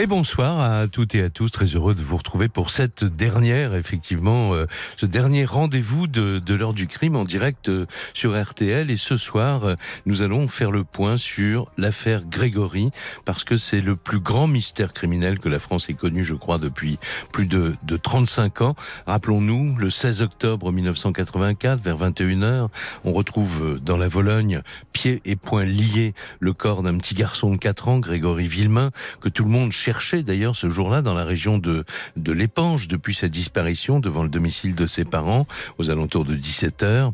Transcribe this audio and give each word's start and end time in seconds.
Et 0.00 0.06
bonsoir 0.06 0.60
à 0.60 0.86
toutes 0.86 1.16
et 1.16 1.24
à 1.24 1.28
tous, 1.28 1.50
très 1.50 1.64
heureux 1.64 1.92
de 1.92 2.02
vous 2.02 2.18
retrouver 2.18 2.46
pour 2.46 2.70
cette 2.70 3.02
dernière, 3.02 3.74
effectivement, 3.74 4.54
euh, 4.54 4.66
ce 4.96 5.06
dernier 5.06 5.44
rendez-vous 5.44 6.06
de, 6.06 6.54
l'heure 6.54 6.72
du 6.72 6.86
crime 6.86 7.16
en 7.16 7.24
direct 7.24 7.68
euh, 7.68 7.84
sur 8.14 8.40
RTL. 8.40 8.92
Et 8.92 8.96
ce 8.96 9.16
soir, 9.16 9.64
euh, 9.64 9.74
nous 10.06 10.22
allons 10.22 10.46
faire 10.46 10.70
le 10.70 10.84
point 10.84 11.16
sur 11.16 11.72
l'affaire 11.76 12.22
Grégory, 12.24 12.90
parce 13.24 13.42
que 13.42 13.56
c'est 13.56 13.80
le 13.80 13.96
plus 13.96 14.20
grand 14.20 14.46
mystère 14.46 14.92
criminel 14.92 15.40
que 15.40 15.48
la 15.48 15.58
France 15.58 15.90
ait 15.90 15.94
connu, 15.94 16.24
je 16.24 16.34
crois, 16.34 16.58
depuis 16.58 17.00
plus 17.32 17.46
de, 17.46 17.74
de 17.82 17.96
35 17.96 18.60
ans. 18.60 18.76
Rappelons-nous, 19.08 19.74
le 19.78 19.90
16 19.90 20.22
octobre 20.22 20.70
1984, 20.70 21.82
vers 21.82 21.98
21h, 21.98 22.68
on 23.02 23.12
retrouve 23.12 23.80
dans 23.82 23.96
la 23.96 24.06
Vologne, 24.06 24.62
pieds 24.92 25.20
et 25.24 25.34
poings 25.34 25.64
liés, 25.64 26.14
le 26.38 26.52
corps 26.52 26.84
d'un 26.84 26.96
petit 26.98 27.16
garçon 27.16 27.50
de 27.50 27.56
4 27.56 27.88
ans, 27.88 27.98
Grégory 27.98 28.46
Villemain, 28.46 28.92
que 29.20 29.28
tout 29.28 29.42
le 29.42 29.50
monde 29.50 29.72
cherchait 29.88 30.22
d'ailleurs 30.22 30.54
ce 30.54 30.68
jour-là 30.68 31.00
dans 31.00 31.14
la 31.14 31.24
région 31.24 31.56
de, 31.56 31.86
de 32.16 32.32
l'Épange 32.32 32.88
depuis 32.88 33.14
sa 33.14 33.28
disparition 33.28 34.00
devant 34.00 34.22
le 34.22 34.28
domicile 34.28 34.74
de 34.74 34.86
ses 34.86 35.06
parents 35.06 35.46
aux 35.78 35.88
alentours 35.88 36.26
de 36.26 36.34
17 36.34 36.82
heures. 36.82 37.12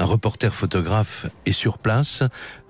Un 0.00 0.06
reporter 0.06 0.52
photographe 0.52 1.26
est 1.46 1.52
sur 1.52 1.78
place. 1.78 2.24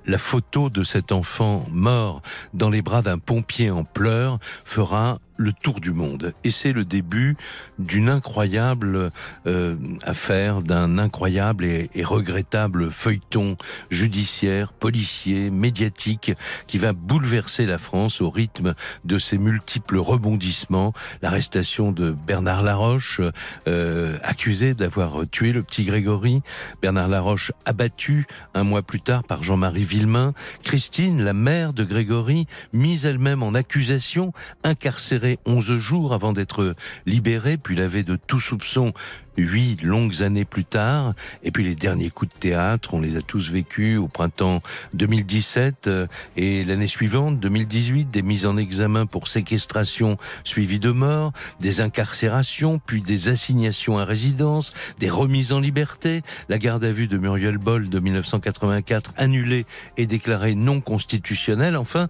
La 0.05 0.19
photo 0.19 0.69
de 0.69 0.85
cet 0.85 1.11
enfant 1.11 1.65
mort 1.71 2.21
dans 2.53 2.69
les 2.69 2.83
bras 2.83 3.01
d'un 3.01 3.17
pompier 3.17 3.71
en 3.71 3.85
pleurs 3.85 4.39
fera 4.67 5.21
le 5.37 5.53
tour 5.53 5.81
du 5.81 5.93
monde. 5.93 6.33
Et 6.45 6.51
c'est 6.51 6.73
le 6.73 6.85
début 6.85 7.37
d'une 7.79 8.09
incroyable 8.09 9.11
euh, 9.47 9.77
affaire, 10.03 10.63
d'un 10.63 10.99
incroyable 10.99 11.65
et, 11.65 11.91
et, 11.95 12.05
regrettable 12.05 12.91
feuilleton 12.91 13.57
judiciaire, 13.91 14.73
policier, 14.73 15.51
médiatique, 15.51 16.33
qui 16.67 16.79
va 16.79 16.93
bouleverser 16.93 17.67
la 17.67 17.79
France 17.79 18.21
au 18.21 18.31
rythme 18.31 18.75
de 19.05 19.19
ses 19.19 19.39
multiples 19.39 19.99
rebondissements. 19.99 20.93
L'arrestation 21.23 21.93
de 21.93 22.13
Bernard 22.13 22.63
Laroche, 22.63 23.21
euh, 23.69 24.19
accusé 24.23 24.75
d'avoir 24.75 25.29
tué 25.31 25.53
le 25.53 25.63
petit 25.63 25.85
Grégory. 25.85 26.43
Bernard 26.83 27.09
Laroche 27.09 27.53
abattu 27.65 28.27
un 28.55 28.65
mois 28.65 28.83
plus 28.83 29.01
tard 29.01 29.25
par 29.25 29.43
Jean-Marie 29.43 29.85
Villemain. 29.85 30.35
Christine, 30.63 31.23
la 31.23 31.33
mère 31.33 31.73
de 31.73 31.85
Grégory, 31.85 32.47
mise 32.73 33.05
elle-même 33.05 33.43
en 33.43 33.55
accusation, 33.55 34.33
incarcérée 34.65 35.26
11 35.47 35.77
jours 35.77 36.15
avant 36.15 36.33
d'être 36.33 36.75
libéré, 37.07 37.57
puis 37.57 37.77
lavé 37.77 38.03
de 38.03 38.17
tout 38.17 38.41
soupçon 38.41 38.93
huit 39.37 39.83
longues 39.83 40.23
années 40.23 40.45
plus 40.45 40.65
tard. 40.65 41.13
Et 41.43 41.51
puis 41.51 41.65
les 41.65 41.75
derniers 41.75 42.11
coups 42.11 42.33
de 42.33 42.39
théâtre, 42.39 42.95
on 42.95 43.01
les 43.01 43.17
a 43.17 43.23
tous 43.23 43.51
vécus 43.51 43.99
au 43.99 44.09
printemps 44.09 44.63
2017 44.95 45.91
et 46.37 46.65
l'année 46.65 46.87
suivante, 46.87 47.39
2018, 47.41 48.11
des 48.11 48.23
mises 48.23 48.47
en 48.47 48.57
examen 48.57 49.07
pour 49.07 49.29
séquestration 49.29 50.17
suivies 50.45 50.79
de 50.79 50.91
mort, 50.91 51.33
des 51.61 51.81
incarcérations, 51.81 52.79
puis 52.79 53.03
des 53.03 53.29
assignations 53.29 53.99
à 53.99 54.05
résidence, 54.05 54.73
des 54.99 55.11
remises 55.11 55.53
en 55.53 55.61
liberté, 55.61 56.23
la 56.49 56.59
garde 56.59 56.85
à 56.85 56.93
vue 56.93 57.07
de 57.07 57.19
Muriel 57.19 57.59
Boll 57.59 57.89
de 57.89 57.99
1984 57.99 59.13
annulée 59.17 59.67
et 59.97 60.07
déclarée 60.07 60.55
non 60.55 60.81
constitutionnelle. 60.81 61.77
Enfin, 61.77 62.09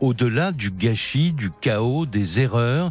au-delà 0.00 0.52
du 0.52 0.70
gâchis, 0.70 1.32
du 1.32 1.50
chaos, 1.50 2.06
des 2.06 2.40
erreurs, 2.40 2.90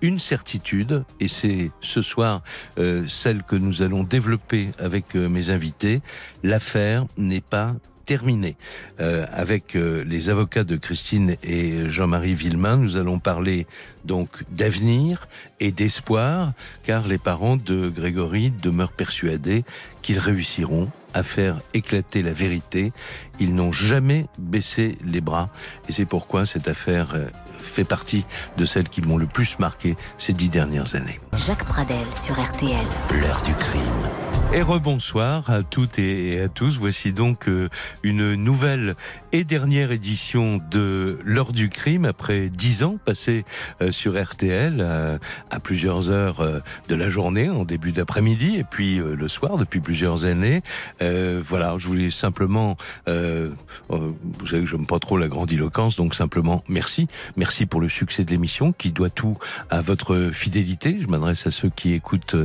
une 0.00 0.18
certitude, 0.18 1.04
et 1.18 1.28
c'est 1.28 1.70
ce 1.80 2.02
soir 2.02 2.42
euh, 2.78 3.04
celle 3.08 3.42
que 3.42 3.56
nous 3.56 3.80
allons 3.80 4.02
développer 4.02 4.68
avec 4.78 5.16
euh, 5.16 5.28
mes 5.28 5.50
invités, 5.50 6.02
l'affaire 6.42 7.06
n'est 7.16 7.40
pas 7.40 7.74
terminée. 8.04 8.56
Euh, 9.00 9.24
avec 9.32 9.72
les 9.72 10.28
avocats 10.28 10.64
de 10.64 10.76
Christine 10.76 11.36
et 11.42 11.90
Jean-Marie 11.90 12.34
Villemain, 12.34 12.76
nous 12.76 12.98
allons 12.98 13.18
parler 13.18 13.66
donc 14.04 14.44
d'avenir 14.50 15.26
et 15.58 15.72
d'espoir, 15.72 16.52
car 16.82 17.08
les 17.08 17.16
parents 17.16 17.56
de 17.56 17.88
Grégory 17.88 18.50
demeurent 18.50 18.92
persuadés 18.92 19.64
qu'ils 20.02 20.18
réussiront 20.18 20.90
à 21.14 21.22
faire 21.22 21.56
éclater 21.72 22.22
la 22.22 22.32
vérité. 22.32 22.92
Ils 23.40 23.54
n'ont 23.54 23.72
jamais 23.72 24.26
baissé 24.38 24.98
les 25.04 25.20
bras, 25.20 25.48
et 25.88 25.92
c'est 25.92 26.04
pourquoi 26.04 26.46
cette 26.46 26.68
affaire 26.68 27.14
euh, 27.14 27.26
fait 27.58 27.84
partie 27.84 28.24
de 28.56 28.66
celles 28.66 28.88
qui 28.88 29.00
m'ont 29.00 29.16
le 29.16 29.26
plus 29.26 29.58
marqué 29.58 29.96
ces 30.18 30.32
dix 30.32 30.50
dernières 30.50 30.94
années. 30.94 31.20
Jacques 31.46 31.64
Pradel 31.64 32.04
sur 32.14 32.40
RTL. 32.40 32.86
L'heure 33.10 33.42
du 33.42 33.54
crime. 33.54 34.03
Et 34.56 34.62
rebonsoir 34.62 35.50
à 35.50 35.64
toutes 35.64 35.98
et 35.98 36.40
à 36.40 36.48
tous. 36.48 36.78
Voici 36.78 37.12
donc 37.12 37.48
euh, 37.48 37.68
une 38.04 38.34
nouvelle 38.34 38.94
et 39.32 39.42
dernière 39.42 39.90
édition 39.90 40.60
de 40.70 41.18
l'heure 41.24 41.52
du 41.52 41.68
crime 41.70 42.04
après 42.04 42.50
dix 42.50 42.84
ans 42.84 42.96
passés 43.04 43.44
euh, 43.82 43.90
sur 43.90 44.12
RTL 44.16 44.76
euh, 44.78 45.18
à 45.50 45.58
plusieurs 45.58 46.08
heures 46.10 46.62
de 46.88 46.94
la 46.94 47.08
journée, 47.08 47.50
en 47.50 47.64
début 47.64 47.90
d'après-midi 47.90 48.54
et 48.56 48.62
puis 48.62 48.98
le 48.98 49.26
soir 49.26 49.56
depuis 49.56 49.80
plusieurs 49.80 50.24
années. 50.24 50.62
voilà, 51.00 51.74
je 51.78 51.88
voulais 51.88 52.12
simplement, 52.12 52.76
vous 53.08 54.46
savez 54.46 54.62
que 54.62 54.66
j'aime 54.66 54.86
pas 54.86 55.00
trop 55.00 55.18
la 55.18 55.26
grandiloquence, 55.26 55.96
donc 55.96 56.14
simplement 56.14 56.62
merci, 56.68 57.08
merci 57.36 57.66
pour 57.66 57.80
le 57.80 57.88
succès 57.88 58.24
de 58.24 58.30
l'émission 58.30 58.72
qui 58.72 58.92
doit 58.92 59.10
tout 59.10 59.36
à 59.70 59.80
votre 59.80 60.30
fidélité. 60.32 60.98
Je 61.00 61.08
m'adresse 61.08 61.46
à 61.46 61.50
ceux 61.50 61.70
qui 61.70 61.92
écoutent 61.92 62.36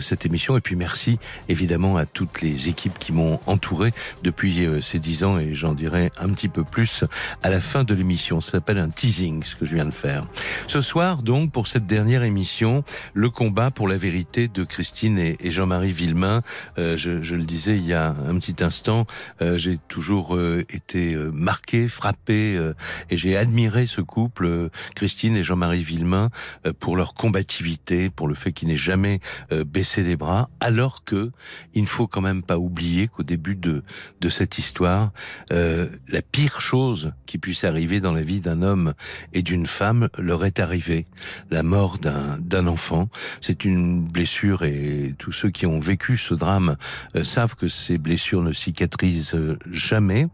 cette 0.00 0.26
émission 0.26 0.56
et 0.56 0.60
puis 0.60 0.74
merci 0.74 1.18
évidemment 1.52 1.98
à 1.98 2.06
toutes 2.06 2.40
les 2.40 2.68
équipes 2.68 2.98
qui 2.98 3.12
m'ont 3.12 3.38
entouré 3.46 3.92
depuis 4.22 4.64
euh, 4.64 4.80
ces 4.80 4.98
dix 4.98 5.22
ans 5.22 5.38
et 5.38 5.52
j'en 5.54 5.74
dirai 5.74 6.10
un 6.18 6.30
petit 6.30 6.48
peu 6.48 6.64
plus 6.64 7.04
à 7.42 7.50
la 7.50 7.60
fin 7.60 7.84
de 7.84 7.94
l'émission. 7.94 8.40
Ça 8.40 8.52
s'appelle 8.52 8.78
un 8.78 8.88
teasing, 8.88 9.44
ce 9.44 9.54
que 9.54 9.66
je 9.66 9.74
viens 9.74 9.84
de 9.84 9.92
faire. 9.92 10.26
Ce 10.66 10.80
soir, 10.80 11.22
donc, 11.22 11.52
pour 11.52 11.66
cette 11.66 11.86
dernière 11.86 12.22
émission, 12.22 12.84
le 13.12 13.28
combat 13.28 13.70
pour 13.70 13.86
la 13.86 13.98
vérité 13.98 14.48
de 14.48 14.64
Christine 14.64 15.18
et, 15.18 15.36
Jean-Marie 15.52 15.92
Villemain. 15.92 16.40
Euh, 16.78 16.96
je, 16.96 17.10
le 17.10 17.44
disais 17.44 17.76
il 17.76 17.84
y 17.84 17.92
a 17.92 18.08
un 18.08 18.38
petit 18.38 18.64
instant, 18.64 19.06
euh, 19.42 19.58
j'ai 19.58 19.76
toujours 19.88 20.38
été 20.70 21.14
marqué, 21.34 21.88
frappé 21.88 22.58
et 23.10 23.16
j'ai 23.16 23.36
admiré 23.36 23.86
ce 23.86 24.00
couple, 24.00 24.70
Christine 24.94 25.36
et 25.36 25.42
Jean-Marie 25.42 25.82
Villemain, 25.82 26.30
pour 26.80 26.96
leur 26.96 27.12
combativité, 27.12 28.08
pour 28.08 28.28
le 28.28 28.34
fait 28.34 28.52
qu'ils 28.52 28.68
n'aient 28.68 28.76
jamais 28.76 29.20
baissé 29.66 30.02
les 30.02 30.16
bras, 30.16 30.48
alors 30.60 31.04
que 31.04 31.30
il 31.74 31.82
ne 31.82 31.88
faut 31.88 32.06
quand 32.06 32.20
même 32.20 32.42
pas 32.42 32.58
oublier 32.58 33.08
qu'au 33.08 33.22
début 33.22 33.56
de, 33.56 33.82
de 34.20 34.28
cette 34.28 34.58
histoire, 34.58 35.12
euh, 35.52 35.88
la 36.08 36.22
pire 36.22 36.60
chose 36.60 37.12
qui 37.26 37.38
puisse 37.38 37.64
arriver 37.64 38.00
dans 38.00 38.12
la 38.12 38.22
vie 38.22 38.40
d'un 38.40 38.62
homme 38.62 38.94
et 39.32 39.42
d'une 39.42 39.66
femme 39.66 40.08
leur 40.18 40.44
est 40.44 40.60
arrivée. 40.60 41.06
La 41.50 41.62
mort 41.62 41.98
d'un 41.98 42.66
enfant. 42.66 43.08
C'est 43.40 43.64
une 43.64 44.00
blessure 44.00 44.64
et 44.64 45.14
tous 45.18 45.32
ceux 45.32 45.50
qui 45.50 45.66
ont 45.66 45.80
vécu 45.80 46.16
ce 46.16 46.34
drame 46.34 46.76
euh, 47.16 47.24
savent 47.24 47.54
que 47.54 47.68
ces 47.68 47.98
blessures 47.98 48.42
ne 48.42 48.52
cicatrisent 48.52 49.36
jamais. 49.70 50.28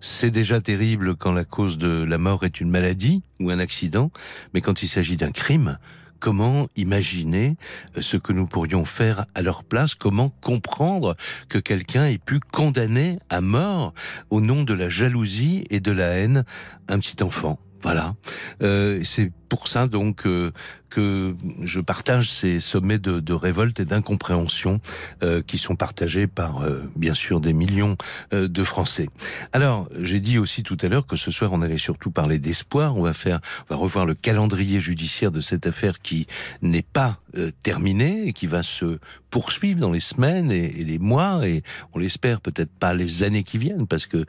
C'est 0.00 0.30
déjà 0.30 0.60
terrible 0.60 1.16
quand 1.16 1.32
la 1.32 1.44
cause 1.44 1.78
de 1.78 2.02
la 2.02 2.18
mort 2.18 2.44
est 2.44 2.60
une 2.60 2.70
maladie 2.70 3.22
ou 3.40 3.50
un 3.50 3.58
accident, 3.58 4.10
mais 4.52 4.60
quand 4.60 4.82
il 4.82 4.88
s'agit 4.88 5.16
d'un 5.16 5.32
crime, 5.32 5.78
comment 6.24 6.68
imaginer 6.74 7.58
euh, 7.98 8.00
ce 8.00 8.16
que 8.16 8.32
nous 8.32 8.46
pourrions 8.46 8.86
faire 8.86 9.26
à 9.34 9.42
leur 9.42 9.62
place, 9.62 9.94
comment 9.94 10.30
comprendre 10.40 11.16
que 11.50 11.58
quelqu'un 11.58 12.06
ait 12.06 12.16
pu 12.16 12.40
condamner 12.40 13.18
à 13.28 13.42
mort 13.42 13.92
au 14.30 14.40
nom 14.40 14.62
de 14.62 14.72
la 14.72 14.88
jalousie 14.88 15.66
et 15.68 15.80
de 15.80 15.92
la 15.92 16.06
haine 16.06 16.44
un 16.88 16.98
petit 16.98 17.22
enfant? 17.22 17.58
Voilà. 17.84 18.14
Euh, 18.62 19.02
c'est 19.04 19.30
pour 19.48 19.68
ça 19.68 19.86
donc 19.86 20.26
euh, 20.26 20.50
que 20.94 21.34
je 21.64 21.80
partage 21.80 22.30
ces 22.30 22.60
sommets 22.60 22.98
de, 22.98 23.18
de 23.18 23.32
révolte 23.32 23.80
et 23.80 23.84
d'incompréhension 23.84 24.80
euh, 25.24 25.42
qui 25.42 25.58
sont 25.58 25.74
partagés 25.74 26.28
par 26.28 26.62
euh, 26.62 26.82
bien 26.94 27.14
sûr 27.14 27.40
des 27.40 27.52
millions 27.52 27.96
euh, 28.32 28.46
de 28.46 28.62
Français. 28.62 29.08
Alors 29.52 29.88
j'ai 30.00 30.20
dit 30.20 30.38
aussi 30.38 30.62
tout 30.62 30.78
à 30.82 30.88
l'heure 30.88 31.06
que 31.06 31.16
ce 31.16 31.32
soir 31.32 31.52
on 31.52 31.62
allait 31.62 31.78
surtout 31.78 32.12
parler 32.12 32.38
d'espoir. 32.38 32.96
On 32.96 33.02
va 33.02 33.12
faire, 33.12 33.40
on 33.68 33.74
va 33.74 33.80
revoir 33.80 34.06
le 34.06 34.14
calendrier 34.14 34.78
judiciaire 34.78 35.32
de 35.32 35.40
cette 35.40 35.66
affaire 35.66 36.00
qui 36.00 36.28
n'est 36.62 36.82
pas 36.82 37.18
euh, 37.36 37.50
terminée 37.64 38.28
et 38.28 38.32
qui 38.32 38.46
va 38.46 38.62
se 38.62 39.00
poursuivre 39.30 39.80
dans 39.80 39.90
les 39.90 39.98
semaines 39.98 40.52
et, 40.52 40.80
et 40.80 40.84
les 40.84 41.00
mois 41.00 41.48
et 41.48 41.64
on 41.92 41.98
l'espère 41.98 42.40
peut-être 42.40 42.70
pas 42.70 42.94
les 42.94 43.24
années 43.24 43.42
qui 43.42 43.58
viennent 43.58 43.88
parce 43.88 44.06
que 44.06 44.24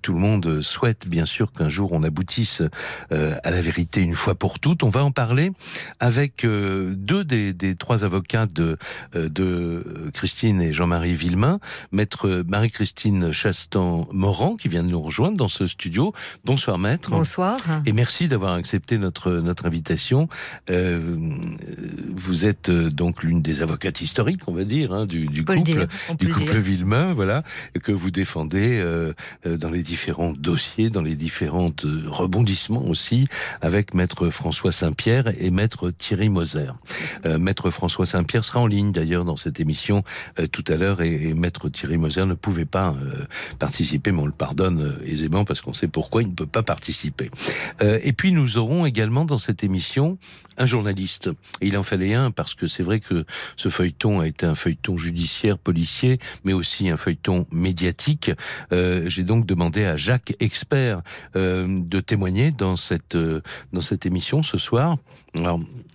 tout 0.00 0.14
le 0.14 0.18
monde 0.18 0.62
souhaite 0.62 1.06
bien 1.06 1.26
sûr 1.26 1.52
qu'un 1.52 1.68
jour 1.68 1.92
on 1.92 2.02
aboutisse 2.02 2.62
à 3.10 3.50
la 3.50 3.60
vérité 3.60 4.00
une 4.00 4.14
fois 4.14 4.34
pour 4.34 4.58
toutes. 4.58 4.82
On 4.82 4.88
va 4.88 5.04
en 5.04 5.10
parler 5.10 5.52
avec 6.00 6.44
deux 6.44 7.24
des, 7.24 7.52
des, 7.52 7.74
trois 7.74 8.04
avocats 8.04 8.46
de, 8.46 8.78
de 9.14 10.10
Christine 10.14 10.60
et 10.60 10.72
Jean-Marie 10.72 11.14
Villemain, 11.14 11.60
maître 11.92 12.44
Marie-Christine 12.46 13.32
Chastan-Morand, 13.32 14.56
qui 14.56 14.68
vient 14.68 14.82
de 14.82 14.88
nous 14.88 15.00
rejoindre 15.00 15.36
dans 15.36 15.48
ce 15.48 15.66
studio. 15.66 16.12
Bonsoir 16.44 16.78
maître. 16.78 17.10
Bonsoir. 17.10 17.58
Et 17.86 17.92
merci 17.92 18.28
d'avoir 18.28 18.54
accepté 18.54 18.98
notre, 18.98 19.32
notre 19.32 19.66
invitation. 19.66 20.28
vous 20.68 22.44
êtes 22.44 22.70
donc 22.70 23.22
l'une 23.22 23.42
des 23.42 23.62
avocates 23.62 24.00
historiques, 24.00 24.42
on 24.46 24.54
va 24.54 24.64
dire, 24.64 24.92
hein, 24.92 25.06
du, 25.06 25.26
du 25.26 25.44
couple, 25.44 25.86
du 26.18 26.28
couple 26.32 26.58
Villemain, 26.58 27.14
voilà, 27.14 27.42
que 27.82 27.92
vous 27.92 28.10
défendez 28.10 28.78
euh, 28.78 29.12
euh, 29.46 29.56
dans 29.56 29.70
les 29.70 29.82
différents 29.82 30.32
dossiers, 30.32 30.90
dans 30.90 31.02
les 31.02 31.16
différents 31.16 31.72
euh, 31.84 32.08
aussi, 32.86 33.28
avec 33.60 33.94
Maître 33.94 34.30
François 34.30 34.72
Saint-Pierre 34.72 35.32
et 35.40 35.50
Maître 35.50 35.90
Thierry 35.90 36.28
Moser. 36.28 36.70
Maître 37.24 37.70
François 37.70 38.06
Saint-Pierre 38.06 38.44
sera 38.44 38.60
en 38.60 38.66
ligne 38.66 38.92
d'ailleurs 38.92 39.24
dans 39.24 39.36
cette 39.36 39.60
émission 39.60 40.02
tout 40.52 40.64
à 40.68 40.76
l'heure 40.76 41.02
et, 41.02 41.34
Maître 41.34 41.68
Thierry 41.68 41.98
Moser 41.98 42.26
ne 42.26 42.34
pouvait 42.34 42.64
pas 42.64 42.94
participer, 43.58 44.12
mais 44.12 44.22
on 44.22 44.26
le 44.26 44.32
pardonne 44.32 44.98
aisément 45.04 45.44
parce 45.44 45.60
qu'on 45.60 45.74
sait 45.74 45.88
pourquoi 45.88 46.22
il 46.22 46.28
ne 46.28 46.34
peut 46.34 46.46
pas 46.46 46.62
participer. 46.62 47.30
et 47.80 48.12
puis 48.12 48.32
nous 48.32 48.58
aurons 48.58 48.86
également 48.86 49.24
dans 49.24 49.38
cette 49.38 49.64
émission 49.64 50.18
un 50.58 50.66
journaliste. 50.66 51.30
Il 51.60 51.76
en 51.78 51.82
fallait 51.82 52.14
un 52.14 52.30
parce 52.30 52.54
que 52.54 52.66
c'est 52.66 52.82
vrai 52.82 53.00
que 53.00 53.24
ce 53.56 53.68
feuilleton 53.68 54.20
a 54.20 54.26
été 54.26 54.44
un 54.46 54.54
feuilleton 54.54 54.96
judiciaire, 54.96 55.58
policier, 55.58 56.18
mais 56.44 56.52
aussi 56.52 56.88
un 56.88 56.96
feuilleton 56.96 57.46
médiatique. 57.50 58.30
Euh, 58.72 59.08
J'ai 59.08 59.22
donc 59.22 59.46
demandé 59.46 59.84
à 59.84 59.96
Jacques 59.96 60.34
Expert 60.40 61.02
euh, 61.36 61.66
de 61.68 62.00
témoigner 62.00 62.50
dans 62.50 62.76
cette 62.76 63.14
euh, 63.14 63.40
dans 63.72 63.80
cette 63.80 64.06
émission 64.06 64.42
ce 64.42 64.58
soir. 64.58 64.98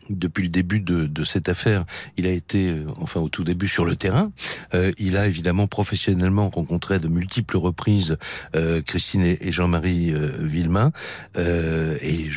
Depuis 0.10 0.44
le 0.44 0.50
début 0.50 0.80
de, 0.80 1.24
cette 1.24 1.50
affaire, 1.50 1.86
il 2.18 2.26
a 2.26 2.32
été, 2.32 2.70
euh, 2.70 2.86
enfin 3.00 3.20
au 3.20 3.30
tout 3.30 3.44
début, 3.44 3.68
sur 3.68 3.86
le 3.86 3.96
terrain. 3.96 4.32
Euh, 4.74 4.92
il 4.98 5.18
a 5.18 5.28
évidemment 5.28 5.68
professionnellement 5.68 6.50
rencontré 6.50 7.00
de 7.00 7.08
multiples 7.08 7.58
reprises 7.58 8.18
euh, 8.56 8.82
Christine 8.82 9.24
et, 9.24 9.52
Jean-Marie 9.52 10.12
euh, 10.12 10.32
Villemain. 10.40 10.92
Et 11.36 12.30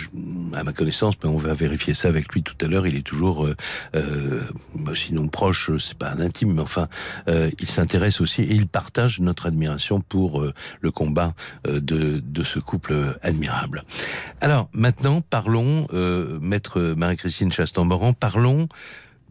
à 0.54 0.64
ma 0.64 0.72
connaissance, 0.72 1.14
mais 1.22 1.28
on 1.28 1.38
va 1.38 1.54
vérifier 1.54 1.94
ça 1.94 2.08
avec 2.08 2.32
lui 2.32 2.42
tout 2.42 2.54
à 2.60 2.68
l'heure, 2.68 2.86
il 2.86 2.96
est 2.96 3.06
toujours, 3.06 3.48
bah, 3.92 4.92
sinon 4.94 5.28
proche, 5.28 5.70
c'est 5.78 5.96
pas 5.96 6.10
un 6.10 6.20
intime, 6.20 6.54
mais 6.54 6.62
enfin, 6.62 6.88
il 7.26 7.68
s'intéresse 7.68 8.20
aussi 8.20 8.42
et 8.42 8.52
il 8.52 8.66
partage 8.66 9.20
notre 9.20 9.46
admiration 9.46 10.00
pour 10.00 10.44
le 10.80 10.90
combat 10.90 11.34
de, 11.64 12.22
de 12.24 12.44
ce 12.44 12.58
couple 12.58 13.18
admirable. 13.22 13.84
Alors 14.40 14.68
maintenant, 14.72 15.20
parlons, 15.20 15.86
maître 16.40 16.80
Marie-Christine 16.80 17.52
Chastan-Moran, 17.56 18.12
parlons 18.12 18.68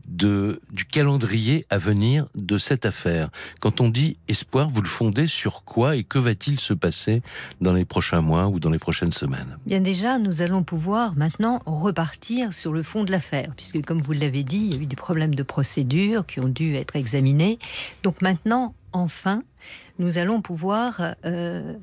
du 0.08 0.86
calendrier 0.92 1.66
à 1.70 1.78
venir 1.78 2.28
de 2.36 2.58
cette 2.58 2.86
affaire. 2.86 3.30
Quand 3.60 3.82
on 3.82 3.90
dit 3.90 4.18
espoir, 4.28 4.70
vous 4.70 4.82
le 4.82 4.88
fondez 4.88 5.28
sur 5.28 5.64
quoi 5.64 5.96
et 5.96 6.04
que 6.04 6.20
va-t-il 6.20 6.60
se 6.60 6.74
passer 6.74 7.22
dans 7.62 7.74
les 7.74 7.86
prochains 7.86 8.22
mois 8.22 8.48
ou 8.48 8.60
dans 8.60 8.70
les 8.70 8.78
prochaines 8.80 9.12
semaines? 9.12 9.58
Bien 9.66 9.82
déjà, 9.82 10.20
nous 10.20 10.42
allons 10.42 10.64
pouvoir 10.64 11.16
maintenant 11.16 11.62
repartir 11.66 12.54
sur 12.54 12.72
le 12.72 12.84
fond 12.84 13.04
de 13.04 13.12
l'affaire, 13.12 13.52
puisque 13.56 13.84
comme 13.84 14.02
vous 14.02 14.14
l'avez 14.14 14.44
dit, 14.44 14.58
il 14.58 14.76
y 14.76 14.78
a 14.78 14.82
eu 14.82 14.86
des 14.86 14.96
problèmes 14.96 15.34
de 15.34 15.44
procédure 15.44 16.26
qui 16.26 16.40
ont 16.40 16.50
dû 16.50 16.76
être 16.76 16.96
examinés. 16.96 17.58
Donc 18.04 18.22
maintenant, 18.22 18.76
enfin, 18.92 19.44
nous 19.98 20.18
allons 20.18 20.42
pouvoir... 20.42 21.16
Euh, 21.26 21.74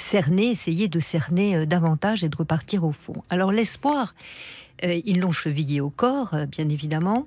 cerner, 0.00 0.50
essayer 0.50 0.88
de 0.88 0.98
cerner 0.98 1.56
euh, 1.56 1.66
davantage 1.66 2.24
et 2.24 2.28
de 2.28 2.36
repartir 2.36 2.84
au 2.84 2.92
fond. 2.92 3.22
Alors 3.28 3.52
l'espoir, 3.52 4.14
euh, 4.84 5.00
ils 5.04 5.20
l'ont 5.20 5.32
chevillé 5.32 5.80
au 5.80 5.90
corps, 5.90 6.34
euh, 6.34 6.46
bien 6.46 6.68
évidemment. 6.68 7.26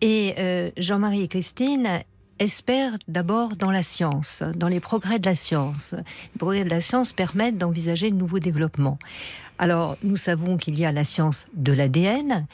Et 0.00 0.34
euh, 0.38 0.70
Jean-Marie 0.76 1.22
et 1.22 1.28
Christine 1.28 2.00
espèrent 2.38 2.98
d'abord 3.06 3.56
dans 3.56 3.70
la 3.70 3.82
science, 3.82 4.42
dans 4.56 4.68
les 4.68 4.80
progrès 4.80 5.18
de 5.18 5.26
la 5.26 5.34
science. 5.34 5.92
Les 5.92 6.38
progrès 6.38 6.64
de 6.64 6.70
la 6.70 6.80
science 6.80 7.12
permettent 7.12 7.58
d'envisager 7.58 8.10
de 8.10 8.16
nouveaux 8.16 8.40
développements. 8.40 8.98
Alors, 9.58 9.96
nous 10.02 10.16
savons 10.16 10.56
qu'il 10.56 10.78
y 10.78 10.84
a 10.84 10.90
la 10.90 11.04
science 11.04 11.46
de 11.54 11.72
l'ADN, 11.72 12.46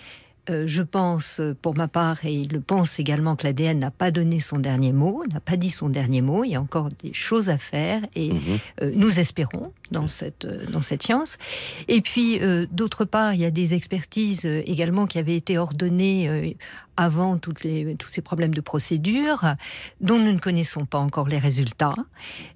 euh, 0.51 0.65
je 0.67 0.83
pense, 0.83 1.41
pour 1.63 1.77
ma 1.77 1.89
part, 1.89 2.25
et 2.25 2.33
il 2.33 2.53
le 2.53 2.61
pense 2.61 2.99
également, 2.99 3.37
que 3.37 3.45
l'ADN 3.45 3.79
n'a 3.79 3.91
pas 3.91 4.11
donné 4.11 4.41
son 4.41 4.59
dernier 4.59 4.93
mot, 4.93 5.23
n'a 5.33 5.41
pas 5.41 5.57
dit 5.57 5.71
son 5.71 5.89
dernier 5.89 6.23
mot. 6.23 6.45
Il 6.45 6.51
y 6.51 6.57
a 6.57 6.61
encore 6.61 6.89
des 7.03 7.13
choses 7.13 7.49
à 7.49 7.59
faire 7.59 8.03
et 8.15 8.33
mhm. 8.33 8.59
euh, 8.83 8.93
nous 8.95 9.19
espérons 9.19 9.73
dans 9.91 10.07
cette, 10.07 10.45
euh, 10.45 10.67
dans 10.71 10.83
cette 10.83 11.03
science. 11.03 11.39
Et 11.89 12.01
puis, 12.01 12.41
d'autre 12.71 13.05
part, 13.05 13.35
il 13.35 13.41
y 13.41 13.45
a 13.45 13.51
des 13.51 13.75
expertises 13.75 14.45
également 14.45 15.07
qui 15.07 15.19
avaient 15.19 15.37
été 15.37 15.59
ordonnées 15.59 16.57
avant 16.99 17.39
toutes 17.39 17.63
les, 17.63 17.95
tous 17.95 18.09
ces 18.09 18.21
problèmes 18.21 18.53
de 18.53 18.61
procédure, 18.61 19.55
dont 20.01 20.19
nous 20.19 20.33
ne 20.33 20.41
connaissons 20.41 20.85
pas 20.85 20.99
encore 20.99 21.29
les 21.29 21.39
résultats, 21.39 21.95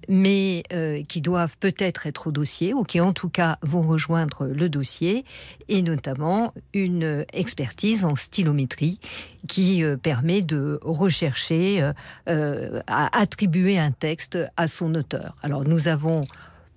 mais 0.09 0.63
euh, 0.73 1.01
qui 1.07 1.21
doivent 1.21 1.57
peut-être 1.57 2.07
être 2.07 2.27
au 2.27 2.31
dossier, 2.31 2.73
ou 2.73 2.83
qui 2.83 2.99
en 2.99 3.13
tout 3.13 3.29
cas 3.29 3.57
vont 3.61 3.81
rejoindre 3.81 4.45
le 4.47 4.67
dossier, 4.67 5.23
et 5.69 5.81
notamment 5.81 6.53
une 6.73 7.25
expertise 7.31 7.82
en 8.03 8.15
stylométrie 8.15 8.99
qui 9.47 9.83
euh, 9.83 9.97
permet 9.97 10.41
de 10.41 10.79
rechercher, 10.81 11.91
euh, 12.29 12.81
à 12.87 13.17
attribuer 13.17 13.77
un 13.77 13.91
texte 13.91 14.37
à 14.55 14.67
son 14.67 14.95
auteur. 14.95 15.35
Alors 15.43 15.63
nous 15.63 15.87
avons 15.87 16.21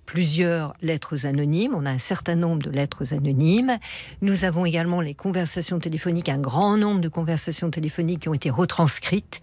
plusieurs 0.07 0.73
lettres 0.81 1.27
anonymes. 1.27 1.75
On 1.75 1.85
a 1.85 1.91
un 1.91 1.99
certain 1.99 2.35
nombre 2.35 2.63
de 2.63 2.71
lettres 2.71 3.13
anonymes. 3.13 3.77
Nous 4.23 4.45
avons 4.45 4.65
également 4.65 5.01
les 5.01 5.13
conversations 5.13 5.77
téléphoniques, 5.77 6.29
un 6.29 6.39
grand 6.39 6.77
nombre 6.77 7.01
de 7.01 7.09
conversations 7.09 7.69
téléphoniques 7.69 8.21
qui 8.21 8.29
ont 8.29 8.33
été 8.33 8.49
retranscrites. 8.49 9.41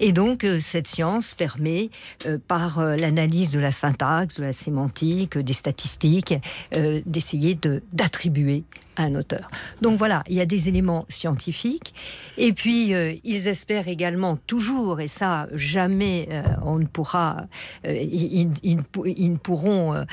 Et 0.00 0.10
donc, 0.10 0.42
euh, 0.42 0.58
cette 0.58 0.88
science 0.88 1.34
permet, 1.34 1.90
euh, 2.24 2.38
par 2.48 2.80
euh, 2.80 2.96
l'analyse 2.96 3.50
de 3.50 3.60
la 3.60 3.70
syntaxe, 3.70 4.36
de 4.38 4.42
la 4.42 4.52
sémantique, 4.52 5.36
des 5.38 5.52
statistiques, 5.52 6.34
d'essayer 7.04 7.58
d'attribuer 7.92 8.64
un 8.96 9.14
auteur. 9.14 9.48
Donc 9.82 9.98
voilà, 9.98 10.22
il 10.28 10.34
y 10.34 10.40
a 10.40 10.46
des 10.46 10.68
éléments 10.68 11.04
scientifiques. 11.08 11.94
Et 12.38 12.52
puis, 12.52 12.94
euh, 12.94 13.14
ils 13.24 13.48
espèrent 13.48 13.88
également 13.88 14.36
toujours, 14.36 15.00
et 15.00 15.08
ça, 15.08 15.48
jamais 15.52 16.28
euh, 16.30 16.42
on 16.62 16.78
ne 16.78 16.86
pourra, 16.86 17.46
euh, 17.86 17.94
ils, 17.94 18.50
ne 18.76 19.36
pourront 19.36 20.04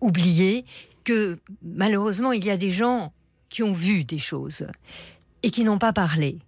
oublier 0.00 0.64
que 1.04 1.38
malheureusement, 1.62 2.32
il 2.32 2.44
y 2.44 2.50
a 2.50 2.56
des 2.56 2.72
gens 2.72 3.12
qui 3.48 3.62
ont 3.62 3.72
vu 3.72 4.04
des 4.04 4.18
choses 4.18 4.66
et 5.42 5.50
qui 5.50 5.64
n'ont 5.64 5.78
pas 5.78 5.92
parlé. 5.92 6.38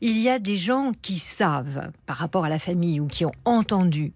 Il 0.00 0.18
y 0.18 0.28
a 0.28 0.38
des 0.38 0.56
gens 0.56 0.92
qui 1.00 1.18
savent 1.18 1.90
par 2.04 2.16
rapport 2.16 2.44
à 2.44 2.48
la 2.48 2.58
famille 2.58 3.00
ou 3.00 3.06
qui 3.06 3.24
ont 3.24 3.32
entendu 3.44 4.12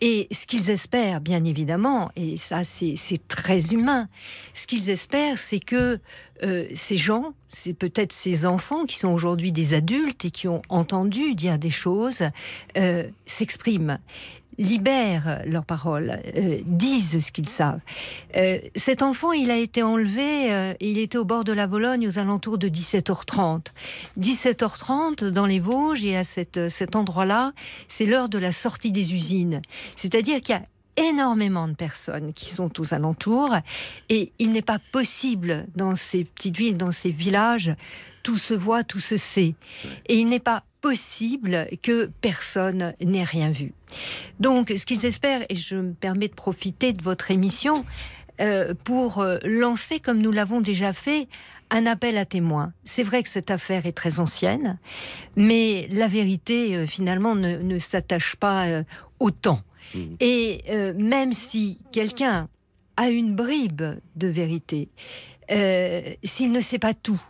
et 0.00 0.28
ce 0.30 0.46
qu'ils 0.46 0.70
espèrent, 0.70 1.20
bien 1.20 1.44
évidemment, 1.44 2.10
et 2.16 2.36
ça 2.36 2.64
c'est 2.64 2.96
très 3.28 3.72
humain, 3.72 4.08
ce 4.54 4.66
qu'ils 4.66 4.90
espèrent, 4.90 5.38
c'est 5.38 5.60
que 5.60 5.98
euh, 6.42 6.66
ces 6.74 6.98
gens, 6.98 7.32
c'est 7.48 7.72
peut-être 7.72 8.12
ces 8.12 8.44
enfants 8.44 8.84
qui 8.84 8.98
sont 8.98 9.08
aujourd'hui 9.08 9.52
des 9.52 9.72
adultes 9.72 10.26
et 10.26 10.30
qui 10.30 10.48
ont 10.48 10.60
entendu 10.68 11.34
dire 11.34 11.58
des 11.58 11.70
choses, 11.70 12.22
euh, 12.76 13.08
s'expriment 13.24 13.98
libèrent 14.58 15.42
leurs 15.46 15.64
paroles, 15.64 16.20
euh, 16.36 16.60
disent 16.64 17.24
ce 17.24 17.32
qu'ils 17.32 17.48
savent. 17.48 17.80
Euh, 18.36 18.58
cet 18.74 19.02
enfant, 19.02 19.32
il 19.32 19.50
a 19.50 19.56
été 19.56 19.82
enlevé, 19.82 20.52
euh, 20.52 20.74
il 20.80 20.98
était 20.98 21.18
au 21.18 21.24
bord 21.24 21.44
de 21.44 21.52
la 21.52 21.66
Vologne 21.66 22.06
aux 22.08 22.18
alentours 22.18 22.58
de 22.58 22.68
17h30. 22.68 23.66
17h30 24.18 25.24
dans 25.24 25.46
les 25.46 25.60
Vosges 25.60 26.04
et 26.04 26.16
à 26.16 26.24
cet 26.24 26.96
endroit-là, 26.96 27.52
c'est 27.88 28.06
l'heure 28.06 28.28
de 28.28 28.38
la 28.38 28.52
sortie 28.52 28.92
des 28.92 29.14
usines. 29.14 29.62
C'est-à-dire 29.94 30.40
qu'il 30.40 30.54
y 30.54 30.58
a 30.58 30.62
énormément 30.96 31.68
de 31.68 31.74
personnes 31.74 32.32
qui 32.32 32.46
sont 32.46 32.80
aux 32.80 32.94
alentours 32.94 33.54
et 34.08 34.32
il 34.38 34.52
n'est 34.52 34.62
pas 34.62 34.78
possible 34.92 35.66
dans 35.74 35.94
ces 35.94 36.24
petites 36.24 36.56
villes, 36.56 36.78
dans 36.78 36.92
ces 36.92 37.10
villages, 37.10 37.74
tout 38.26 38.36
se 38.36 38.54
voit, 38.54 38.82
tout 38.82 38.98
se 38.98 39.16
sait. 39.16 39.54
Et 40.06 40.16
il 40.16 40.28
n'est 40.28 40.40
pas 40.40 40.64
possible 40.80 41.68
que 41.80 42.10
personne 42.20 42.92
n'ait 43.00 43.22
rien 43.22 43.52
vu. 43.52 43.72
Donc, 44.40 44.72
ce 44.76 44.84
qu'ils 44.84 45.06
espèrent, 45.06 45.46
et 45.48 45.54
je 45.54 45.76
me 45.76 45.92
permets 45.92 46.26
de 46.26 46.34
profiter 46.34 46.92
de 46.92 47.00
votre 47.00 47.30
émission 47.30 47.84
euh, 48.40 48.74
pour 48.82 49.20
euh, 49.20 49.38
lancer, 49.44 50.00
comme 50.00 50.20
nous 50.20 50.32
l'avons 50.32 50.60
déjà 50.60 50.92
fait, 50.92 51.28
un 51.70 51.86
appel 51.86 52.18
à 52.18 52.24
témoins. 52.24 52.72
C'est 52.84 53.04
vrai 53.04 53.22
que 53.22 53.28
cette 53.28 53.52
affaire 53.52 53.86
est 53.86 53.96
très 53.96 54.18
ancienne, 54.18 54.80
mais 55.36 55.86
la 55.92 56.08
vérité, 56.08 56.74
euh, 56.74 56.84
finalement, 56.84 57.36
ne, 57.36 57.78
s'attache 57.78 58.34
pas 58.34 58.82
au 59.20 59.30
temps. 59.30 59.60
Mmh. 59.94 60.00
Et 60.18 60.64
même 60.96 61.32
si 61.32 61.78
quelqu'un 61.92 62.48
a 62.96 63.08
une 63.08 63.36
bribe 63.36 63.84
de 64.16 64.26
vérité, 64.26 64.88
s'il 65.48 66.50
ne 66.50 66.60
sait 66.60 66.80
pas 66.80 66.92
tout, 66.92 67.22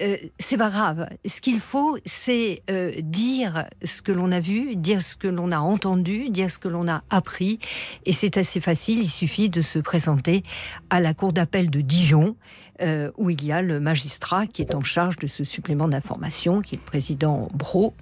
euh, 0.00 0.16
c'est 0.38 0.56
pas 0.56 0.70
grave. 0.70 1.08
Ce 1.26 1.40
qu'il 1.40 1.60
faut, 1.60 1.98
c'est 2.04 2.62
euh, 2.70 2.92
dire 3.00 3.66
ce 3.84 4.02
que 4.02 4.12
l'on 4.12 4.32
a 4.32 4.40
vu, 4.40 4.76
dire 4.76 5.02
ce 5.02 5.16
que 5.16 5.28
l'on 5.28 5.52
a 5.52 5.58
entendu, 5.58 6.30
dire 6.30 6.50
ce 6.50 6.58
que 6.58 6.68
l'on 6.68 6.88
a 6.88 7.02
appris. 7.10 7.58
Et 8.04 8.12
c'est 8.12 8.36
assez 8.36 8.60
facile. 8.60 9.00
Il 9.00 9.08
suffit 9.08 9.48
de 9.48 9.60
se 9.60 9.78
présenter 9.78 10.42
à 10.90 11.00
la 11.00 11.14
cour 11.14 11.32
d'appel 11.32 11.70
de 11.70 11.80
Dijon. 11.80 12.36
Euh, 12.82 13.10
où 13.16 13.30
il 13.30 13.44
y 13.44 13.52
a 13.52 13.62
le 13.62 13.78
magistrat 13.78 14.46
qui 14.46 14.60
est 14.62 14.74
en 14.74 14.82
charge 14.82 15.16
de 15.16 15.26
ce 15.26 15.44
supplément 15.44 15.86
d'information, 15.86 16.60
qui 16.60 16.74
est 16.74 16.78
le 16.78 16.84
président 16.84 17.48
Bro. 17.54 17.94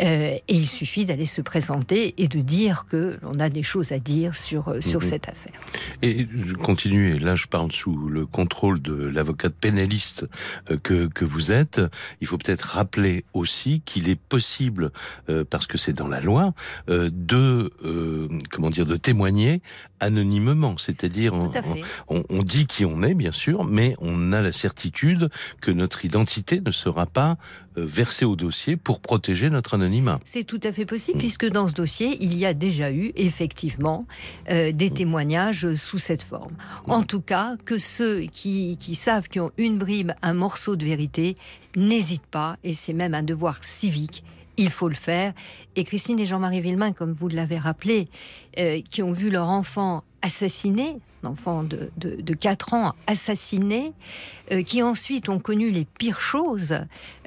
Euh, 0.00 0.36
et 0.36 0.42
il 0.48 0.66
suffit 0.66 1.04
d'aller 1.04 1.26
se 1.26 1.40
présenter 1.40 2.14
et 2.18 2.28
de 2.28 2.40
dire 2.40 2.86
que 2.88 3.18
l'on 3.22 3.40
a 3.40 3.48
des 3.48 3.62
choses 3.62 3.90
à 3.90 3.98
dire 3.98 4.36
sur, 4.36 4.68
euh, 4.68 4.80
sur 4.80 5.00
mhm. 5.00 5.08
cette 5.08 5.28
affaire. 5.28 5.60
Et 6.02 6.28
je 6.46 6.54
continue, 6.54 7.16
et 7.16 7.18
là 7.18 7.34
je 7.34 7.46
parle 7.46 7.72
sous 7.72 7.96
le 8.08 8.24
contrôle 8.26 8.80
de 8.80 8.94
l'avocate 8.94 9.54
pénaliste 9.54 10.26
que, 10.82 11.06
que 11.06 11.24
vous 11.24 11.50
êtes. 11.50 11.80
Il 12.20 12.26
faut 12.26 12.38
peut-être 12.38 12.62
rappeler 12.62 13.24
aussi 13.32 13.82
qu'il 13.84 14.08
est 14.08 14.20
possible, 14.20 14.92
parce 15.50 15.66
que 15.66 15.78
c'est 15.78 15.92
dans 15.92 16.08
la 16.08 16.20
loi, 16.20 16.54
de, 16.88 17.72
comment 18.50 18.70
dire, 18.70 18.86
de 18.86 18.96
témoigner 18.96 19.62
anonymement. 20.02 20.76
C'est-à-dire, 20.78 21.32
on, 21.34 22.24
on, 22.28 22.42
dit 22.42 22.66
qui 22.66 22.84
on 22.84 23.02
est, 23.02 23.14
bien 23.14 23.32
sûr, 23.32 23.64
mais 23.64 23.94
on 24.00 24.32
a 24.32 24.42
la 24.42 24.52
certitude 24.52 25.30
que 25.60 25.70
notre 25.70 26.04
identité 26.04 26.60
ne 26.60 26.72
sera 26.72 27.06
pas 27.06 27.36
euh, 27.78 27.86
versée 27.86 28.24
au 28.24 28.36
dossier 28.36 28.76
pour 28.76 29.00
protéger 29.00 29.48
notre 29.48 29.74
anonymat. 29.74 30.20
C'est 30.24 30.44
tout 30.44 30.60
à 30.64 30.72
fait 30.72 30.84
possible, 30.84 31.18
mm. 31.18 31.20
puisque 31.20 31.46
dans 31.48 31.68
ce 31.68 31.74
dossier, 31.74 32.18
il 32.20 32.36
y 32.36 32.44
a 32.44 32.52
déjà 32.52 32.90
eu, 32.90 33.12
effectivement, 33.14 34.06
euh, 34.50 34.72
des 34.72 34.90
mm. 34.90 34.94
témoignages 34.94 35.74
sous 35.74 35.98
cette 35.98 36.22
forme. 36.22 36.52
Mm. 36.86 36.90
En 36.90 37.02
tout 37.04 37.20
cas, 37.20 37.56
que 37.64 37.78
ceux 37.78 38.22
qui, 38.22 38.76
qui 38.78 38.94
savent, 38.94 39.28
qui 39.28 39.40
ont 39.40 39.52
une 39.56 39.78
brime, 39.78 40.14
un 40.22 40.34
morceau 40.34 40.76
de 40.76 40.84
vérité, 40.84 41.36
n'hésitent 41.76 42.26
pas, 42.26 42.56
et 42.64 42.74
c'est 42.74 42.92
même 42.92 43.14
un 43.14 43.22
devoir 43.22 43.62
civique, 43.62 44.24
il 44.56 44.70
faut 44.70 44.88
le 44.88 44.94
faire. 44.94 45.32
Et 45.76 45.84
Christine 45.84 46.18
et 46.18 46.26
Jean-Marie 46.26 46.60
Villemain, 46.60 46.92
comme 46.92 47.12
vous 47.12 47.28
l'avez 47.28 47.58
rappelé, 47.58 48.08
euh, 48.58 48.80
qui 48.90 49.02
ont 49.02 49.12
vu 49.12 49.30
leur 49.30 49.48
enfant 49.48 50.04
assassiné, 50.20 50.98
l'enfant 51.22 51.62
de, 51.62 51.90
de, 51.96 52.34
4 52.34 52.74
ans 52.74 52.94
assassiné, 53.06 53.92
euh, 54.50 54.62
qui 54.62 54.82
ensuite 54.82 55.28
ont 55.28 55.38
connu 55.38 55.70
les 55.70 55.84
pires 55.84 56.20
choses 56.20 56.76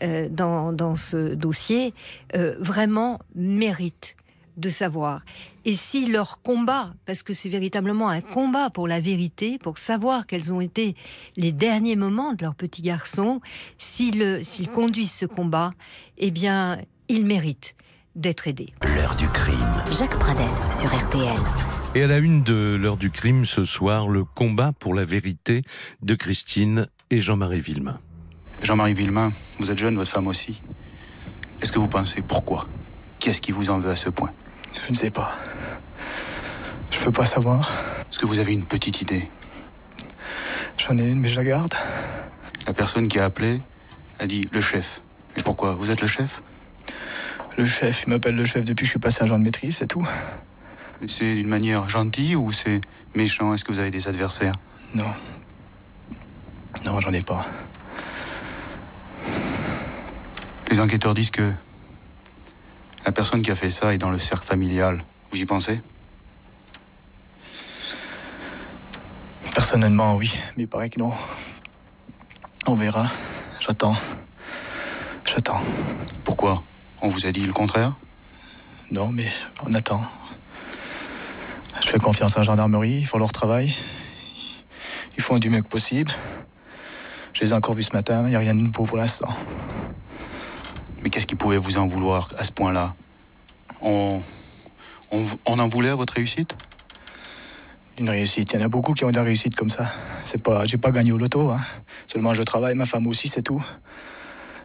euh, 0.03 0.27
dans, 0.29 0.71
dans, 0.71 0.95
ce 0.95 1.33
dossier, 1.33 1.93
vraiment 2.59 3.19
méritent 3.35 4.15
de 4.57 4.69
savoir. 4.69 5.21
Et 5.65 5.73
si 5.73 6.05
leur 6.05 6.41
combat, 6.41 6.93
parce 7.05 7.23
que 7.23 7.33
c'est 7.33 7.49
véritablement 7.49 8.07
un 8.07 8.21
combat 8.21 8.69
pour 8.69 8.87
la 8.87 8.99
vérité, 8.99 9.57
pour 9.57 9.77
savoir 9.77 10.27
quels 10.27 10.53
ont 10.53 10.61
été 10.61 10.95
les 11.35 11.51
derniers 11.51 11.95
moments 11.95 12.33
de 12.33 12.43
leur 12.43 12.55
petit 12.55 12.81
garçon, 12.81 13.41
s'ils 13.77 14.69
conduisent 14.73 15.11
ce 15.11 15.25
combat, 15.25 15.73
eh 16.17 16.31
bien, 16.31 16.77
ils 17.09 17.25
méritent 17.25 17.75
d'être 18.15 18.47
aidés. 18.47 18.73
L'heure 18.83 19.15
du 19.15 19.27
crime. 19.27 19.83
Jacques 19.97 20.17
Pradel 20.17 20.47
sur 20.71 20.93
RTL. 20.95 21.35
Et 21.95 22.03
à 22.03 22.07
la 22.07 22.17
une 22.17 22.43
de 22.43 22.75
l'heure 22.75 22.97
du 22.97 23.11
crime 23.11 23.45
ce 23.45 23.65
soir, 23.65 24.07
le 24.07 24.23
combat 24.23 24.71
pour 24.79 24.93
la 24.93 25.05
vérité 25.05 25.63
de 26.01 26.15
Christine 26.15 26.87
et 27.09 27.21
Jean-Marie 27.21 27.61
Villemain. 27.61 27.99
Jean-Marie 28.63 28.93
Villemain, 28.93 29.31
vous 29.59 29.69
êtes 29.69 29.77
jeune, 29.77 29.95
votre 29.95 30.11
femme 30.11 30.27
aussi. 30.27 30.61
Est-ce 31.61 31.71
que 31.71 31.79
vous 31.79 31.87
pensez 31.87 32.21
pourquoi? 32.21 32.67
Qu'est-ce 33.19 33.41
qui 33.41 33.51
vous 33.51 33.69
en 33.69 33.79
veut 33.79 33.91
à 33.91 33.95
ce 33.95 34.09
point? 34.09 34.31
Je 34.85 34.91
ne 34.91 34.95
sais 34.95 35.09
pas. 35.09 35.37
Je 36.91 36.99
peux 36.99 37.11
pas 37.11 37.25
savoir. 37.25 37.71
Est-ce 38.09 38.19
que 38.19 38.25
vous 38.25 38.39
avez 38.39 38.53
une 38.53 38.65
petite 38.65 39.01
idée? 39.01 39.27
J'en 40.77 40.97
ai 40.97 41.03
une, 41.03 41.19
mais 41.19 41.29
je 41.29 41.35
la 41.35 41.43
garde. 41.43 41.73
La 42.67 42.73
personne 42.73 43.07
qui 43.07 43.19
a 43.19 43.25
appelé 43.25 43.61
a 44.19 44.27
dit 44.27 44.47
le 44.51 44.61
chef. 44.61 45.01
Et 45.37 45.43
pourquoi? 45.43 45.73
Vous 45.73 45.91
êtes 45.91 46.01
le 46.01 46.07
chef? 46.07 46.41
Le 47.57 47.65
chef, 47.65 48.03
il 48.05 48.09
m'appelle 48.09 48.35
le 48.35 48.45
chef 48.45 48.65
depuis 48.65 48.83
que 48.83 48.87
je 48.87 48.91
suis 48.91 48.99
passé 48.99 49.23
agent 49.23 49.39
de 49.39 49.43
maîtrise, 49.43 49.77
c'est 49.77 49.87
tout. 49.87 50.05
C'est 51.07 51.35
d'une 51.35 51.47
manière 51.47 51.87
gentille 51.87 52.35
ou 52.35 52.51
c'est 52.51 52.81
méchant? 53.15 53.53
Est-ce 53.53 53.63
que 53.63 53.71
vous 53.71 53.79
avez 53.79 53.91
des 53.91 54.07
adversaires? 54.07 54.53
Non. 54.93 55.05
Non, 56.83 56.99
j'en 56.99 57.13
ai 57.13 57.21
pas. 57.21 57.45
Les 60.69 60.79
enquêteurs 60.79 61.13
disent 61.13 61.31
que 61.31 61.51
la 63.05 63.11
personne 63.11 63.41
qui 63.41 63.51
a 63.51 63.55
fait 63.55 63.71
ça 63.71 63.93
est 63.93 63.97
dans 63.97 64.11
le 64.11 64.19
cercle 64.19 64.45
familial. 64.45 65.03
Vous 65.31 65.37
y 65.37 65.45
pensez? 65.45 65.79
Personnellement, 69.53 70.15
oui, 70.15 70.37
mais 70.57 70.63
il 70.63 70.67
paraît 70.67 70.89
que 70.89 70.99
non. 70.99 71.13
On 72.67 72.75
verra. 72.75 73.09
J'attends. 73.61 73.95
J'attends. 75.25 75.61
Pourquoi? 76.25 76.61
On 77.01 77.09
vous 77.09 77.25
a 77.25 77.31
dit 77.31 77.41
le 77.41 77.53
contraire? 77.53 77.93
Non, 78.91 79.09
mais 79.11 79.31
on 79.65 79.73
attend. 79.73 80.01
Je 81.81 81.89
fais 81.89 81.99
confiance 81.99 82.35
à 82.35 82.39
la 82.39 82.43
gendarmerie, 82.45 82.99
ils 82.99 83.05
font 83.05 83.17
leur 83.17 83.31
travail. 83.31 83.75
Ils 85.17 85.23
font 85.23 85.37
du 85.37 85.49
mieux 85.49 85.61
que 85.61 85.67
possible. 85.67 86.13
Je 87.33 87.43
les 87.43 87.51
ai 87.51 87.53
encore 87.53 87.75
vus 87.75 87.83
ce 87.83 87.93
matin, 87.93 88.23
il 88.25 88.29
n'y 88.29 88.35
a 88.35 88.39
rien 88.39 88.55
de 88.55 88.59
nouveau 88.59 88.85
pour 88.85 88.97
l'instant. 88.97 89.35
Mais 91.01 91.09
qu'est-ce 91.09 91.27
qui 91.27 91.35
pouvait 91.35 91.57
vous 91.57 91.77
en 91.77 91.87
vouloir 91.87 92.29
à 92.37 92.43
ce 92.43 92.51
point-là? 92.51 92.95
On, 93.81 94.21
on, 95.11 95.59
en 95.59 95.67
voulait 95.67 95.89
à 95.89 95.95
votre 95.95 96.13
réussite? 96.13 96.55
Une 97.97 98.09
réussite, 98.09 98.53
il 98.53 98.59
y 98.59 98.63
en 98.63 98.65
a 98.65 98.69
beaucoup 98.69 98.93
qui 98.93 99.05
ont 99.05 99.11
des 99.11 99.19
réussites 99.19 99.55
comme 99.55 99.69
ça. 99.69 99.93
C'est 100.23 100.41
pas, 100.41 100.65
j'ai 100.65 100.77
pas 100.77 100.91
gagné 100.91 101.11
au 101.11 101.17
loto. 101.17 101.51
Hein. 101.51 101.61
Seulement 102.07 102.33
je 102.33 102.41
travaille, 102.41 102.75
ma 102.75 102.85
femme 102.85 103.07
aussi, 103.07 103.29
c'est 103.29 103.43
tout. 103.43 103.63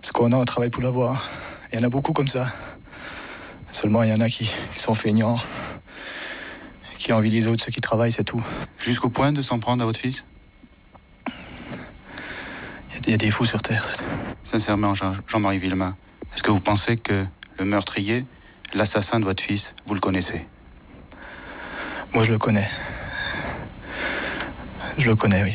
Ce 0.03 0.13
qu'on 0.13 0.33
a, 0.33 0.37
on 0.37 0.45
travaille 0.45 0.71
pour 0.71 0.83
l'avoir. 0.83 1.29
Il 1.73 1.79
y 1.79 1.83
en 1.83 1.85
a 1.85 1.89
beaucoup 1.89 2.12
comme 2.12 2.29
ça. 2.29 2.53
Seulement, 3.71 4.03
il 4.03 4.11
y 4.11 4.12
en 4.12 4.21
a 4.21 4.29
qui, 4.29 4.50
sont 4.77 4.95
feignants, 4.95 5.39
qui 6.99 7.12
envient 7.12 7.31
les 7.31 7.47
autres, 7.47 7.65
ceux 7.65 7.71
qui 7.71 7.81
travaillent, 7.81 8.12
c'est 8.12 8.25
tout. 8.25 8.45
Jusqu'au 8.79 9.09
point 9.09 9.33
de 9.33 9.43
s'en 9.43 9.61
prendre 9.61 9.83
à 9.83 9.87
votre 9.87 10.00
fils? 10.00 10.25
Il 13.07 13.11
y, 13.11 13.15
a 13.15 13.17
des 13.17 13.31
fous 13.31 13.47
sur 13.47 13.62
Terre. 13.62 13.91
Sincèrement, 14.45 14.95
Jean-Marie 14.95 15.59
Villemain, 15.59 15.97
est-ce 16.35 16.43
que 16.43 16.50
vous 16.50 16.61
pensez 16.61 16.97
que 16.97 17.25
le 17.59 17.65
meurtrier, 17.65 18.27
l'assassin 18.75 19.21
de 19.21 19.25
votre 19.25 19.43
fils, 19.43 19.75
vous 19.87 19.95
le 19.95 20.00
connaissez? 20.00 20.45
Moi, 22.12 22.25
je 22.25 22.33
le 22.33 22.39
connais. 22.39 22.69
Je 24.99 25.09
le 25.09 25.17
connais, 25.17 25.45
oui. 25.45 25.55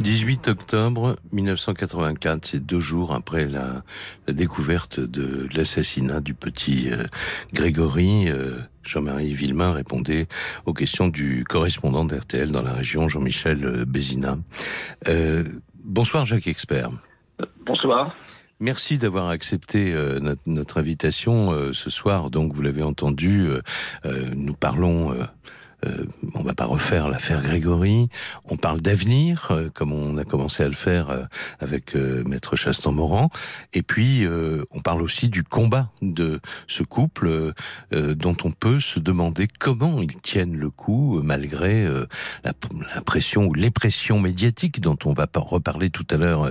18 0.00 0.46
octobre 0.46 1.16
1984, 1.32 2.46
c'est 2.46 2.64
deux 2.64 2.78
jours 2.78 3.12
après 3.12 3.46
la, 3.46 3.82
découverte 4.28 5.00
de 5.00 5.48
l'assassinat 5.52 6.20
du 6.20 6.34
petit 6.34 6.88
euh, 6.90 7.04
Grégory. 7.52 8.28
Euh, 8.28 8.58
Jean-Marie 8.84 9.34
Villemain 9.34 9.72
répondait 9.72 10.28
aux 10.66 10.72
questions 10.72 11.08
du 11.08 11.44
correspondant 11.44 12.04
d'RTL 12.04 12.52
dans 12.52 12.62
la 12.62 12.74
région, 12.74 13.08
Jean-Michel 13.08 13.64
euh, 13.64 13.84
Bézina. 13.84 14.38
bonsoir 15.82 16.24
Jacques 16.26 16.46
Expert. 16.46 16.90
Bonsoir. 17.66 18.14
Merci 18.60 18.98
d'avoir 18.98 19.28
accepté 19.28 19.94
notre, 20.46 20.78
invitation 20.78 21.72
ce 21.72 21.90
soir. 21.90 22.28
Donc, 22.28 22.52
vous 22.52 22.62
l'avez 22.62 22.82
entendu, 22.82 23.48
nous 24.34 24.54
parlons 24.54 25.14
euh, 25.86 26.06
on 26.34 26.42
va 26.42 26.54
pas 26.54 26.64
refaire 26.64 27.08
l'affaire 27.08 27.42
Grégory. 27.42 28.08
On 28.46 28.56
parle 28.56 28.80
d'avenir, 28.80 29.48
euh, 29.50 29.70
comme 29.72 29.92
on 29.92 30.18
a 30.18 30.24
commencé 30.24 30.62
à 30.62 30.68
le 30.68 30.74
faire 30.74 31.10
euh, 31.10 31.24
avec 31.60 31.94
Maître 31.94 32.56
Chastan-Moran. 32.56 33.30
Et 33.72 33.82
puis, 33.82 34.26
on 34.70 34.80
parle 34.80 35.02
aussi 35.02 35.28
du 35.28 35.42
combat 35.42 35.90
de 36.02 36.40
ce 36.66 36.82
couple 36.82 37.52
dont 37.92 38.36
on 38.44 38.50
peut 38.50 38.80
se 38.80 38.98
demander 38.98 39.48
comment 39.48 40.00
ils 40.00 40.16
tiennent 40.16 40.56
le 40.56 40.70
coup 40.70 41.20
malgré 41.22 41.88
la, 42.44 42.52
pression 43.02 43.46
ou 43.46 43.54
les 43.54 43.70
pressions 43.70 44.20
médiatiques 44.20 44.80
dont 44.80 44.98
on 45.04 45.12
va 45.12 45.26
reparler 45.34 45.90
tout 45.90 46.06
à 46.10 46.16
l'heure 46.16 46.50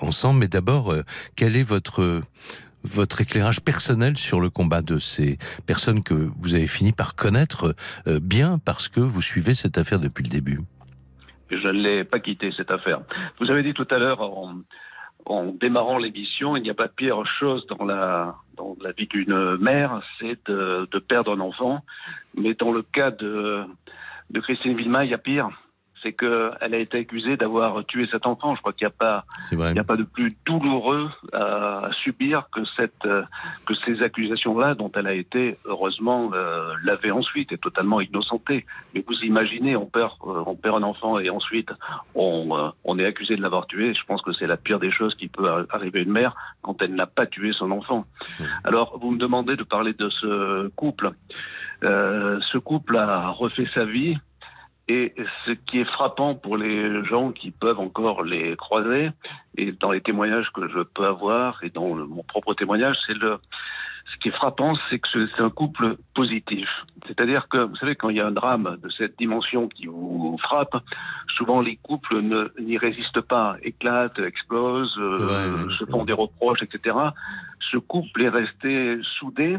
ensemble. 0.00 0.40
Mais 0.40 0.48
d'abord, 0.48 0.94
quel 1.34 1.56
est 1.56 1.62
votre 1.62 2.22
votre 2.84 3.20
éclairage 3.20 3.60
personnel 3.60 4.16
sur 4.16 4.40
le 4.40 4.50
combat 4.50 4.82
de 4.82 4.98
ces 4.98 5.38
personnes 5.66 6.02
que 6.02 6.14
vous 6.14 6.54
avez 6.54 6.66
fini 6.66 6.92
par 6.92 7.14
connaître 7.14 7.74
euh, 8.06 8.20
bien 8.20 8.58
parce 8.64 8.88
que 8.88 9.00
vous 9.00 9.22
suivez 9.22 9.54
cette 9.54 9.78
affaire 9.78 9.98
depuis 9.98 10.22
le 10.22 10.30
début. 10.30 10.60
Je 11.50 11.68
ne 11.68 11.72
l'ai 11.72 12.04
pas 12.04 12.18
quitté, 12.18 12.52
cette 12.56 12.70
affaire. 12.70 13.00
Vous 13.40 13.50
avez 13.50 13.62
dit 13.62 13.74
tout 13.74 13.86
à 13.90 13.98
l'heure, 13.98 14.20
en, 14.20 15.46
démarrant 15.60 15.98
l'émission, 15.98 16.56
il 16.56 16.62
n'y 16.62 16.70
a 16.70 16.74
pas 16.74 16.88
pire 16.88 17.24
chose 17.38 17.66
dans 17.66 17.84
la, 17.84 18.36
dans 18.56 18.76
la 18.80 18.92
vie 18.92 19.06
d'une 19.06 19.56
mère, 19.56 20.02
c'est 20.18 20.38
de, 20.46 20.88
de, 20.90 20.98
perdre 20.98 21.36
un 21.36 21.40
enfant. 21.40 21.84
Mais 22.36 22.54
dans 22.54 22.72
le 22.72 22.82
cas 22.82 23.10
de, 23.10 23.64
de 24.30 24.40
Christine 24.40 24.76
Villemain, 24.76 25.04
il 25.04 25.10
y 25.10 25.14
a 25.14 25.18
pire 25.18 25.50
c'est 26.06 26.12
qu'elle 26.12 26.74
a 26.74 26.78
été 26.78 26.98
accusée 26.98 27.36
d'avoir 27.36 27.84
tué 27.84 28.06
cet 28.10 28.26
enfant. 28.26 28.54
Je 28.54 28.60
crois 28.60 28.72
qu'il 28.72 28.86
n'y 28.86 28.92
a 28.92 28.96
pas, 28.96 29.24
il 29.50 29.78
a 29.78 29.84
pas 29.84 29.96
de 29.96 30.04
plus 30.04 30.36
douloureux 30.46 31.10
à, 31.32 31.90
subir 32.04 32.48
que 32.52 32.60
cette, 32.76 33.02
que 33.02 33.74
ces 33.84 34.02
accusations-là, 34.02 34.74
dont 34.74 34.90
elle 34.94 35.08
a 35.08 35.14
été 35.14 35.58
heureusement 35.64 36.30
euh, 36.32 36.74
lavée 36.84 37.10
ensuite 37.10 37.50
et 37.52 37.58
totalement 37.58 38.00
innocentée. 38.00 38.64
Mais 38.94 39.04
vous 39.06 39.18
imaginez, 39.22 39.76
on 39.76 39.86
perd, 39.86 40.12
euh, 40.26 40.44
on 40.46 40.54
perd 40.54 40.76
un 40.76 40.82
enfant 40.84 41.18
et 41.18 41.28
ensuite 41.28 41.70
on, 42.14 42.56
euh, 42.56 42.68
on 42.84 42.98
est 42.98 43.04
accusé 43.04 43.36
de 43.36 43.42
l'avoir 43.42 43.66
tué. 43.66 43.92
Je 43.94 44.04
pense 44.06 44.22
que 44.22 44.32
c'est 44.32 44.46
la 44.46 44.56
pire 44.56 44.78
des 44.78 44.92
choses 44.92 45.14
qui 45.16 45.26
peut 45.26 45.66
arriver 45.70 46.00
à 46.00 46.02
une 46.02 46.12
mère 46.12 46.36
quand 46.62 46.80
elle 46.82 46.94
n'a 46.94 47.06
pas 47.06 47.26
tué 47.26 47.52
son 47.52 47.72
enfant. 47.72 48.06
Alors, 48.62 48.98
vous 49.00 49.10
me 49.10 49.18
demandez 49.18 49.56
de 49.56 49.64
parler 49.64 49.92
de 49.92 50.08
ce 50.08 50.68
couple. 50.68 51.10
ce 51.82 52.58
couple 52.58 52.96
a 52.96 53.30
refait 53.30 53.68
sa 53.74 53.84
vie 53.84 54.16
Et 54.88 55.14
ce 55.44 55.50
qui 55.50 55.80
est 55.80 55.84
frappant 55.84 56.36
pour 56.36 56.56
les 56.56 57.04
gens 57.06 57.32
qui 57.32 57.50
peuvent 57.50 57.80
encore 57.80 58.22
les 58.22 58.54
croiser, 58.56 59.10
et 59.56 59.72
dans 59.72 59.90
les 59.90 60.00
témoignages 60.00 60.50
que 60.52 60.68
je 60.68 60.80
peux 60.80 61.06
avoir, 61.06 61.62
et 61.64 61.70
dans 61.70 61.94
mon 61.94 62.22
propre 62.22 62.54
témoignage, 62.54 62.96
c'est 63.06 63.14
le, 63.14 63.38
ce 64.12 64.16
qui 64.18 64.28
est 64.28 64.32
frappant, 64.32 64.74
c'est 64.88 64.98
que 64.98 65.08
c'est 65.12 65.42
un 65.42 65.50
couple 65.50 65.96
positif. 66.14 66.68
C'est-à-dire 67.06 67.48
que, 67.48 67.58
vous 67.58 67.76
savez, 67.76 67.96
quand 67.96 68.08
il 68.08 68.16
y 68.16 68.20
a 68.20 68.26
un 68.26 68.32
drame 68.32 68.78
de 68.82 68.88
cette 68.90 69.18
dimension 69.18 69.68
qui 69.68 69.86
vous 69.86 70.38
frappe, 70.40 70.76
souvent 71.36 71.60
les 71.60 71.76
couples 71.76 72.22
n'y 72.60 72.78
résistent 72.78 73.20
pas, 73.20 73.56
éclatent, 73.62 74.18
explosent, 74.18 74.96
euh, 74.98 75.68
se 75.78 75.84
font 75.86 76.04
des 76.04 76.12
reproches, 76.12 76.62
etc. 76.62 76.96
Ce 77.70 77.78
couple 77.78 78.22
est 78.22 78.28
resté 78.28 78.98
soudé 79.18 79.58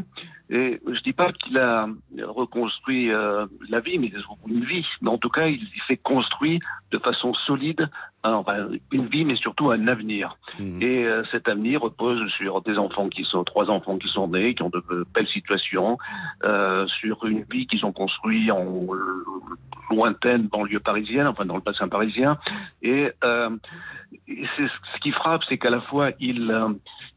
et 0.50 0.80
je 0.86 1.00
dis 1.02 1.12
pas 1.12 1.32
qu'il 1.32 1.58
a 1.58 1.86
reconstruit 2.22 3.12
euh, 3.12 3.46
la 3.68 3.80
vie, 3.80 3.98
mais 3.98 4.10
une 4.46 4.64
vie. 4.64 4.86
Mais 5.02 5.10
en 5.10 5.18
tout 5.18 5.28
cas, 5.28 5.46
il 5.46 5.68
s'est 5.86 5.98
construit 5.98 6.60
de 6.90 6.98
façon 6.98 7.34
solide 7.46 7.88
une 8.24 9.06
vie, 9.06 9.24
mais 9.24 9.36
surtout 9.36 9.70
un 9.70 9.86
avenir. 9.86 10.36
Mhm. 10.58 10.82
Et 10.82 11.04
euh, 11.04 11.22
cet 11.30 11.48
avenir 11.48 11.82
repose 11.82 12.28
sur 12.32 12.60
des 12.62 12.76
enfants 12.76 13.08
qui 13.08 13.24
sont 13.24 13.44
trois 13.44 13.70
enfants 13.70 13.98
qui 13.98 14.08
sont 14.08 14.28
nés, 14.28 14.54
qui 14.54 14.62
ont 14.62 14.70
de 14.70 15.06
belles 15.14 15.28
situations, 15.28 15.98
euh, 16.44 16.86
sur 17.00 17.24
une 17.26 17.44
vie 17.50 17.66
qu'ils 17.66 17.84
ont 17.84 17.92
construite 17.92 18.50
en 18.50 18.86
lointaine 19.90 20.42
banlieue 20.42 20.80
parisienne, 20.80 21.26
enfin 21.26 21.44
dans 21.46 21.56
le 21.56 21.62
bassin 21.62 21.88
parisien. 21.88 22.38
Et, 22.82 23.10
euh, 23.24 23.50
c'est 24.26 24.66
ce 24.66 25.00
qui 25.00 25.12
frappe, 25.12 25.42
c'est 25.48 25.58
qu'à 25.58 25.70
la 25.70 25.80
fois 25.82 26.10
ils 26.18 26.50
euh, 26.50 26.68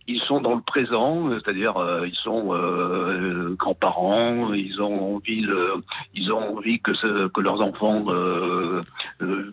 ils 0.07 0.19
sont 0.21 0.41
dans 0.41 0.55
le 0.55 0.61
présent, 0.61 1.29
c'est-à-dire 1.29 1.77
euh, 1.77 2.07
ils 2.07 2.15
sont 2.15 2.53
euh, 2.53 3.55
grands-parents, 3.57 4.53
ils 4.53 4.81
ont 4.81 5.15
envie, 5.15 5.45
ils 6.13 6.31
ont 6.31 6.57
envie 6.57 6.79
que, 6.79 6.93
ce, 6.93 7.27
que 7.27 7.41
leurs 7.41 7.61
enfants 7.61 8.05
euh, 8.09 8.81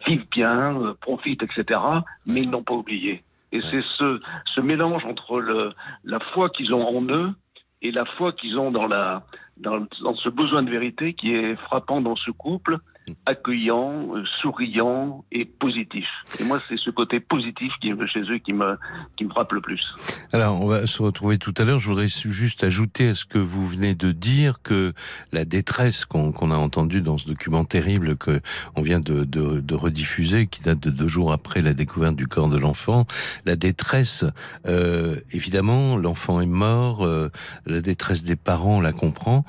vivent 0.07 0.27
bien, 0.31 0.95
profitent, 1.01 1.43
etc. 1.43 1.81
Mais 2.27 2.43
ils 2.43 2.51
n'ont 2.51 2.63
pas 2.63 2.75
oublié. 2.75 3.23
Et 3.53 3.61
c'est 3.71 3.83
ce, 3.97 4.21
ce 4.55 4.61
mélange 4.61 5.05
entre 5.05 5.41
le, 5.41 5.73
la 6.05 6.21
foi 6.21 6.51
qu'ils 6.51 6.75
ont 6.75 6.87
en 6.87 7.03
eux 7.09 7.33
et 7.81 7.93
la 7.93 8.05
foi 8.05 8.33
qu'ils 8.33 8.59
ont 8.59 8.71
dans, 8.71 8.87
la, 8.87 9.23
dans, 9.57 9.87
dans 10.03 10.15
ce 10.17 10.29
besoin 10.29 10.63
de 10.63 10.71
vérité 10.71 11.15
qui 11.15 11.35
est 11.35 11.57
frappant 11.57 12.01
dans 12.01 12.17
ce 12.17 12.31
couple 12.31 12.79
accueillant, 13.27 14.15
souriant 14.41 15.25
et 15.33 15.45
positif. 15.45 16.07
Et 16.41 16.45
moi, 16.45 16.61
c'est 16.69 16.79
ce 16.79 16.91
côté 16.91 17.21
positif 17.21 17.73
qui 17.81 17.93
chez 18.07 18.21
eux 18.21 18.39
qui 18.39 18.53
me, 18.53 18.77
qui 19.17 19.25
me 19.25 19.31
frappe 19.31 19.53
le 19.53 19.61
plus. 19.61 19.83
Alors, 20.33 20.63
on 20.63 20.67
va 20.67 20.87
se 20.87 21.03
retrouver 21.03 21.39
tout 21.39 21.55
à 21.59 21.65
l'heure. 21.65 21.79
Je 21.79 21.89
voudrais 21.89 22.09
juste 22.09 22.65
ajouter 22.65 23.09
à 23.09 23.15
ce 23.15 23.25
que 23.25 23.39
vous 23.39 23.67
venez 23.67 23.95
de 23.95 24.13
dire 24.13 24.61
que 24.63 24.93
la 25.33 25.45
détresse 25.45 26.05
qu'on 26.05 26.51
a 26.51 26.57
entendue 26.57 27.03
dans 27.03 27.19
ce 27.19 27.27
document 27.27 27.65
terrible 27.65 28.17
que 28.17 28.41
on 28.77 28.83
vient 28.83 29.01
de, 29.01 29.75
rediffuser, 29.75 30.47
qui 30.47 30.63
date 30.63 30.81
de 30.81 30.91
deux 30.91 31.09
jours 31.09 31.33
après 31.33 31.63
la 31.63 31.75
découverte 31.75 32.17
du 32.17 32.27
corps 32.27 32.49
de 32.49 32.59
l'enfant, 32.59 33.07
la 33.45 33.57
détresse, 33.57 34.25
euh, 34.67 35.17
évidemment, 35.33 35.97
l'enfant 35.97 36.41
est 36.41 36.47
mort, 36.47 37.05
euh, 37.05 37.31
la 37.67 37.81
détresse 37.81 38.25
des 38.25 38.37
parents, 38.37 38.79
on 38.79 38.81
la 38.81 38.93
comprend, 38.93 39.45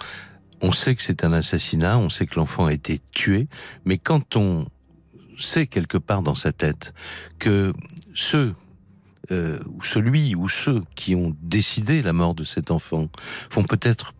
on 0.61 0.71
sait 0.71 0.95
que 0.95 1.01
c'est 1.01 1.23
un 1.23 1.33
assassinat, 1.33 1.97
on 1.97 2.09
sait 2.09 2.25
que 2.25 2.35
l'enfant 2.35 2.65
a 2.65 2.73
été 2.73 3.01
tué, 3.11 3.47
mais 3.85 3.97
quand 3.97 4.35
on 4.35 4.67
sait 5.37 5.67
quelque 5.67 5.97
part 5.97 6.21
dans 6.21 6.35
sa 6.35 6.51
tête 6.51 6.93
que 7.37 7.73
ceux 8.13 8.53
euh, 9.31 9.59
ou 9.67 9.83
celui 9.83 10.35
ou 10.35 10.49
ceux 10.49 10.81
qui 10.95 11.15
ont 11.15 11.35
décidé 11.41 12.01
la 12.01 12.13
mort 12.13 12.33
de 12.33 12.43
cet 12.43 12.71
enfant 12.71 13.09
font 13.49 13.63
peut-être 13.63 14.13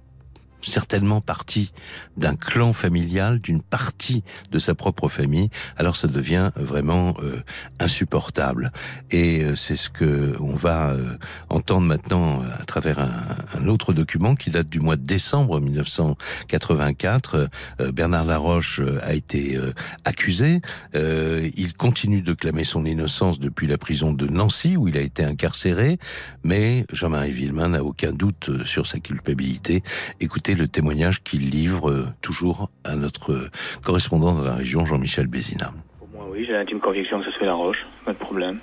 certainement 0.62 1.22
partie 1.22 1.72
d'un 2.18 2.36
clan 2.36 2.74
familial, 2.74 3.40
d'une 3.40 3.62
partie 3.62 4.24
de 4.52 4.60
sa 4.60 4.76
propre 4.76 5.08
famille, 5.08 5.50
alors 5.78 5.96
ça 5.96 6.08
devient 6.08 6.52
vraiment 6.56 7.16
euh, 7.22 7.42
insupportable. 7.80 8.72
Et 9.12 9.44
euh, 9.44 9.56
c'est 9.56 9.76
ce 9.76 9.90
que 9.90 10.36
on 10.40 10.56
va 10.56 10.90
euh, 10.90 11.18
entendre 11.50 11.88
maintenant 11.88 12.44
à 12.60 12.66
travers 12.66 13.00
un, 13.00 13.38
un, 13.54 13.68
autre 13.68 13.94
document 13.94 14.36
qui 14.36 14.50
date 14.50 14.70
du 14.70 14.80
mois 14.80 14.96
de 14.96 15.06
décembre 15.06 15.60
1984. 15.60 17.50
Bernard 17.94 18.26
Laroche 18.26 18.82
a 19.02 19.14
été 19.14 19.60
accusé. 20.06 20.62
il 20.94 21.74
continue 21.78 22.22
de 22.22 22.34
clamer 22.34 22.64
son 22.64 22.86
innocence 22.86 23.40
depuis 23.40 23.68
la 23.68 23.78
prison 23.78 24.12
de 24.12 24.28
Nancy 24.28 24.76
où 24.78 24.88
il 24.88 24.98
a 24.98 25.02
été 25.02 25.24
incarcéré, 25.24 26.00
mais 26.44 26.86
Jean-Marie 26.92 27.32
Villemin 27.32 27.70
n'a 27.70 27.84
aucun 27.84 28.12
doute 28.12 28.66
sur 28.66 28.88
sa 28.88 29.00
culpabilité. 29.00 29.84
Écoutez 30.20 30.49
le 30.56 30.68
témoignage 30.68 31.22
qu'il 31.24 31.50
livre 31.50 31.90
euh, 31.90 32.08
toujours 32.22 32.70
à 32.84 32.96
notre 32.96 33.32
euh, 33.32 33.50
correspondant 33.84 34.34
dans 34.34 34.44
la 34.44 34.56
région, 34.56 34.86
Jean-Michel 34.86 35.28
Bézina. 35.28 35.74
Pour 36.00 36.08
moi, 36.10 36.28
oui, 36.32 36.46
j'ai 36.46 36.54
l'intime 36.54 36.80
conviction 36.80 37.20
que 37.20 37.26
ce 37.26 37.32
serait 37.32 37.46
la 37.46 37.54
roche, 37.54 37.86
pas 38.06 38.14
de 38.14 38.18
problème. 38.18 38.60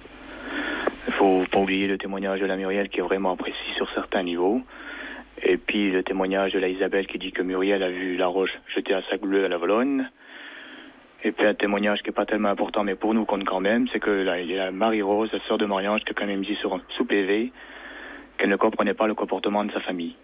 Il 1.06 1.12
faut 1.12 1.44
pas 1.50 1.58
oublier 1.58 1.86
le 1.86 1.98
témoignage 1.98 2.40
de 2.40 2.46
la 2.46 2.56
Muriel 2.56 2.88
qui 2.88 2.98
est 2.98 3.02
vraiment 3.02 3.36
précis 3.36 3.72
sur 3.76 3.88
certains 3.94 4.22
niveaux. 4.22 4.62
Et 5.42 5.56
puis 5.56 5.90
le 5.90 6.02
témoignage 6.02 6.52
de 6.52 6.58
la 6.58 6.68
Isabelle 6.68 7.06
qui 7.06 7.18
dit 7.18 7.32
que 7.32 7.42
Muriel 7.42 7.82
a 7.82 7.90
vu 7.90 8.16
la 8.16 8.26
roche 8.26 8.58
jeter 8.74 8.94
à 8.94 9.02
sac 9.10 9.20
bleu 9.20 9.44
à 9.44 9.48
la 9.48 9.58
Vologne. 9.58 10.08
Et 11.24 11.32
puis 11.32 11.46
un 11.46 11.54
témoignage 11.54 12.02
qui 12.02 12.08
n'est 12.08 12.14
pas 12.14 12.26
tellement 12.26 12.48
important, 12.48 12.84
mais 12.84 12.94
pour 12.94 13.14
nous 13.14 13.24
compte 13.24 13.44
quand 13.44 13.60
même, 13.60 13.86
c'est 13.92 14.00
que 14.00 14.10
la, 14.10 14.70
Marie-Rose, 14.70 15.30
la 15.32 15.40
sœur 15.46 15.58
de 15.58 15.66
Marianne, 15.66 16.00
qui 16.00 16.14
quand 16.14 16.26
même 16.26 16.44
dit 16.44 16.56
sur, 16.56 16.78
sous 16.96 17.04
PV 17.04 17.52
qu'elle 18.38 18.50
ne 18.50 18.56
comprenait 18.56 18.94
pas 18.94 19.06
le 19.06 19.14
comportement 19.14 19.64
de 19.64 19.72
sa 19.72 19.80
famille 19.80 20.14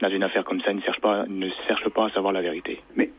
dans 0.00 0.10
une 0.10 0.22
affaire 0.22 0.44
comme 0.44 0.60
ça, 0.60 0.72
ne 0.72 0.80
cherche 0.80 1.00
pas, 1.00 1.24
ne 1.26 1.48
cherche 1.66 1.88
pas 1.88 2.06
à 2.06 2.10
savoir 2.10 2.32
la 2.32 2.40
vérité. 2.40 2.80
Mais 2.94 3.10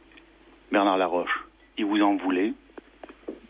Bernard 0.72 0.98
Laroche, 0.98 1.46
il 1.78 1.86
vous 1.86 2.02
en 2.02 2.16
voulait 2.16 2.54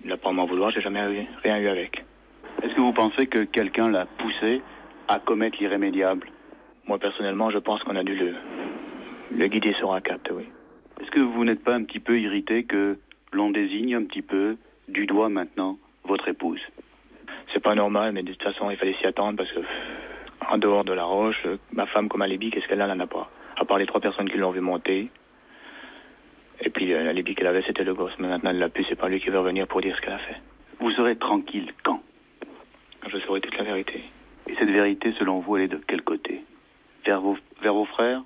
Il 0.04 0.10
n'a 0.10 0.18
pas 0.18 0.30
à 0.30 0.34
m'en 0.34 0.46
vouloir, 0.46 0.72
j'ai 0.72 0.82
jamais 0.82 1.26
rien 1.44 1.60
eu 1.60 1.68
avec. 1.68 2.04
Est-ce 2.64 2.74
que 2.74 2.82
vous 2.82 2.94
pensez 2.94 3.28
que 3.28 3.44
quelqu'un 3.44 3.90
l'a 3.90 4.06
poussé 4.06 4.62
à 5.08 5.20
commettre 5.20 5.58
l'irrémédiable? 5.60 6.28
Moi, 6.88 6.98
personnellement, 6.98 7.52
je 7.52 7.60
pense 7.60 7.84
qu'on 7.84 7.96
a 7.96 8.04
dû 8.04 8.16
le, 8.16 8.36
le 9.36 9.48
guider 9.48 9.74
sur 9.74 9.94
un 9.94 10.02
cap, 10.02 10.28
oui. 10.32 10.44
Est-ce 11.02 11.12
que 11.12 11.20
vous 11.20 11.46
n'êtes 11.46 11.64
pas 11.64 11.76
un 11.76 11.84
petit 11.84 12.00
peu 12.00 12.20
irrité 12.20 12.64
que 12.64 12.98
l'on 13.32 13.52
désigne 13.52 13.96
un 13.96 14.04
petit 14.04 14.22
peu 14.22 14.58
du 14.88 15.06
doigt 15.06 15.30
maintenant 15.30 15.78
votre 16.04 16.28
épouse? 16.28 16.62
C'est 17.54 17.62
pas 17.62 17.76
normal, 17.76 18.12
mais 18.12 18.24
de 18.24 18.34
toute 18.34 18.44
façon, 18.44 18.70
il 18.70 18.78
fallait 18.78 18.96
s'y 18.96 19.08
attendre 19.08 19.38
parce 19.38 19.52
que 19.52 19.62
en 20.50 20.58
dehors 20.58 20.84
de 20.84 20.94
la 20.94 21.06
roche, 21.06 21.46
ma 21.74 21.86
femme 21.86 22.10
comme 22.10 22.22
alibi, 22.22 22.50
qu'est-ce 22.50 22.68
qu'elle 22.68 22.82
a 22.82 22.86
Elle 22.86 22.98
n'en 22.98 23.04
a 23.04 23.08
pas? 23.08 23.30
À 23.58 23.66
part 23.66 23.78
les 23.78 23.86
trois 23.86 24.02
personnes 24.02 24.30
qui 24.30 24.38
l'ont 24.38 24.52
vu 24.52 24.62
monter. 24.62 25.10
Et 26.62 26.70
puis 26.70 26.92
euh, 26.94 27.04
l'alibi 27.04 27.36
qu'elle 27.36 27.48
avait, 27.48 27.64
c'était 27.66 27.84
le 27.84 27.94
gosse. 27.94 28.14
Mais 28.20 28.28
maintenant, 28.28 28.50
elle 28.50 28.60
l'a 28.60 28.70
pu, 28.70 28.84
c'est 28.84 28.96
pas 28.96 29.10
lui 29.10 29.20
qui 29.22 29.30
veut 29.30 29.40
revenir 29.40 29.68
pour 29.68 29.82
dire 29.82 29.96
ce 29.96 30.02
qu'elle 30.02 30.14
a 30.14 30.20
fait. 30.20 30.38
Vous 30.80 30.92
serez 30.92 31.16
tranquille 31.16 31.72
quand 31.84 32.02
Quand? 33.02 33.10
Je 33.10 33.18
saurai 33.20 33.42
toute 33.42 33.58
la 33.58 33.64
vérité. 33.64 34.04
Et 34.48 34.56
cette 34.56 34.70
vérité, 34.70 35.14
selon 35.18 35.40
vous, 35.40 35.58
elle 35.58 35.64
est 35.64 35.68
de 35.68 35.82
quel 35.88 36.02
côté? 36.02 36.42
Vers 37.06 37.22
vos, 37.22 37.38
vers 37.62 37.74
vos 37.74 37.86
frères? 37.86 38.24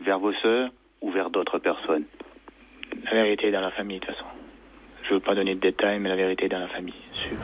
Vers 0.00 0.18
vos 0.18 0.32
sœurs? 0.32 0.70
Ou 1.00 1.10
vers 1.10 1.30
d'autres 1.30 1.58
personnes? 1.58 2.04
La 3.04 3.12
vérité 3.22 3.48
est 3.48 3.52
dans 3.52 3.60
la 3.60 3.70
famille, 3.70 4.00
de 4.00 4.06
toute 4.06 4.14
façon. 4.14 4.26
Je 5.04 5.14
veux 5.14 5.20
pas 5.20 5.34
donner 5.34 5.54
de 5.54 5.60
détails, 5.60 6.00
mais 6.00 6.08
la 6.08 6.16
vérité 6.16 6.46
est 6.46 6.48
dans 6.50 6.58
la 6.58 6.68
famille, 6.68 6.94
sûr. 7.14 7.36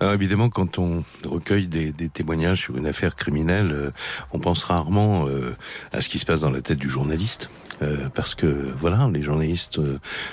Alors 0.00 0.14
évidemment, 0.14 0.48
quand 0.48 0.78
on 0.78 1.04
recueille 1.26 1.66
des, 1.66 1.92
témoignages 2.08 2.62
sur 2.62 2.76
une 2.78 2.86
affaire 2.86 3.14
criminelle, 3.14 3.70
euh, 3.70 3.90
on 4.32 4.38
pense 4.38 4.64
rarement 4.64 5.28
euh, 5.28 5.54
à 5.92 6.00
ce 6.00 6.08
qui 6.08 6.18
se 6.18 6.24
passe 6.24 6.40
dans 6.40 6.50
la 6.50 6.62
tête 6.62 6.78
du 6.78 6.88
journaliste. 6.88 7.50
Euh, 7.82 8.08
parce 8.14 8.34
que 8.34 8.46
voilà, 8.46 9.10
les 9.12 9.22
journalistes 9.22 9.78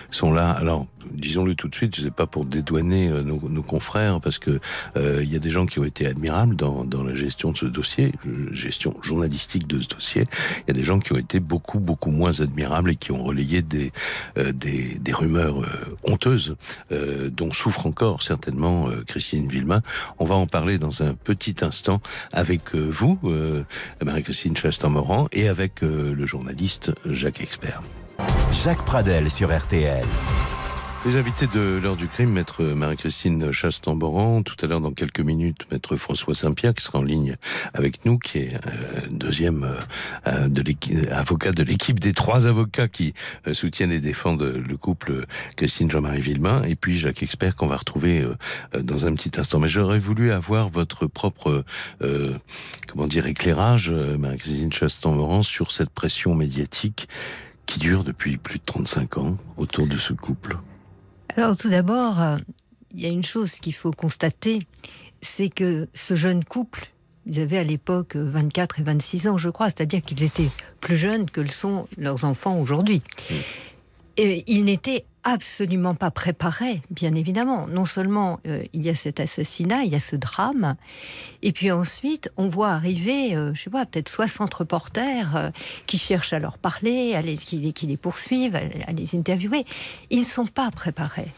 sont 0.10 0.32
là. 0.32 0.52
Alors, 0.52 0.88
disons-le 1.14 1.56
tout 1.56 1.68
de 1.68 1.76
suite, 1.76 1.96
sais 1.96 2.12
pas 2.12 2.28
pour 2.28 2.46
dédouaner 2.46 3.10
euh, 3.10 3.24
nos, 3.24 3.62
confrères, 3.62 4.20
parce 4.20 4.40
que 4.40 4.60
il 4.96 5.32
y 5.32 5.36
a 5.36 5.40
des 5.40 5.50
gens 5.50 5.66
qui 5.66 5.80
ont 5.80 5.84
été 5.84 6.08
admirables 6.08 6.56
dans, 6.56 7.04
la 7.04 7.14
gestion 7.14 7.52
de 7.52 7.58
ce 7.58 7.66
dossier, 7.66 8.14
gestion 8.52 8.94
journalistique 9.02 9.68
de 9.68 9.80
ce 9.80 9.88
dossier. 9.88 10.24
Il 10.60 10.68
y 10.70 10.72
a 10.72 10.74
des 10.74 10.84
gens 10.84 11.00
qui 11.00 11.14
ont 11.14 11.18
été 11.18 11.40
beaucoup 11.40 11.80
beaucoup 11.80 12.12
moins 12.12 12.40
admirables 12.40 12.92
et 12.92 12.96
qui 12.96 13.12
ont 13.12 13.24
relayé 13.24 13.62
des 13.62 13.92
des, 14.36 15.14
rumeurs 15.14 15.66
honteuses 16.04 16.56
dont 16.92 17.52
souffre 17.52 17.86
encore 17.86 18.24
certainement 18.24 18.90
Christine 19.08 19.48
Villemain. 19.48 19.82
On 20.20 20.26
va 20.26 20.36
en 20.36 20.48
parler 20.48 20.78
dans 20.78 21.04
un 21.04 21.14
petit 21.14 21.56
instant 21.62 22.02
avec 22.32 22.76
vous, 22.76 23.20
Marie-Christine 24.04 24.56
Chastan-Moran, 24.56 25.28
et 25.32 25.48
avec 25.48 25.82
le 25.82 26.26
journaliste 26.26 26.92
Jacques 27.06 27.42
Expert. 27.42 27.82
Jacques 28.52 28.84
Pradel 28.86 29.30
sur 29.30 29.56
RTL. 29.56 30.06
Les 31.06 31.16
invités 31.16 31.48
de 31.48 31.80
l'heure 31.82 31.96
du 31.96 32.08
crime, 32.08 32.32
maître 32.32 32.64
Marie-Christine 32.64 33.52
Chastamboran, 33.54 34.42
tout 34.44 34.56
à 34.62 34.68
l'heure 34.68 34.82
dans 34.82 34.92
quelques 34.92 35.22
minutes, 35.22 35.66
maître 35.72 35.96
François 35.96 36.36
Saint-Pierre 36.36 36.74
qui 36.74 36.84
sera 36.84 37.00
en 37.00 37.04
ligne 37.04 37.38
avec 37.74 38.04
nous, 38.04 38.18
qui 38.18 38.40
est 38.40 38.56
euh, 38.56 39.02
deuxième 39.10 39.66
euh, 40.28 40.50
de 40.50 40.64
avocat 41.12 41.54
de 41.54 41.64
l'équipe 41.64 42.00
des 42.00 42.12
trois 42.12 42.46
avocats 42.48 42.90
qui 42.90 43.14
euh, 43.48 43.54
soutiennent 43.54 43.92
et 43.92 44.00
défendent 44.00 44.42
le 44.44 44.78
couple 44.78 45.28
Christine 45.56 45.90
Jean-Marie 45.90 46.20
Villemain, 46.20 46.64
et 46.64 46.76
puis 46.76 46.98
Jacques 46.98 47.24
Expert 47.24 47.56
qu'on 47.56 47.68
va 47.68 47.78
retrouver 47.78 48.22
euh, 48.22 48.82
dans 48.82 49.06
un 49.06 49.14
petit 49.14 49.40
instant. 49.40 49.60
Mais 49.60 49.70
j'aurais 49.70 50.00
voulu 50.00 50.32
avoir 50.32 50.68
votre 50.68 51.08
propre, 51.08 51.64
euh, 52.02 52.34
comment 52.92 53.08
dire, 53.08 53.28
éclairage, 53.28 53.92
Marie-Christine 53.92 54.74
Chastamboran, 54.74 55.44
sur 55.44 55.72
cette 55.72 55.92
pression 55.92 56.36
médiatique 56.36 57.08
qui 57.66 57.80
dure 57.80 58.04
depuis 58.04 58.38
plus 58.38 58.60
de 58.60 58.64
35 58.66 59.18
ans 59.18 59.38
autour 59.58 59.88
de 59.88 59.98
ce 59.98 60.14
couple 60.14 60.58
Alors 61.38 61.56
tout 61.56 61.70
d'abord, 61.70 62.18
il 62.96 63.00
y 63.00 63.06
a 63.06 63.10
une 63.10 63.24
chose 63.24 63.60
qu'il 63.60 63.76
faut 63.76 63.92
constater, 63.92 64.64
c'est 65.22 65.50
que 65.50 65.88
ce 65.94 66.16
jeune 66.16 66.44
couple, 66.44 66.90
ils 67.28 67.40
avaient 67.40 67.60
à 67.60 67.64
l'époque 67.64 68.16
24 68.16 68.80
et 68.80 68.84
26 68.84 69.28
ans, 69.28 69.38
je 69.38 69.50
crois, 69.50 69.68
c'est-à-dire 69.68 70.02
qu'ils 70.02 70.24
étaient 70.24 70.50
plus 70.82 70.98
jeunes 70.98 71.30
que 71.30 71.40
le 71.40 71.50
sont 71.50 71.88
leurs 71.96 72.26
enfants 72.26 72.60
aujourd'hui. 72.60 73.04
Et 74.18 74.44
ils 74.48 74.66
n'étaient 74.66 75.06
absolument 75.28 75.94
pas 75.94 76.10
préparés, 76.10 76.82
bien 76.90 77.14
évidemment. 77.14 77.68
Non 77.68 77.84
seulement 77.84 78.40
euh, 78.48 78.64
il 78.72 78.82
y 78.82 78.90
a 78.90 78.96
cet 78.96 79.20
assassinat, 79.20 79.84
il 79.84 79.92
y 79.92 79.96
a 79.96 80.00
ce 80.00 80.16
drame, 80.16 80.78
et 81.42 81.52
puis 81.52 81.70
ensuite 81.70 82.32
on 82.38 82.48
voit 82.48 82.70
arriver, 82.70 83.36
euh, 83.36 83.54
je 83.54 83.64
sais 83.64 83.70
pas, 83.70 83.86
peut-être 83.86 84.08
60 84.08 84.54
reporters 84.54 85.36
euh, 85.36 85.50
qui 85.86 85.98
cherchent 85.98 86.32
à 86.32 86.40
leur 86.40 86.58
parler, 86.58 87.14
à 87.14 87.22
les, 87.22 87.36
qui, 87.36 87.74
qui 87.74 87.88
les 87.88 87.98
poursuivent, 87.98 88.56
à 88.56 88.94
les 88.94 89.16
interviewer. 89.16 89.66
Ils 90.10 90.20
ne 90.20 90.26
sont 90.26 90.48
pas 90.48 90.72
préparés. 90.72 91.34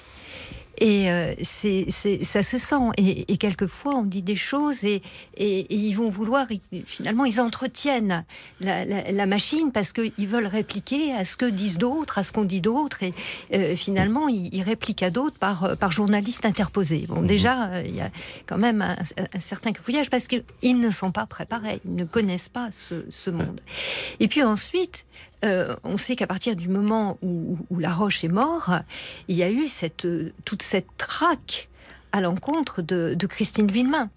Et 0.80 1.12
euh, 1.12 1.34
c'est, 1.42 1.86
c'est- 1.90 2.24
ça 2.24 2.42
se 2.44 2.58
sent. 2.58 2.76
Et, 2.98 3.32
et 3.32 3.38
quelquefois, 3.38 3.96
on 3.96 4.04
dit 4.04 4.22
des 4.22 4.36
choses 4.36 4.84
et, 4.84 5.02
et- 5.38 5.60
et 5.62 5.76
ils 5.76 5.94
vont 5.94 6.10
vouloir, 6.10 6.48
finalement, 6.86 7.26
ils 7.26 7.40
entretiennent 7.42 8.24
la, 8.62 8.86
la- 8.86 9.12
la 9.12 9.26
machine 9.26 9.72
parce 9.72 9.92
qu'ils 9.94 10.28
veulent 10.28 10.46
répliquer 10.48 11.14
à 11.14 11.26
ce 11.26 11.36
que 11.36 11.46
disent 11.46 11.78
d'autres, 11.78 12.18
à 12.18 12.24
ce 12.24 12.32
qu'on 12.32 12.46
dit 12.46 12.62
d'autres. 12.62 13.04
Et 13.04 13.14
euh, 13.54 13.76
finalement, 13.76 14.28
ils, 14.28 14.54
ils 14.54 14.64
répliquent 14.64 15.04
à 15.04 15.10
d'autres 15.10 15.38
par, 15.38 15.78
par 15.78 15.92
journalistes 15.92 16.46
interposés. 16.46 17.06
Bon, 17.08 17.22
déjà, 17.22 17.70
euh, 17.72 17.84
il 17.86 17.96
y 17.96 18.02
a 18.02 18.10
quand 18.46 18.58
même 18.58 18.82
un, 18.82 18.96
un 19.34 19.40
certain 19.40 19.72
cafouillage 19.74 20.10
parce 20.10 20.28
qu'ils 20.28 20.80
ne 20.80 20.90
sont 20.92 21.12
pas 21.12 21.26
préparés, 21.26 21.82
ils 21.86 21.96
ne 21.96 22.06
connaissent 22.06 22.50
pas 22.50 22.70
ce, 22.72 23.06
ce 23.10 23.30
monde. 23.30 23.60
Et 24.20 24.28
puis 24.28 24.44
ensuite, 24.44 25.06
euh, 25.44 25.76
on 25.84 25.98
sait 25.98 26.16
qu'à 26.16 26.28
partir 26.28 26.56
du 26.56 26.68
moment 26.68 27.18
où, 27.22 27.58
où 27.70 27.80
La 27.80 27.94
Roche 27.94 28.24
est 28.24 28.30
mort, 28.30 28.80
il 29.28 29.36
y 29.36 29.44
a 29.44 29.50
eu 29.50 29.68
cette, 29.68 30.06
euh, 30.06 30.34
toute 30.46 30.62
cette 30.62 30.88
traque 30.98 31.70
à 32.12 32.22
l'encontre 32.22 32.82
de, 32.82 33.14
de 33.14 33.28
Christine 33.28 33.72
Villemain. 33.72 34.10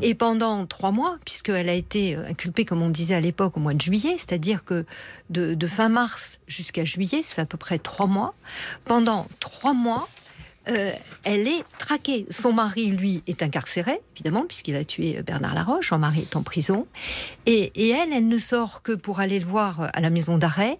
Et 0.00 0.14
pendant 0.14 0.64
trois 0.66 0.92
mois, 0.92 1.18
puisqu'elle 1.24 1.68
a 1.68 1.74
été 1.74 2.14
euh, 2.14 2.28
inculpée, 2.28 2.64
comme 2.64 2.82
on 2.82 2.88
disait 2.88 3.16
à 3.16 3.20
l'époque, 3.20 3.56
au 3.56 3.60
mois 3.60 3.74
de 3.74 3.80
juillet, 3.80 4.14
c'est-à-dire 4.16 4.64
que 4.64 4.86
de, 5.30 5.54
de 5.54 5.66
fin 5.66 5.88
mars 5.88 6.38
jusqu'à 6.46 6.84
juillet, 6.84 7.22
ça 7.22 7.34
fait 7.34 7.42
à 7.42 7.46
peu 7.46 7.58
près 7.58 7.78
trois 7.78 8.06
mois, 8.06 8.34
pendant 8.84 9.26
trois 9.40 9.74
mois, 9.74 10.08
euh, 10.68 10.92
elle 11.24 11.48
est 11.48 11.64
traquée. 11.78 12.26
Son 12.30 12.52
mari, 12.52 12.88
lui, 12.88 13.22
est 13.26 13.42
incarcéré, 13.42 14.00
évidemment, 14.14 14.44
puisqu'il 14.46 14.76
a 14.76 14.84
tué 14.84 15.22
Bernard 15.22 15.54
Laroche. 15.54 15.88
Son 15.88 15.98
mari 15.98 16.20
est 16.20 16.36
en 16.36 16.42
prison. 16.42 16.86
Et, 17.46 17.72
et 17.74 17.90
elle, 17.90 18.12
elle 18.12 18.28
ne 18.28 18.38
sort 18.38 18.82
que 18.82 18.92
pour 18.92 19.20
aller 19.20 19.38
le 19.38 19.46
voir 19.46 19.90
à 19.92 20.00
la 20.00 20.10
maison 20.10 20.38
d'arrêt. 20.38 20.78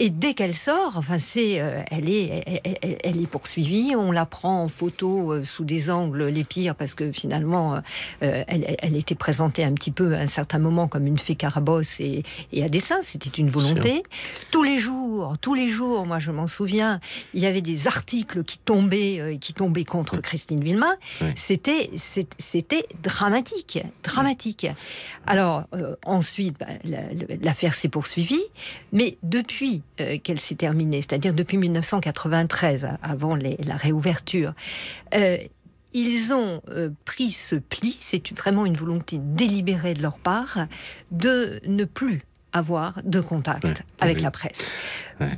Et 0.00 0.10
dès 0.10 0.34
qu'elle 0.34 0.54
sort, 0.54 0.94
enfin, 0.96 1.20
c'est, 1.20 1.60
euh, 1.60 1.80
elle 1.88 2.10
est, 2.10 2.60
elle, 3.04 3.22
est 3.22 3.26
poursuivie. 3.28 3.94
On 3.94 4.10
la 4.10 4.26
prend 4.26 4.64
en 4.64 4.68
photo 4.68 5.32
euh, 5.32 5.44
sous 5.44 5.64
des 5.64 5.88
angles 5.88 6.24
les 6.24 6.42
pires 6.42 6.74
parce 6.74 6.94
que 6.94 7.12
finalement, 7.12 7.76
euh, 8.22 8.42
elle, 8.48 8.74
elle 8.80 8.96
était 8.96 9.14
présentée 9.14 9.62
un 9.62 9.72
petit 9.72 9.92
peu 9.92 10.14
à 10.14 10.18
un 10.18 10.26
certain 10.26 10.58
moment 10.58 10.88
comme 10.88 11.06
une 11.06 11.18
fée 11.18 11.36
carabosse 11.36 12.00
et, 12.00 12.24
et 12.52 12.64
à 12.64 12.68
dessein. 12.68 12.98
C'était 13.02 13.30
une 13.30 13.50
volonté. 13.50 14.02
Tous 14.50 14.64
les 14.64 14.80
jours, 14.80 15.36
tous 15.40 15.54
les 15.54 15.68
jours, 15.68 16.06
moi 16.06 16.18
je 16.18 16.32
m'en 16.32 16.48
souviens, 16.48 16.98
il 17.32 17.40
y 17.40 17.46
avait 17.46 17.62
des 17.62 17.86
articles 17.86 18.42
qui 18.42 18.58
tombaient, 18.58 19.13
euh, 19.20 19.36
qui 19.38 19.52
tombaient 19.54 19.84
contre 19.84 20.18
Christine 20.18 20.62
Villemain. 20.62 20.94
C'était, 21.36 21.90
dramatique, 23.02 23.78
dramatique. 24.02 24.66
Alors 25.26 25.64
euh, 25.74 25.96
ensuite, 26.04 26.58
bah, 26.58 26.66
la- 26.84 27.12
l'affaire 27.42 27.74
s'est 27.74 27.88
poursuivie, 27.88 28.42
mais 28.92 29.16
depuis 29.22 29.82
euh, 30.00 30.18
qu'elle 30.18 30.40
s'est 30.40 30.54
terminée, 30.54 31.00
c'est-à-dire 31.02 31.34
depuis 31.34 31.56
1993, 31.58 32.88
avant 33.02 33.34
les- 33.34 33.56
la 33.64 33.76
réouverture. 33.76 34.52
ils 35.96 36.32
ont 36.32 36.60
euh, 36.70 36.90
pris 37.04 37.30
ce 37.30 37.54
pli, 37.54 37.96
c'est 38.00 38.32
vraiment 38.32 38.66
une 38.66 38.74
volonté 38.76 39.18
délibérée 39.20 39.94
de 39.94 40.02
leur 40.02 40.18
part, 40.18 40.66
de 41.12 41.60
ne 41.66 41.84
plus 41.84 42.22
avoir 42.54 42.94
de 43.04 43.20
contact 43.20 43.82
avec 44.00 44.22
la 44.22 44.30
presse. 44.30 44.62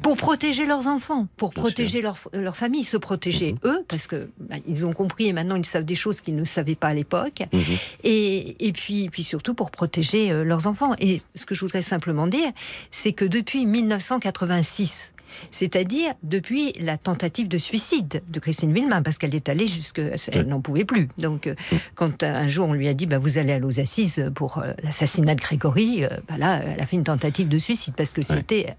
Pour 0.03 0.17
protéger 0.17 0.65
leurs 0.65 0.87
enfants, 0.87 1.27
pour 1.37 1.53
protéger 1.53 2.01
leur, 2.01 2.17
leur 2.33 2.57
famille, 2.57 2.83
se 2.85 2.97
protéger 2.97 3.53
Mhm. 3.53 3.59
eux, 3.65 3.85
parce 3.89 4.07
que 4.07 4.31
bah, 4.41 4.57
ils 4.67 4.87
ont 4.87 4.93
compris 4.95 5.27
et 5.27 5.33
maintenant 5.35 5.57
ils 5.57 5.67
savent 5.67 5.85
des 5.85 5.95
choses 5.95 6.21
qu'ils 6.23 6.37
ne 6.37 6.45
savaient 6.45 6.75
pas 6.77 6.89
à 6.89 6.95
l'époque. 6.95 7.43
Mhm. 7.53 7.61
Et, 8.05 8.69
et 8.69 8.73
puis, 8.73 9.11
puis 9.11 9.23
surtout 9.23 9.53
pour 9.53 9.71
protéger 9.71 10.31
euh, 10.31 10.45
leurs 10.45 10.67
enfants. 10.67 10.95
Et 10.99 11.21
ce 11.35 11.45
que 11.45 11.55
je 11.55 11.61
voudrais 11.61 11.83
simplement 11.83 12.27
dire, 12.27 12.51
c'est 12.91 13.13
que 13.13 13.25
depuis 13.27 13.67
1986, 13.67 15.13
c'est-à-dire 15.51 16.15
depuis 16.23 16.73
la 16.79 16.99
tentative 16.99 17.49
de 17.49 17.59
suicide 17.59 18.23
de 18.29 18.41
Christine 18.41 18.73
Villemain, 18.73 19.03
parce 19.03 19.19
qu'elle 19.19 19.35
est 19.35 19.49
allée 19.49 19.67
jusque, 19.67 20.01
elle 20.33 20.47
n'en 20.47 20.61
pouvait 20.61 20.85
plus. 20.85 21.09
Donc, 21.19 21.47
euh, 21.47 21.55
quand 21.95 22.23
euh, 22.23 22.35
un 22.35 22.49
jour 22.49 22.69
on 22.69 22.73
lui 22.73 22.89
a 22.89 22.95
dit, 22.95 23.07
bah, 23.07 23.19
vous 23.19 23.39
allez 23.39 23.53
aller 23.53 23.65
aux 23.65 23.81
assises 23.81 24.31
pour 24.35 24.59
euh, 24.59 24.73
l'assassinat 24.83 25.35
de 25.35 25.41
Grégory, 25.41 26.05
bah, 26.29 26.39
là, 26.39 26.63
elle 26.65 26.81
a 26.81 26.87
fait 26.87 26.97
une 26.97 27.05
tentative 27.05 27.49
de 27.49 27.59
suicide 27.59 27.95
parce 27.97 28.13
que 28.13 28.23
c'était 28.23 28.77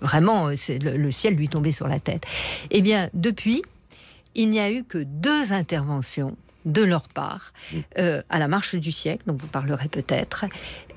vraiment, 0.00 0.48
le, 0.48 0.96
le 0.96 1.10
ciel 1.10 1.34
lui 1.34 1.48
tombait 1.48 1.72
sur 1.72 1.88
la 1.88 2.00
tête. 2.00 2.24
Eh 2.70 2.82
bien, 2.82 3.08
depuis, 3.14 3.62
il 4.34 4.50
n'y 4.50 4.60
a 4.60 4.70
eu 4.70 4.84
que 4.84 4.98
deux 4.98 5.52
interventions 5.52 6.36
de 6.64 6.82
leur 6.82 7.08
part 7.08 7.52
euh, 7.98 8.22
à 8.30 8.38
la 8.38 8.48
marche 8.48 8.74
du 8.74 8.90
siècle, 8.90 9.22
dont 9.26 9.34
vous 9.34 9.46
parlerez 9.46 9.88
peut-être, 9.88 10.46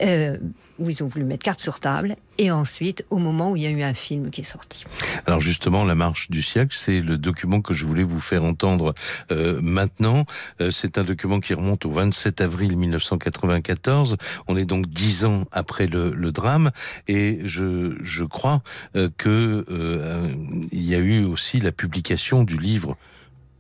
euh, 0.02 0.38
où 0.80 0.90
ils 0.90 1.04
ont 1.04 1.08
voulu 1.08 1.26
mettre 1.26 1.44
carte 1.44 1.60
sur 1.60 1.80
table, 1.80 2.16
et 2.38 2.52
ensuite 2.52 3.06
au 3.10 3.18
moment 3.18 3.52
où 3.52 3.56
il 3.56 3.63
y 3.63 3.68
a 3.68 3.70
eu 3.70 3.82
un 3.82 3.94
film 3.94 4.30
qui 4.30 4.42
est 4.42 4.46
sorti. 4.46 4.86
Alors 5.26 5.42
justement, 5.42 5.84
la 5.84 5.96
marche 5.96 6.30
du 6.30 6.42
siècle, 6.42 6.76
c'est 6.78 7.02
le 7.02 7.18
document 7.18 7.62
que 7.62 7.74
je 7.74 7.86
voulais 7.86 8.04
vous 8.04 8.20
faire 8.20 8.44
entendre 8.44 8.94
euh, 9.32 9.60
maintenant. 9.62 10.26
Euh, 10.62 10.72
c'est 10.72 10.98
un 10.98 11.04
document 11.04 11.40
qui 11.40 11.54
remonte 11.54 11.86
au 11.86 11.92
27 11.92 12.42
avril 12.42 12.78
1994. 12.78 14.18
On 14.48 14.58
est 14.58 14.66
donc 14.66 14.88
dix 14.88 15.26
ans 15.26 15.46
après 15.52 15.88
le, 15.88 16.32
drame, 16.32 16.72
et 17.08 17.40
je, 17.46 18.24
crois 18.24 18.62
euh, 18.96 19.10
que 19.18 19.66
euh, 19.70 20.32
y 20.72 20.96
a 20.96 21.00
eu 21.00 21.24
aussi 21.26 21.60
la 21.60 21.72
publication 21.72 22.44
du 22.44 22.58
livre 22.58 22.98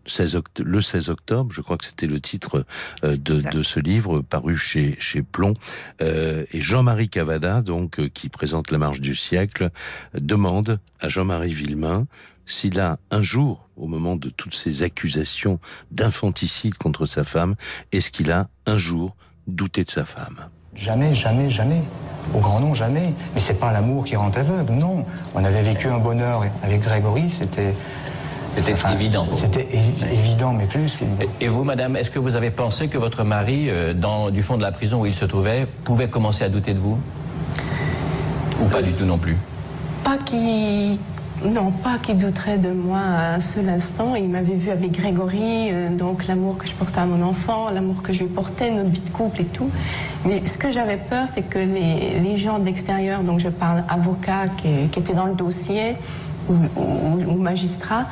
16 0.07 0.35
oct- 0.35 0.63
le 0.63 0.81
16 0.81 1.09
octobre, 1.09 1.53
je 1.53 1.61
crois 1.61 1.77
que 1.77 1.85
c'était 1.85 2.07
le 2.07 2.19
titre 2.19 2.65
euh, 3.03 3.17
de, 3.17 3.39
de 3.51 3.63
ce 3.63 3.79
livre 3.79 4.21
paru 4.21 4.57
chez, 4.57 4.95
chez 4.99 5.21
Plomb. 5.21 5.53
Euh, 6.01 6.45
et 6.51 6.61
Jean-Marie 6.61 7.09
Cavada, 7.09 7.61
donc 7.61 7.99
euh, 7.99 8.07
qui 8.09 8.29
présente 8.29 8.71
la 8.71 8.77
marche 8.77 8.99
du 9.01 9.15
siècle, 9.15 9.69
demande 10.13 10.79
à 10.99 11.09
Jean-Marie 11.09 11.53
Villemain 11.53 12.07
s'il 12.49 12.79
a 12.79 12.97
un 13.11 13.21
jour, 13.21 13.67
au 13.75 13.87
moment 13.87 14.15
de 14.15 14.29
toutes 14.29 14.55
ces 14.55 14.81
accusations 14.83 15.59
d'infanticide 15.91 16.75
contre 16.77 17.05
sa 17.05 17.25
femme, 17.25 17.55
est-ce 17.91 18.09
qu'il 18.09 18.31
a 18.31 18.47
un 18.65 18.77
jour 18.77 19.15
douté 19.47 19.83
de 19.83 19.91
sa 19.91 20.05
femme? 20.05 20.47
Jamais, 20.73 21.13
jamais, 21.15 21.49
jamais. 21.49 21.81
Au 22.33 22.39
grand 22.39 22.59
nom, 22.61 22.73
jamais. 22.73 23.13
Mais 23.35 23.41
c'est 23.45 23.59
pas 23.59 23.73
l'amour 23.73 24.05
qui 24.05 24.15
rend 24.15 24.29
aveugle, 24.29 24.71
non. 24.73 25.05
On 25.33 25.43
avait 25.43 25.63
vécu 25.63 25.87
un 25.87 25.97
bonheur 25.97 26.43
avec 26.63 26.81
Grégory, 26.81 27.31
c'était. 27.37 27.73
C'était 28.57 28.75
évident. 28.93 29.25
C'était 29.35 29.67
évident, 30.11 30.51
mais 30.51 30.65
plus. 30.65 30.97
Et 31.39 31.47
vous, 31.47 31.63
madame, 31.63 31.95
est-ce 31.95 32.09
que 32.09 32.19
vous 32.19 32.35
avez 32.35 32.49
pensé 32.49 32.87
que 32.87 32.97
votre 32.97 33.23
mari, 33.23 33.69
euh, 33.69 33.93
dans, 33.93 34.31
du 34.31 34.41
fond 34.41 34.57
de 34.57 34.63
la 34.63 34.71
prison 34.71 35.01
où 35.01 35.05
il 35.05 35.13
se 35.13 35.25
trouvait, 35.25 35.67
pouvait 35.83 36.09
commencer 36.09 36.43
à 36.43 36.49
douter 36.49 36.73
de 36.73 36.79
vous? 36.79 36.97
Ou 38.61 38.67
pas 38.69 38.81
du 38.81 38.93
tout 38.93 39.05
non 39.05 39.17
plus? 39.19 39.37
Pas 40.03 40.17
qu'il. 40.17 40.97
Non, 41.45 41.69
pas 41.69 41.99
qu'il 41.99 42.17
douterait 42.17 42.57
de 42.57 42.71
moi 42.71 42.97
un 42.97 43.39
seul 43.39 43.69
instant. 43.69 44.15
Il 44.15 44.27
m'avait 44.27 44.55
vu 44.55 44.71
avec 44.71 44.91
Grégory, 44.91 45.69
euh, 45.71 45.95
donc 45.95 46.25
l'amour 46.25 46.57
que 46.57 46.65
je 46.67 46.73
portais 46.73 46.99
à 46.99 47.05
mon 47.05 47.21
enfant, 47.23 47.69
l'amour 47.71 48.01
que 48.01 48.11
je 48.11 48.23
lui 48.23 48.29
portais, 48.31 48.71
notre 48.71 48.89
vie 48.89 49.01
de 49.01 49.11
couple 49.11 49.41
et 49.41 49.45
tout. 49.45 49.69
Mais 50.25 50.41
ce 50.47 50.57
que 50.57 50.71
j'avais 50.71 50.97
peur, 50.97 51.27
c'est 51.35 51.43
que 51.43 51.59
les, 51.59 52.19
les 52.19 52.37
gens 52.37 52.57
de 52.57 52.65
l'extérieur, 52.65 53.21
donc 53.21 53.39
je 53.39 53.49
parle 53.49 53.83
avocats 53.87 54.47
qui, 54.57 54.87
qui 54.91 54.99
étaient 54.99 55.13
dans 55.13 55.27
le 55.27 55.35
dossier, 55.35 55.95
ou, 56.49 56.53
ou- 56.75 57.33
ou 57.33 57.37
magistrats, 57.39 58.07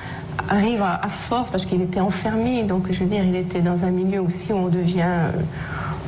arrivent 0.49 0.81
à, 0.81 1.10
force, 1.27 1.49
parce 1.51 1.65
qu'il 1.65 1.81
était 1.81 1.99
enfermé, 1.99 2.63
donc 2.63 2.91
je 2.91 3.03
veux 3.03 3.10
dire, 3.10 3.23
il 3.23 3.36
était 3.36 3.62
dans 3.62 3.84
un 3.84 3.91
milieu 3.91 4.21
aussi 4.21 4.51
où 4.51 4.55
on 4.55 4.67
devient, 4.67 5.01
euh, 5.03 5.31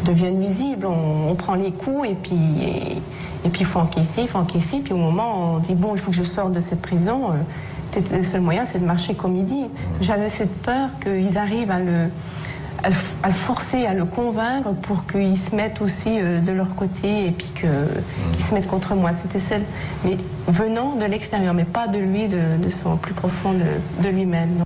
devient 0.06 0.32
nuisible, 0.32 0.86
on, 0.86 1.36
prend 1.36 1.56
les 1.56 1.72
coups 1.72 2.10
et 2.10 2.16
puis. 2.16 2.64
et- 2.64 3.02
puis 3.50 3.62
il 3.62 3.68
faut 3.68 3.80
encaisser, 3.80 4.24
il 4.24 4.28
faut 4.28 4.40
encaisser. 4.40 4.80
Puis 4.84 4.94
au 4.94 4.98
moment 4.98 5.56
on 5.56 5.60
dit 5.60 5.76
bon, 5.76 5.96
il 5.96 6.02
faut 6.02 6.12
que 6.12 6.18
je 6.18 6.24
sorte 6.24 6.52
de 6.52 6.62
cette 6.70 6.82
prison, 6.82 7.32
euh, 7.32 8.02
le 8.12 8.24
seul 8.24 8.42
moyen 8.42 8.66
c'est 8.72 8.80
de 8.80 8.86
marcher 8.86 9.14
comme 9.16 9.36
il 9.38 9.46
dit. 9.46 9.66
J'avais 10.02 10.30
cette 10.32 10.62
peur 10.64 10.90
qu'ils 11.02 11.38
arrivent 11.38 11.72
à 11.72 11.80
le, 11.80 12.10
à, 12.84 12.90
le, 12.90 12.96
à 13.24 13.28
le 13.30 13.34
forcer, 13.46 13.86
à 13.86 13.94
le 13.94 14.06
convaincre 14.06 14.72
pour 14.84 15.06
qu'ils 15.08 15.38
se 15.40 15.56
mettent 15.56 15.82
aussi 15.82 16.20
euh, 16.20 16.40
de 16.42 16.52
leur 16.52 16.76
côté 16.76 17.28
et 17.28 17.32
puis 17.32 17.52
que- 17.56 18.02
qu'ils 18.34 18.46
se 18.46 18.54
mettent 18.54 18.68
contre 18.68 18.96
moi. 18.96 19.12
C'était 19.22 19.44
celle, 19.48 19.66
mais 20.04 20.18
venant 20.48 20.96
de 20.96 21.06
l'extérieur, 21.06 21.54
mais 21.54 21.66
pas 21.66 21.88
de 21.88 21.98
lui, 22.00 22.28
de, 22.28 22.58
de 22.64 22.70
son 22.70 22.98
plus 22.98 23.14
profond 23.14 23.54
de, 23.54 24.04
de 24.04 24.10
lui-même. 24.10 24.64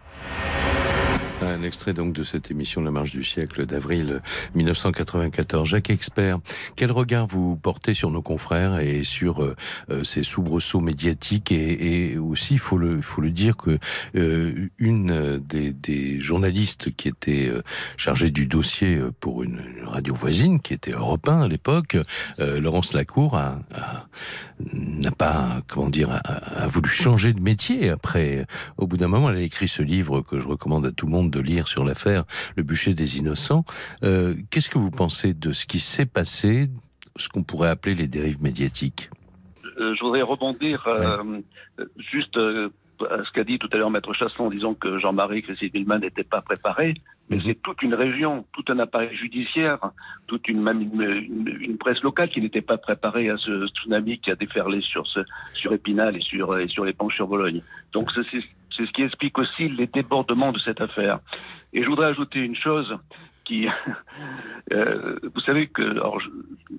Un 1.51 1.63
extrait 1.63 1.93
donc 1.93 2.13
de 2.13 2.23
cette 2.23 2.49
émission 2.49 2.81
La 2.81 2.91
Marche 2.91 3.11
du 3.11 3.25
siècle 3.25 3.65
d'avril 3.65 4.21
1994. 4.55 5.67
Jacques 5.67 5.89
Expert, 5.89 6.39
quel 6.77 6.91
regard 6.91 7.27
vous 7.27 7.57
portez 7.57 7.93
sur 7.93 8.09
nos 8.09 8.21
confrères 8.21 8.79
et 8.79 9.03
sur 9.03 9.43
euh, 9.43 9.55
euh, 9.89 10.05
ces 10.05 10.23
soubresauts 10.23 10.79
médiatiques 10.79 11.51
et, 11.51 12.17
aussi, 12.17 12.53
il 12.53 12.59
faut 12.59 12.77
le, 12.77 13.01
dire 13.31 13.57
que 13.57 13.79
euh, 14.15 14.69
une 14.77 15.39
des, 15.39 16.19
journalistes 16.21 16.95
qui 16.95 17.09
était 17.09 17.51
chargée 17.97 18.29
du 18.29 18.45
dossier 18.45 18.99
pour 19.19 19.43
une, 19.43 19.61
radio 19.83 20.13
voisine, 20.13 20.61
qui 20.61 20.73
était 20.73 20.91
Europe 20.91 21.27
1 21.27 21.41
à 21.41 21.47
l'époque, 21.47 21.97
Laurence 22.37 22.93
Lacour, 22.93 23.39
n'a 24.73 25.11
pas, 25.11 25.61
comment 25.67 25.89
dire, 25.89 26.11
a, 26.11 26.17
a 26.17 26.67
voulu 26.67 26.89
changer 26.89 27.33
de 27.33 27.41
métier 27.41 27.89
après. 27.89 28.45
Au 28.77 28.87
bout 28.87 28.97
d'un 28.97 29.07
moment, 29.07 29.29
elle 29.29 29.37
a 29.37 29.41
écrit 29.41 29.67
ce 29.67 29.81
livre 29.81 30.21
que 30.21 30.39
je 30.39 30.47
recommande 30.47 30.85
à 30.85 30.91
tout 30.91 31.05
le 31.05 31.11
monde 31.11 31.31
de 31.31 31.40
lire 31.41 31.67
sur 31.67 31.83
l'affaire 31.83 32.23
Le 32.55 32.63
bûcher 32.63 32.93
des 32.93 33.17
innocents. 33.17 33.65
Euh, 34.03 34.35
Qu'est-ce 34.49 34.69
que 34.69 34.77
vous 34.77 34.91
pensez 34.91 35.33
de 35.33 35.51
ce 35.51 35.65
qui 35.65 35.79
s'est 35.79 36.05
passé, 36.05 36.69
ce 37.15 37.29
qu'on 37.29 37.43
pourrait 37.43 37.69
appeler 37.69 37.95
les 37.95 38.07
dérives 38.07 38.41
médiatiques? 38.41 39.09
Euh, 39.79 39.95
Je 39.95 40.01
voudrais 40.01 40.21
rebondir 40.21 40.87
euh, 40.87 41.23
ouais. 41.23 41.85
juste 41.97 42.37
à 42.37 43.23
ce 43.23 43.31
qu'a 43.31 43.43
dit 43.43 43.57
tout 43.57 43.69
à 43.73 43.77
l'heure 43.77 43.89
Maître 43.89 44.13
Chasson 44.13 44.43
en 44.43 44.49
disant 44.49 44.73
que 44.75 44.99
Jean-Marie 44.99 45.41
Chrissy-Villemin 45.41 45.99
n'était 45.99 46.23
pas 46.23 46.41
préparé. 46.41 46.93
Mais 47.29 47.37
mmh. 47.37 47.43
c'est 47.45 47.61
toute 47.61 47.81
une 47.81 47.93
région, 47.93 48.45
tout 48.51 48.65
un 48.67 48.79
appareil 48.79 49.15
judiciaire, 49.15 49.79
toute 50.27 50.47
une, 50.49 50.61
même 50.61 50.81
une, 50.81 51.01
une, 51.01 51.57
une 51.61 51.77
presse 51.77 52.01
locale 52.01 52.29
qui 52.29 52.41
n'était 52.41 52.61
pas 52.61 52.77
préparée 52.77 53.29
à 53.29 53.37
ce 53.37 53.67
tsunami 53.67 54.19
qui 54.19 54.31
a 54.31 54.35
déferlé 54.35 54.81
sur, 54.81 55.07
ce, 55.07 55.21
sur 55.53 55.71
Épinal 55.71 56.17
et 56.17 56.21
sur, 56.21 56.59
et 56.59 56.67
sur 56.67 56.83
les 56.83 56.93
penches 56.93 57.15
sur 57.15 57.27
Bologne. 57.27 57.61
Donc 57.93 58.11
c'est 58.11 58.43
c'est 58.75 58.85
ce 58.85 58.91
qui 58.91 59.03
explique 59.03 59.37
aussi 59.37 59.69
les 59.69 59.87
débordements 59.87 60.51
de 60.51 60.59
cette 60.59 60.81
affaire. 60.81 61.19
Et 61.73 61.83
je 61.83 61.87
voudrais 61.87 62.07
ajouter 62.07 62.39
une 62.39 62.55
chose 62.55 62.97
qui, 63.45 63.67
euh, 64.71 65.17
vous 65.23 65.41
savez 65.41 65.67
que 65.67 65.81
alors, 65.81 66.21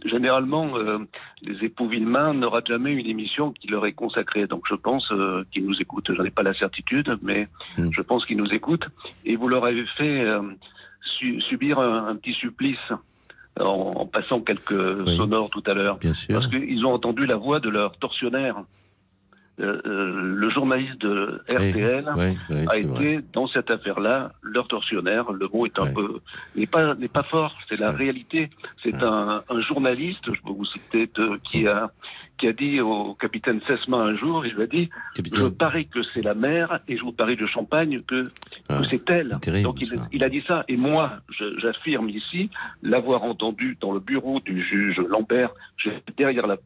généralement 0.05 0.77
euh, 0.77 0.99
les 1.43 1.65
époux 1.65 1.89
Villemain 1.89 2.35
n'aura 2.35 2.61
jamais 2.67 2.93
une 2.93 3.07
émission 3.07 3.53
qui 3.53 3.69
leur 3.69 3.87
est 3.87 3.93
consacrée. 3.93 4.47
Donc 4.47 4.65
je 4.69 4.75
pense 4.75 5.11
euh, 5.13 5.45
qu'ils 5.53 5.67
nous 5.67 5.81
écoutent. 5.81 6.13
J'en 6.15 6.25
ai 6.25 6.31
pas 6.31 6.43
la 6.43 6.55
certitude, 6.55 7.19
mais 7.23 7.49
mmh. 7.79 7.91
je 7.93 8.01
pense 8.03 8.25
qu'ils 8.27 8.37
nous 8.37 8.53
écoutent. 8.53 8.87
Et 9.25 9.37
vous 9.37 9.49
leur 9.49 9.65
avez 9.65 9.85
fait 9.97 10.21
euh, 10.21 10.43
su 11.19 11.41
subir 11.43 11.79
un, 11.79 12.09
un, 12.09 12.17
petit 12.17 12.35
supplice. 12.35 12.93
En, 13.61 13.93
en 13.97 14.07
passant 14.07 14.41
quelques 14.41 14.71
oui. 14.71 15.15
sonores 15.19 15.51
tout 15.51 15.63
à 15.67 15.75
l'heure. 15.75 15.99
Parce 16.01 16.47
qu'ils 16.49 16.87
ont 16.87 16.95
entendu 16.95 17.27
la 17.27 17.37
voix 17.37 17.61
de 17.61 17.69
leur 17.69 17.99
tortionnaire. 17.99 18.57
Euh, 19.61 19.81
le 19.85 20.49
journaliste 20.49 20.99
de 21.03 21.43
RTL 21.53 22.11
oui, 22.17 22.39
oui, 22.49 22.65
a 22.69 22.79
été 22.79 22.87
vrai. 22.87 23.21
dans 23.35 23.47
cette 23.49 23.71
affaire-là 23.71 24.33
leur 24.43 24.67
tortionnaire. 24.67 25.31
Le 25.31 25.47
mot 25.53 25.67
est 25.67 25.79
un 25.79 25.93
peu 25.93 26.21
n'est 26.57 26.67
pas 26.67 26.95
n'est 26.95 27.09
pas 27.09 27.23
fort, 27.25 27.55
c'est 27.69 27.77
la 27.77 27.93
réalité. 27.93 28.49
C'est 28.83 29.03
un, 29.03 29.43
un, 29.47 29.61
journaliste, 29.61 30.25
je 30.25 30.41
peux 30.41 30.53
vous 30.53 30.65
citer, 30.65 31.11
de, 31.15 31.39
qui 31.51 31.69
a 31.69 31.91
qui 32.39 32.49
a 32.49 32.55
dit 32.55 32.81
au 32.81 33.15
capitaine 33.15 33.61
Sesma 33.67 33.99
un 33.99 34.17
jour, 34.17 34.47
il 34.47 34.55
lui 34.55 34.63
a 34.63 34.67
dit 34.67 34.89
capitaine. 35.15 35.41
je 35.41 35.47
parie 35.49 35.87
que 35.87 36.01
c'est 36.15 36.23
la 36.23 36.35
mer 36.35 36.81
et 36.89 36.97
je 36.97 37.03
vous 37.03 37.13
parie 37.13 37.37
de 37.37 37.47
champagne 37.47 38.01
que, 38.01 38.31
ah, 38.71 38.79
que 38.79 38.87
c'est 38.89 39.11
elle. 39.11 39.37
Terrible, 39.43 39.65
Donc 39.65 39.83
il, 39.83 40.01
il, 40.13 40.25
a 40.25 40.31
dit 40.31 40.43
ça 40.49 40.65
et 40.67 40.79
moi 40.79 41.19
j'affirme 41.59 42.09
ici 42.09 42.49
l'avoir 42.83 43.23
entendu 43.23 43.77
dans 43.83 43.93
le 43.93 44.01
bureau 44.01 44.41
du 44.41 44.65
juge 44.65 44.97
Lambert, 44.97 45.51
derrière 46.17 46.47
la 46.47 46.57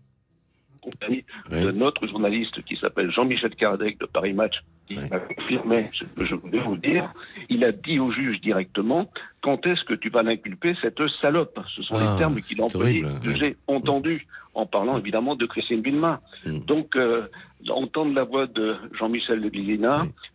compagnie 0.91 1.25
oui. 1.51 1.63
de 1.63 1.71
notre 1.73 2.07
journaliste 2.07 2.63
qui 2.65 2.77
s'appelle 2.77 3.11
Jean-Michel 3.11 3.55
Kardec 3.55 3.99
de 3.99 4.07
Paris 4.07 4.33
Match, 4.33 4.55
qui 4.87 4.97
oui. 4.97 5.05
m'a 5.11 5.19
confirmé 5.19 5.91
ce 5.99 6.05
que 6.05 6.25
je 6.25 6.35
voulais 6.35 6.61
vous 6.61 6.77
dire. 6.77 7.13
Il 7.49 7.65
a 7.65 7.73
dit 7.73 7.99
au 7.99 8.11
juge 8.13 8.41
directement 8.41 9.11
quand 9.43 9.65
est-ce 9.67 9.85
que 9.85 9.95
tu 9.95 10.11
vas 10.11 10.23
l'inculper, 10.23 10.75
cette 10.83 11.01
salope? 11.21 11.59
Ce 11.77 11.83
sont 11.83 11.97
ah, 11.97 12.13
les 12.13 12.19
termes 12.19 12.41
qu'il 12.41 12.61
a 12.61 12.65
employés, 12.65 13.05
que 13.23 13.37
j'ai 13.37 13.57
entendus, 13.69 14.27
en 14.55 14.67
parlant 14.67 14.99
évidemment 14.99 15.37
de 15.37 15.47
Christine 15.47 15.83
Villemin. 15.83 16.21
Mm. 16.45 16.59
Donc, 16.61 16.97
euh, 16.97 17.29
entendre 17.71 18.15
la 18.15 18.25
voix 18.25 18.47
de 18.47 18.77
Jean-Michel 18.99 19.41
de 19.41 19.49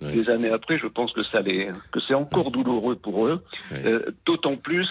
des 0.01 0.29
années 0.29 0.49
après, 0.49 0.77
je 0.77 0.87
pense 0.87 1.11
que, 1.13 1.23
ça 1.23 1.41
les, 1.41 1.67
que 1.91 1.99
c'est 2.07 2.13
encore 2.13 2.51
douloureux 2.51 2.95
pour 2.95 3.27
eux. 3.27 3.43
Euh, 3.71 4.11
D'autant 4.25 4.57
plus, 4.57 4.89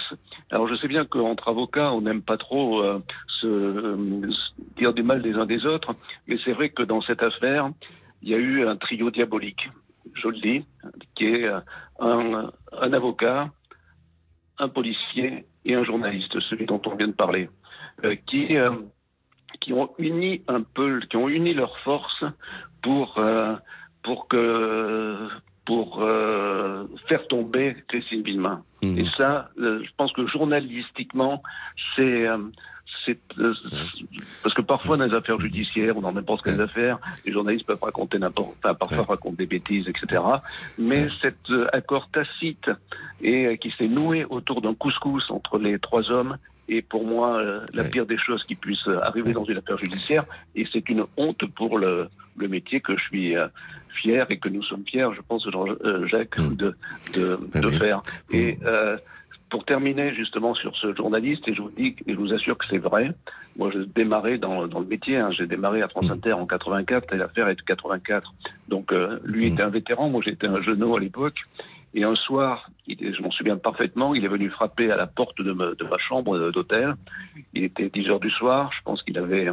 alors 0.50 0.68
je 0.68 0.74
sais 0.76 0.88
bien 0.88 1.04
qu'entre 1.04 1.48
avocats, 1.48 1.92
on 1.92 2.02
n'aime 2.02 2.22
pas 2.22 2.36
trop 2.36 2.82
euh, 2.82 3.02
se, 3.40 4.28
se 4.30 4.78
dire 4.78 4.92
du 4.92 5.02
mal 5.02 5.22
des 5.22 5.34
uns 5.34 5.46
des 5.46 5.66
autres, 5.66 5.94
mais 6.26 6.36
c'est 6.44 6.52
vrai 6.52 6.70
que 6.70 6.82
dans 6.82 7.02
cette 7.02 7.22
affaire, 7.22 7.70
il 8.22 8.28
y 8.28 8.34
a 8.34 8.38
eu 8.38 8.66
un 8.66 8.76
trio 8.76 9.10
diabolique, 9.10 9.68
je 10.14 10.28
le 10.28 10.38
dis, 10.40 10.64
qui 11.16 11.26
est 11.26 11.48
un, 11.98 12.50
un 12.80 12.92
avocat, 12.92 13.50
un 14.58 14.68
policier 14.68 15.44
et 15.64 15.74
un 15.74 15.84
journaliste, 15.84 16.38
celui 16.40 16.66
dont 16.66 16.80
on 16.86 16.94
vient 16.94 17.08
de 17.08 17.12
parler, 17.12 17.48
euh, 18.04 18.14
qui, 18.26 18.56
euh, 18.56 18.70
qui 19.60 19.72
ont 19.72 19.90
uni 19.98 20.42
un 20.48 20.62
peu, 20.62 21.00
qui 21.00 21.16
ont 21.16 21.28
uni 21.28 21.54
leurs 21.54 21.78
forces 21.78 22.24
pour, 22.82 23.18
euh, 23.18 23.54
pour 24.02 24.28
que 24.28 25.28
pour 25.66 26.02
euh, 26.02 26.86
faire 27.06 27.28
tomber 27.28 27.76
Christine 27.86 28.22
Villemin. 28.22 28.64
Mmh. 28.82 28.98
Et 28.98 29.06
ça, 29.16 29.50
euh, 29.60 29.80
je 29.84 29.90
pense 29.96 30.12
que 30.12 30.26
journalistiquement, 30.26 31.42
c'est 31.94 32.26
euh, 32.26 33.54
parce 34.42 34.54
que 34.54 34.62
parfois 34.62 34.96
dans 34.96 35.04
les 35.04 35.14
affaires 35.14 35.40
judiciaires 35.40 35.96
ou 35.96 36.00
dans 36.00 36.12
n'importe 36.12 36.44
quelles 36.44 36.60
affaires, 36.60 36.98
les 37.24 37.32
journalistes 37.32 37.66
peuvent 37.66 37.82
raconter 37.82 38.18
n'importe, 38.18 38.56
enfin 38.58 38.74
parfois 38.74 39.04
raconter 39.04 39.38
des 39.38 39.46
bêtises, 39.46 39.88
etc. 39.88 40.22
Mais 40.78 41.08
cet 41.22 41.50
euh, 41.50 41.66
accord 41.72 42.08
tacite 42.10 42.70
et 43.22 43.46
euh, 43.46 43.56
qui 43.56 43.72
s'est 43.78 43.88
noué 43.88 44.24
autour 44.24 44.60
d'un 44.60 44.74
couscous 44.74 45.30
entre 45.30 45.58
les 45.58 45.78
trois 45.78 46.10
hommes 46.10 46.36
est 46.70 46.82
pour 46.82 47.04
moi 47.04 47.38
euh, 47.38 47.60
la 47.72 47.84
pire 47.84 48.06
des 48.06 48.18
choses 48.18 48.44
qui 48.44 48.54
puissent 48.54 48.88
arriver 49.02 49.32
dans 49.32 49.44
une 49.44 49.58
affaire 49.58 49.78
judiciaire 49.78 50.24
et 50.54 50.66
c'est 50.72 50.88
une 50.88 51.04
honte 51.16 51.44
pour 51.54 51.78
le, 51.78 52.08
le 52.36 52.48
métier 52.48 52.80
que 52.80 52.96
je 52.96 53.02
suis 53.02 53.36
euh, 53.36 53.48
fier 54.00 54.26
et 54.30 54.38
que 54.38 54.48
nous 54.48 54.62
sommes 54.62 54.84
fiers, 54.86 55.08
je 55.14 55.20
pense, 55.26 55.46
euh, 55.46 56.06
Jacques, 56.06 56.38
de, 56.38 56.74
de, 57.14 57.38
de 57.54 57.70
faire. 57.70 58.02
Et 58.30 58.56
pour 59.50 59.64
terminer 59.64 60.14
justement 60.14 60.54
sur 60.54 60.76
ce 60.76 60.94
journaliste, 60.94 61.46
et 61.48 61.54
je 61.54 61.60
vous 61.60 61.70
dis, 61.70 61.96
et 62.06 62.12
je 62.12 62.16
vous 62.16 62.32
assure 62.32 62.56
que 62.56 62.64
c'est 62.70 62.78
vrai, 62.78 63.12
moi 63.56 63.70
je 63.74 63.80
démarrais 63.80 64.38
dans, 64.38 64.68
dans 64.68 64.78
le 64.78 64.86
métier, 64.86 65.16
hein, 65.16 65.30
j'ai 65.32 65.46
démarré 65.46 65.82
à 65.82 65.88
France 65.88 66.10
Inter 66.10 66.34
en 66.34 66.46
84 66.46 67.12
et 67.12 67.16
l'affaire 67.16 67.48
est 67.48 67.56
de 67.56 67.62
84. 67.62 68.32
Donc 68.68 68.92
euh, 68.92 69.18
lui 69.24 69.48
était 69.48 69.62
un 69.62 69.68
vétéran, 69.68 70.08
moi 70.08 70.22
j'étais 70.24 70.46
un 70.46 70.62
genou 70.62 70.96
à 70.96 71.00
l'époque. 71.00 71.38
Et 71.94 72.04
un 72.04 72.14
soir, 72.14 72.70
il, 72.86 73.14
je 73.14 73.22
m'en 73.22 73.30
souviens 73.30 73.56
parfaitement, 73.56 74.14
il 74.14 74.24
est 74.24 74.28
venu 74.28 74.48
frapper 74.50 74.90
à 74.90 74.96
la 74.96 75.06
porte 75.06 75.40
de, 75.40 75.52
me, 75.52 75.74
de 75.74 75.84
ma 75.84 75.98
chambre 75.98 76.50
d'hôtel. 76.50 76.94
Il 77.54 77.64
était 77.64 77.88
10 77.88 78.08
heures 78.10 78.20
du 78.20 78.30
soir, 78.30 78.70
je 78.76 78.82
pense 78.84 79.02
qu'il 79.02 79.18
avait 79.18 79.48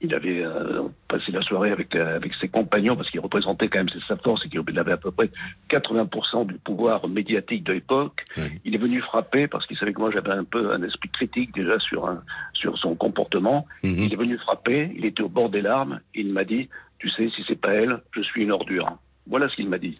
il 0.00 0.14
avait 0.14 0.44
euh, 0.44 0.82
passé 1.08 1.32
la 1.32 1.42
soirée 1.42 1.72
avec, 1.72 1.94
euh, 1.96 2.16
avec 2.16 2.32
ses 2.40 2.48
compagnons 2.48 2.94
parce 2.96 3.10
qu'il 3.10 3.20
représentait 3.20 3.68
quand 3.68 3.78
même 3.78 3.88
sa 4.06 4.16
force 4.16 4.44
et 4.44 4.48
qu'il 4.48 4.78
avait 4.78 4.92
à 4.92 4.96
peu 4.96 5.10
près 5.10 5.30
80% 5.70 6.46
du 6.46 6.54
pouvoir 6.54 7.08
médiatique 7.08 7.64
de 7.64 7.72
l'époque. 7.72 8.24
Oui. 8.36 8.44
Il 8.64 8.74
est 8.74 8.78
venu 8.78 9.00
frapper 9.00 9.48
parce 9.48 9.66
qu'il 9.66 9.76
savait 9.76 9.92
que 9.92 10.00
moi 10.00 10.10
j'avais 10.12 10.30
un 10.30 10.44
peu 10.44 10.72
un 10.72 10.82
esprit 10.82 11.08
critique 11.08 11.52
déjà 11.52 11.78
sur, 11.80 12.06
un, 12.06 12.22
sur 12.52 12.78
son 12.78 12.94
comportement. 12.94 13.66
Mm 13.82 13.88
-hmm. 13.88 14.04
Il 14.04 14.12
est 14.12 14.16
venu 14.24 14.38
frapper, 14.38 14.92
il 14.96 15.04
était 15.04 15.22
au 15.22 15.28
bord 15.28 15.50
des 15.50 15.62
larmes, 15.62 16.00
il 16.14 16.32
m'a 16.32 16.44
dit, 16.44 16.68
tu 17.00 17.10
sais, 17.10 17.28
si 17.34 17.42
c'est 17.48 17.60
pas 17.60 17.74
elle, 17.74 17.94
je 18.12 18.22
suis 18.22 18.42
une 18.42 18.52
ordure. 18.52 18.88
Voilà 19.26 19.48
ce 19.48 19.56
qu'il 19.56 19.68
m'a 19.68 19.78
dit. 19.78 19.98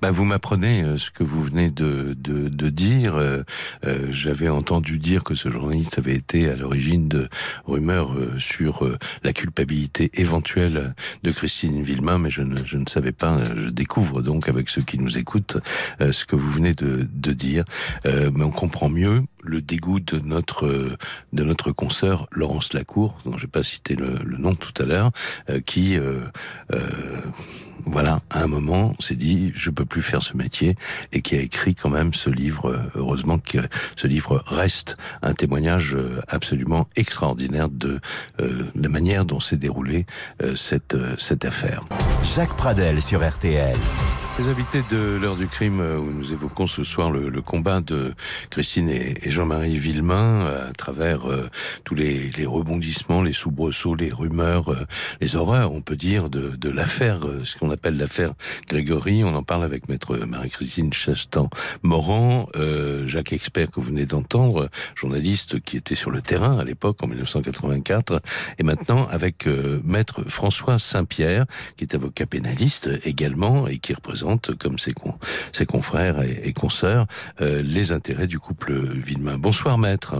Ben, 0.00 0.10
vous 0.10 0.24
m'apprenez 0.24 0.82
euh, 0.82 0.96
ce 0.96 1.10
que 1.10 1.22
vous 1.22 1.42
venez 1.42 1.70
de, 1.70 2.14
de, 2.18 2.48
de 2.48 2.68
dire. 2.70 3.16
Euh, 3.16 3.42
euh, 3.84 4.08
J'avais 4.10 4.48
entendu 4.48 4.98
dire 4.98 5.24
que 5.24 5.34
ce 5.34 5.50
journaliste 5.50 5.98
avait 5.98 6.14
été 6.14 6.48
à 6.48 6.56
l'origine 6.56 7.08
de 7.08 7.28
rumeurs 7.66 8.12
euh, 8.14 8.38
sur 8.38 8.84
euh, 8.84 8.98
la 9.22 9.32
culpabilité 9.32 10.10
éventuelle 10.14 10.94
de 11.22 11.30
Christine 11.30 11.82
Villemain, 11.82 12.18
mais 12.18 12.30
je 12.30 12.42
ne, 12.42 12.64
je 12.64 12.76
ne 12.76 12.86
savais 12.88 13.12
pas. 13.12 13.38
Je 13.44 13.68
découvre 13.68 14.22
donc 14.22 14.48
avec 14.48 14.68
ceux 14.68 14.82
qui 14.82 14.98
nous 14.98 15.18
écoutent 15.18 15.58
euh, 16.00 16.12
ce 16.12 16.24
que 16.24 16.36
vous 16.36 16.50
venez 16.50 16.74
de, 16.74 17.06
de 17.12 17.32
dire. 17.32 17.64
mais 18.04 18.44
on 18.44 18.50
comprend 18.50 18.88
mieux 18.88 19.22
le 19.42 19.60
dégoût 19.60 20.00
de 20.00 20.18
notre 20.18 20.96
de 21.32 21.44
notre 21.44 21.72
consoeur 21.72 22.26
Laurence 22.32 22.72
Lacour, 22.72 23.18
dont 23.24 23.36
j'ai 23.38 23.46
pas 23.46 23.62
cité 23.62 23.94
le, 23.94 24.18
le, 24.24 24.36
nom 24.36 24.54
tout 24.54 24.72
à 24.82 24.86
l'heure, 24.86 25.10
qui 25.66 25.98
voilà, 27.84 28.22
à 28.30 28.42
un 28.42 28.46
moment, 28.46 28.94
s'est 29.00 29.16
dit, 29.16 29.52
je 29.54 29.70
peux 29.70 29.84
plus 29.84 30.02
faire 30.02 30.22
ce 30.22 30.36
métier, 30.36 30.76
et 31.12 31.22
qui 31.22 31.36
a 31.36 31.40
écrit 31.40 31.74
quand 31.74 31.90
même 31.90 32.14
ce 32.14 32.30
livre. 32.30 32.90
Heureusement 32.94 33.38
que 33.38 33.58
ce 33.96 34.06
livre 34.06 34.42
reste 34.46 34.96
un 35.22 35.34
témoignage 35.34 35.96
absolument 36.28 36.88
extraordinaire 36.96 37.68
de 37.68 38.00
euh, 38.40 38.64
la 38.74 38.88
manière 38.88 39.24
dont 39.24 39.40
s'est 39.40 39.56
déroulée 39.56 40.06
euh, 40.42 40.56
cette, 40.56 40.94
euh, 40.94 41.14
cette 41.18 41.44
affaire. 41.44 41.84
Jacques 42.34 42.56
Pradel 42.56 43.00
sur 43.00 43.26
RTL. 43.26 43.76
Les 44.42 44.48
invités 44.48 44.82
de 44.90 45.18
l'heure 45.20 45.36
du 45.36 45.46
crime 45.46 45.80
euh, 45.80 45.98
où 45.98 46.10
nous 46.10 46.32
évoquons 46.32 46.66
ce 46.66 46.82
soir 46.82 47.12
le, 47.12 47.42
combat 47.42 47.80
de 47.80 48.12
Christine 48.50 48.88
et, 48.88 49.16
Jean-Marie 49.30 49.78
Villemain 49.78 50.46
euh, 50.46 50.70
à 50.70 50.72
travers 50.72 51.30
euh, 51.30 51.48
tous 51.84 51.94
les, 51.94 52.32
rebondissements, 52.44 53.22
les 53.22 53.32
soubresauts, 53.32 53.94
les 53.94 54.10
rumeurs, 54.10 54.74
les 55.20 55.36
horreurs, 55.36 55.72
on 55.72 55.80
peut 55.80 55.94
dire, 55.94 56.28
de, 56.28 56.56
de 56.56 56.68
l'affaire, 56.70 57.20
ce 57.44 57.56
qu'on 57.56 57.70
appelle 57.70 57.96
l'affaire 57.96 58.32
Grégory. 58.66 59.22
On 59.22 59.34
en 59.34 59.44
parle 59.44 59.62
avec 59.62 59.88
maître 59.88 60.16
Marie-Christine 60.16 60.92
Chastan-Morand, 60.92 62.48
Jacques 63.06 63.32
Expert 63.32 63.70
que 63.70 63.76
vous 63.76 63.86
venez 63.86 64.06
d'entendre, 64.06 64.68
journaliste 64.96 65.60
qui 65.60 65.76
était 65.76 65.94
sur 65.94 66.10
le 66.10 66.20
terrain 66.20 66.58
à 66.58 66.64
l'époque 66.64 67.02
en 67.02 67.06
1984, 67.06 68.20
et 68.58 68.64
maintenant 68.64 69.06
avec 69.10 69.46
maître 69.84 70.28
François 70.28 70.80
Saint-Pierre, 70.80 71.46
qui 71.76 71.84
est 71.84 71.94
avocat 71.94 72.26
pénaliste 72.26 72.90
également 73.04 73.68
et 73.68 73.78
qui 73.78 73.94
représente, 73.94 74.31
comme 74.38 74.78
ses, 74.78 74.92
con, 74.92 75.14
ses 75.52 75.66
confrères 75.66 76.22
et, 76.22 76.40
et 76.44 76.52
consoeurs, 76.52 77.06
euh, 77.40 77.62
les 77.62 77.92
intérêts 77.92 78.26
du 78.26 78.38
couple 78.38 78.72
Villemain. 78.72 79.38
Bonsoir 79.38 79.78
maître. 79.78 80.16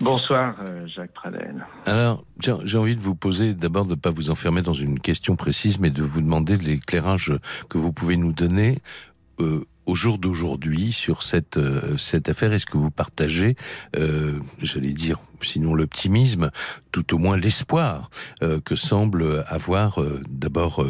Bonsoir 0.00 0.54
euh, 0.60 0.86
Jacques 0.86 1.12
Pradel. 1.12 1.66
Alors, 1.84 2.22
j'ai 2.38 2.78
envie 2.78 2.94
de 2.94 3.00
vous 3.00 3.16
poser 3.16 3.52
d'abord 3.54 3.84
de 3.84 3.90
ne 3.90 3.96
pas 3.96 4.10
vous 4.10 4.30
enfermer 4.30 4.62
dans 4.62 4.72
une 4.72 5.00
question 5.00 5.34
précise, 5.34 5.80
mais 5.80 5.90
de 5.90 6.02
vous 6.02 6.20
demander 6.20 6.56
l'éclairage 6.56 7.34
que 7.68 7.78
vous 7.78 7.92
pouvez 7.92 8.16
nous 8.16 8.32
donner 8.32 8.78
euh, 9.40 9.64
au 9.88 9.94
jour 9.94 10.18
d'aujourd'hui 10.18 10.92
sur 10.92 11.22
cette 11.22 11.56
euh, 11.56 11.96
cette 11.96 12.28
affaire? 12.28 12.52
Est-ce 12.52 12.66
que 12.66 12.76
vous 12.76 12.90
partagez, 12.90 13.56
euh, 13.96 14.38
j'allais 14.60 14.92
dire, 14.92 15.18
sinon 15.40 15.74
l'optimisme, 15.74 16.50
tout 16.92 17.14
au 17.14 17.18
moins 17.18 17.38
l'espoir 17.38 18.10
euh, 18.42 18.60
que 18.60 18.76
semble 18.76 19.44
avoir 19.48 20.00
d'abord 20.28 20.84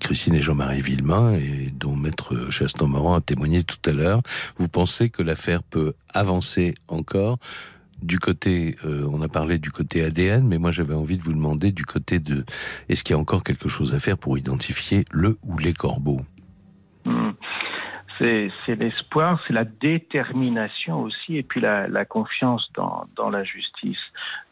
Christine 0.00 0.34
et 0.34 0.42
Jean-Marie 0.42 0.82
Villemain 0.82 1.32
et 1.32 1.72
dont 1.74 1.96
Maître 1.96 2.50
Chaston-Moran 2.50 3.16
a 3.16 3.20
témoigné 3.20 3.64
tout 3.64 3.90
à 3.90 3.92
l'heure? 3.92 4.22
Vous 4.58 4.68
pensez 4.68 5.10
que 5.10 5.22
l'affaire 5.22 5.62
peut 5.62 5.94
avancer 6.14 6.74
encore? 6.86 7.38
Du 8.02 8.20
côté, 8.20 8.76
on 8.84 9.20
a 9.22 9.28
parlé 9.28 9.58
du 9.58 9.72
côté 9.72 10.04
ADN, 10.04 10.46
mais 10.46 10.58
moi 10.58 10.70
j'avais 10.70 10.94
envie 10.94 11.16
de 11.16 11.22
vous 11.22 11.32
demander 11.32 11.72
du 11.72 11.84
côté 11.84 12.20
de, 12.20 12.44
est-ce 12.88 13.02
qu'il 13.02 13.14
y 13.14 13.16
a 13.16 13.20
encore 13.20 13.42
quelque 13.42 13.68
chose 13.68 13.92
à 13.92 13.98
faire 13.98 14.18
pour 14.18 14.38
identifier 14.38 15.04
le 15.10 15.38
ou 15.42 15.58
les 15.58 15.72
corbeaux? 15.72 16.20
Mmh 17.08 17.32
c'est 18.18 18.74
l'espoir, 18.76 19.40
c'est 19.46 19.52
la 19.52 19.64
détermination 19.64 21.02
aussi, 21.02 21.36
et 21.36 21.42
puis 21.42 21.60
la, 21.60 22.04
confiance 22.04 22.68
dans, 22.74 23.30
la 23.30 23.44
justice. 23.44 23.98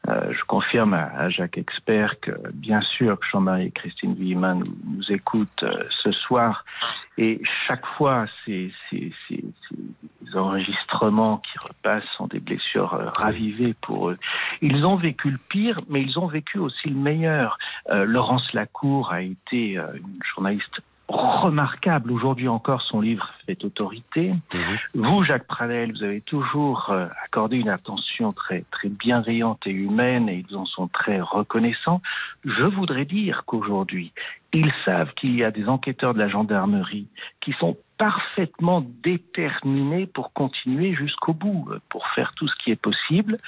Euh, 0.08 0.32
je 0.32 0.44
confirme 0.44 0.94
à, 0.94 1.28
Jacques 1.28 1.58
Expert 1.58 2.20
que, 2.20 2.30
bien 2.52 2.80
sûr, 2.80 3.18
Jean-Marie 3.32 3.66
et 3.66 3.70
Christine 3.72 4.14
Villemin 4.14 4.54
nous, 4.54 5.12
écoutent 5.12 5.64
euh, 5.64 5.82
ce 6.02 6.12
soir, 6.12 6.64
et 7.18 7.40
chaque 7.66 7.84
fois, 7.96 8.26
ces, 8.44 8.72
ces, 8.90 9.12
enregistrements 10.34 11.38
qui 11.38 11.58
repassent 11.58 12.04
sont 12.16 12.26
des 12.26 12.40
blessures 12.40 12.92
euh, 12.94 13.08
ravivées 13.16 13.74
pour 13.80 14.10
eux. 14.10 14.18
Ils 14.60 14.84
ont 14.84 14.96
vécu 14.96 15.30
le 15.30 15.38
pire, 15.48 15.76
mais 15.88 16.02
ils 16.02 16.18
ont 16.18 16.26
vécu 16.26 16.58
aussi 16.58 16.88
le 16.88 16.96
meilleur. 16.96 17.58
Laurence 17.90 18.52
Lacour 18.52 19.12
a 19.12 19.22
été 19.22 19.74
une 19.76 20.18
journaliste 20.34 20.82
remarquable. 21.08 22.10
Aujourd'hui 22.10 22.48
encore, 22.48 22.82
son 22.82 23.00
livre 23.00 23.30
fait 23.46 23.64
autorité. 23.64 24.32
Mmh. 24.32 24.58
Vous, 24.94 25.24
Jacques 25.24 25.46
Pradel, 25.46 25.92
vous 25.92 26.02
avez 26.02 26.20
toujours 26.20 26.90
euh, 26.90 27.06
accordé 27.24 27.56
une 27.56 27.68
attention 27.68 28.32
très, 28.32 28.64
très 28.70 28.88
bienveillante 28.88 29.66
et 29.66 29.70
humaine 29.70 30.28
et 30.28 30.44
ils 30.48 30.56
en 30.56 30.66
sont 30.66 30.88
très 30.88 31.20
reconnaissants. 31.20 32.02
Je 32.44 32.64
voudrais 32.64 33.04
dire 33.04 33.44
qu'aujourd'hui, 33.46 34.12
ils 34.52 34.72
savent 34.84 35.12
qu'il 35.14 35.36
y 35.36 35.44
a 35.44 35.50
des 35.50 35.68
enquêteurs 35.68 36.14
de 36.14 36.18
la 36.18 36.28
gendarmerie 36.28 37.06
qui 37.40 37.52
sont 37.52 37.76
parfaitement 37.98 38.84
déterminés 39.02 40.06
pour 40.06 40.32
continuer 40.32 40.94
jusqu'au 40.94 41.32
bout, 41.32 41.68
pour 41.88 42.06
faire 42.08 42.32
tout 42.34 42.46
ce 42.46 42.54
qui 42.62 42.70
est 42.70 42.80
possible. 42.80 43.38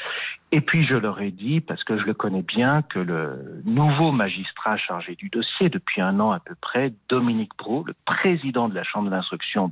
Et 0.51 0.63
puis 0.63 0.87
je 0.87 0.95
leur 0.95 1.21
ai 1.21 1.31
dit, 1.31 1.61
parce 1.61 1.85
que 1.85 1.99
je 1.99 2.05
le 2.05 2.15
connais 2.15 2.43
bien, 2.43 2.83
que 2.83 2.99
le 2.99 3.61
nouveau 3.65 4.13
magistrat 4.13 4.79
chargé 4.79 5.15
du 5.15 5.29
dossier 5.29 5.69
depuis 5.69 6.01
un 6.01 6.19
an 6.21 6.31
à 6.31 6.41
peu 6.41 6.55
près, 6.55 6.93
Dominique 7.11 7.53
Brault, 7.59 7.85
le 7.87 7.95
président 8.07 8.69
de 8.69 8.75
la 8.75 8.85
chambre 8.85 9.11
d'instruction 9.11 9.71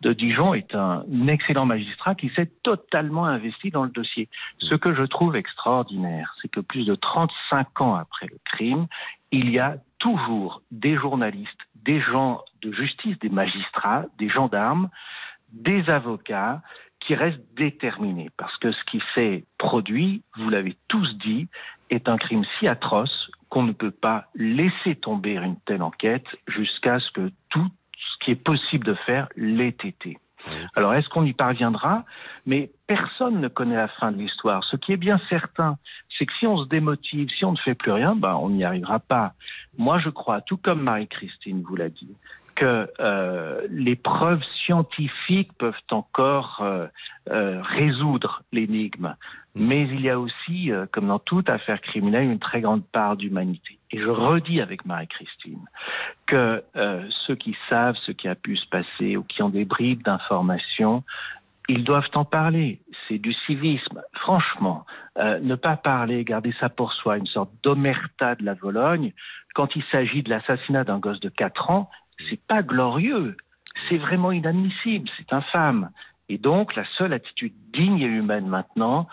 de 0.00 0.12
Dijon, 0.14 0.54
est 0.54 0.74
un 0.74 1.04
excellent 1.28 1.66
magistrat 1.66 2.14
qui 2.14 2.30
s'est 2.30 2.50
totalement 2.62 3.26
investi 3.26 3.70
dans 3.70 3.84
le 3.84 3.90
dossier. 3.90 4.28
Ce 4.58 4.74
que 4.74 4.94
je 4.94 5.02
trouve 5.02 5.36
extraordinaire, 5.36 6.34
c'est 6.40 6.50
que 6.50 6.60
plus 6.60 6.86
de 6.86 6.94
35 6.94 7.80
ans 7.82 7.94
après 7.94 8.26
le 8.26 8.38
crime, 8.44 8.86
il 9.30 9.50
y 9.50 9.58
a 9.58 9.76
toujours 9.98 10.62
des 10.70 10.96
journalistes, 10.96 11.60
des 11.84 12.00
gens 12.00 12.42
de 12.62 12.72
justice, 12.72 13.18
des 13.18 13.28
magistrats, 13.28 14.04
des 14.18 14.28
gendarmes, 14.28 14.88
des 15.52 15.88
avocats 15.90 16.62
qui 17.00 17.14
restent 17.14 17.42
déterminés. 17.56 18.30
Parce 18.36 18.56
que 18.58 18.72
ce 18.72 18.84
qui 18.84 19.02
s'est 19.14 19.44
produit, 19.58 20.22
vous 20.36 20.48
l'avez 20.48 20.76
tous 20.88 21.16
dit, 21.18 21.48
est 21.90 22.08
un 22.08 22.16
crime 22.16 22.44
si 22.58 22.68
atroce 22.68 23.30
qu'on 23.48 23.64
ne 23.64 23.72
peut 23.72 23.90
pas 23.90 24.26
laisser 24.34 24.96
tomber 24.96 25.36
une 25.36 25.60
telle 25.66 25.82
enquête 25.82 26.26
jusqu'à 26.46 27.00
ce 27.00 27.10
que 27.10 27.30
tout 27.50 27.68
ce 27.96 28.24
qui 28.24 28.30
est 28.30 28.42
possible 28.42 28.86
de 28.86 28.94
faire 28.94 29.28
l'ait 29.36 29.76
été. 29.84 30.16
Alors, 30.74 30.94
est-ce 30.94 31.08
qu'on 31.08 31.24
y 31.24 31.32
parviendra? 31.32 32.04
Mais 32.46 32.70
personne 32.86 33.40
ne 33.40 33.48
connaît 33.48 33.76
la 33.76 33.88
fin 33.88 34.12
de 34.12 34.18
l'histoire. 34.18 34.64
Ce 34.64 34.76
qui 34.76 34.92
est 34.92 34.96
bien 34.96 35.20
certain, 35.28 35.76
c'est 36.18 36.26
que 36.26 36.32
si 36.38 36.46
on 36.46 36.62
se 36.62 36.68
démotive, 36.68 37.28
si 37.30 37.44
on 37.44 37.52
ne 37.52 37.58
fait 37.58 37.74
plus 37.74 37.92
rien, 37.92 38.14
ben, 38.16 38.34
on 38.34 38.50
n'y 38.50 38.64
arrivera 38.64 38.98
pas. 38.98 39.32
Moi, 39.78 39.98
je 39.98 40.10
crois, 40.10 40.40
tout 40.40 40.56
comme 40.56 40.82
Marie-Christine 40.82 41.62
vous 41.62 41.76
l'a 41.76 41.88
dit, 41.88 42.16
que 42.54 42.90
euh, 43.00 43.66
les 43.70 43.96
preuves 43.96 44.42
scientifiques 44.64 45.52
peuvent 45.58 45.74
encore 45.90 46.60
euh, 46.62 46.86
euh, 47.30 47.62
résoudre 47.62 48.42
l'énigme. 48.52 49.14
Mais 49.54 49.82
il 49.82 50.00
y 50.00 50.08
a 50.08 50.18
aussi, 50.18 50.72
euh, 50.72 50.86
comme 50.90 51.08
dans 51.08 51.18
toute 51.18 51.50
affaire 51.50 51.80
criminelle, 51.80 52.24
une 52.24 52.38
très 52.38 52.60
grande 52.60 52.84
part 52.86 53.16
d'humanité. 53.16 53.78
Et 53.90 53.98
je 53.98 54.08
redis 54.08 54.60
avec 54.60 54.86
Marie-Christine 54.86 55.64
que 56.26 56.62
euh, 56.76 57.06
ceux 57.26 57.34
qui 57.34 57.54
savent 57.68 57.96
ce 58.06 58.12
qui 58.12 58.28
a 58.28 58.34
pu 58.34 58.56
se 58.56 58.66
passer 58.68 59.16
ou 59.16 59.22
qui 59.24 59.42
ont 59.42 59.50
des 59.50 59.66
bribes 59.66 60.02
d'informations, 60.02 61.04
ils 61.68 61.84
doivent 61.84 62.08
en 62.14 62.24
parler. 62.24 62.80
C'est 63.06 63.18
du 63.18 63.34
civisme. 63.46 64.02
Franchement, 64.14 64.86
euh, 65.18 65.38
ne 65.40 65.54
pas 65.54 65.76
parler, 65.76 66.24
garder 66.24 66.54
ça 66.58 66.70
pour 66.70 66.92
soi, 66.94 67.18
une 67.18 67.26
sorte 67.26 67.50
d'omerta 67.62 68.34
de 68.34 68.44
la 68.44 68.54
Vologne, 68.54 69.12
quand 69.54 69.76
il 69.76 69.84
s'agit 69.92 70.22
de 70.22 70.30
l'assassinat 70.30 70.84
d'un 70.84 70.98
gosse 70.98 71.20
de 71.20 71.28
4 71.28 71.70
ans, 71.70 71.90
c'est 72.30 72.40
pas 72.46 72.62
glorieux. 72.62 73.36
C'est 73.88 73.98
vraiment 73.98 74.32
inadmissible. 74.32 75.08
C'est 75.18 75.32
infâme. 75.32 75.90
Et 76.28 76.38
donc, 76.38 76.74
la 76.76 76.84
seule 76.96 77.12
attitude 77.12 77.54
digne 77.72 78.00
et 78.00 78.06
humaine 78.06 78.46
maintenant, 78.46 79.08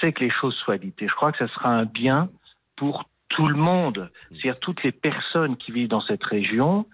c'est 0.00 0.12
que 0.12 0.24
les 0.24 0.30
choses 0.30 0.54
soient 0.56 0.78
dites. 0.78 1.00
Et 1.02 1.08
je 1.08 1.14
crois 1.14 1.32
que 1.32 1.46
ce 1.46 1.52
sera 1.54 1.70
un 1.70 1.84
bien 1.84 2.28
pour 2.76 3.04
tout 3.28 3.48
le 3.48 3.56
monde, 3.56 4.10
c'est-à-dire 4.30 4.60
toutes 4.60 4.82
les 4.84 4.92
personnes 4.92 5.56
qui 5.56 5.72
vivent 5.72 5.88
dans 5.88 6.00
cette 6.00 6.22
région, 6.24 6.86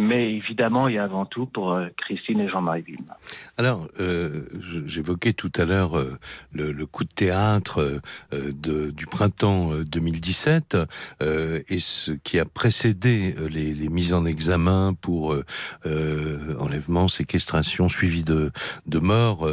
mais 0.00 0.32
évidemment 0.34 0.88
et 0.88 0.98
avant 0.98 1.26
tout 1.26 1.46
pour 1.46 1.72
euh, 1.72 1.88
Christine 1.98 2.40
et 2.40 2.48
Jean-Marie 2.48 2.82
Villemin. 2.82 3.14
Alors, 3.58 3.86
euh, 4.00 4.46
j'évoquais 4.86 5.34
tout 5.34 5.52
à 5.56 5.66
l'heure 5.66 5.98
euh, 5.98 6.18
le, 6.52 6.86
coup 6.86 7.04
de 7.04 7.10
théâtre 7.10 8.00
du 8.32 9.06
printemps 9.06 9.72
2017 9.84 10.78
euh, 11.22 11.60
et 11.68 11.78
ce 11.78 12.12
qui 12.12 12.38
a 12.38 12.46
précédé 12.46 13.34
les, 13.50 13.74
les 13.74 13.88
mises 13.88 14.14
en 14.14 14.24
examen 14.24 14.94
pour 14.94 15.36
enlèvement, 15.84 17.08
séquestration, 17.08 17.88
suivi 17.88 18.24
de, 18.24 18.50
de 18.86 18.98
mort 18.98 19.46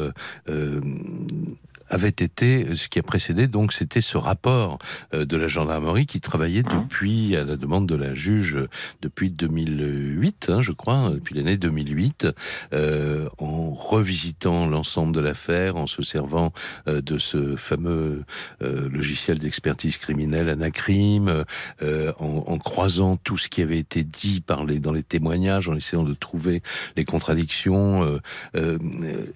avait 1.90 2.10
été 2.10 2.76
ce 2.76 2.88
qui 2.88 3.00
a 3.00 3.04
précédé 3.04 3.48
donc 3.48 3.74
c'était 3.74 4.02
ce 4.02 4.18
rapport 4.18 4.80
euh, 5.14 5.26
de 5.26 5.38
la 5.38 5.48
gendarmerie 5.48 6.06
qui 6.06 6.22
travaillait 6.22 6.64
mmh. 6.64 6.84
depuis 6.84 7.36
à 7.36 7.44
la 7.44 7.56
demande 7.56 7.88
de 7.88 7.96
la 7.96 8.14
juge 8.14 8.58
depuis 9.02 9.30
2008 9.32 10.50
hein, 10.50 10.62
je 10.62 10.72
crois 10.72 11.12
depuis 11.14 11.36
l'année 11.36 11.58
2008 11.58 12.28
euh, 12.74 13.30
en 13.38 13.74
revisitant 13.74 14.68
l'ensemble 14.68 15.14
de 15.14 15.22
l'affaire 15.22 15.76
en 15.76 15.88
se 15.88 16.02
servant 16.02 16.52
euh, 16.88 17.02
de 17.02 17.18
ce 17.18 17.56
fameux 17.56 18.24
euh, 18.62 18.90
logiciel 18.90 19.40
d'expertise 19.40 19.98
criminelle 19.98 20.50
Anacrim 20.50 21.46
euh, 21.82 22.14
en, 22.20 22.44
en 22.48 22.58
croisant 22.58 23.18
tout 23.18 23.38
ce 23.38 23.50
qui 23.50 23.62
avait 23.62 23.80
été 23.80 24.04
dit 24.04 24.42
par 24.42 24.66
les 24.66 24.80
dans 24.80 24.94
les 24.94 25.04
témoignages 25.04 25.70
en 25.70 25.76
essayant 25.76 26.04
de 26.04 26.14
trouver 26.14 26.62
les 26.96 27.06
contradictions 27.06 28.04
euh, 28.04 28.20
euh, 28.56 28.78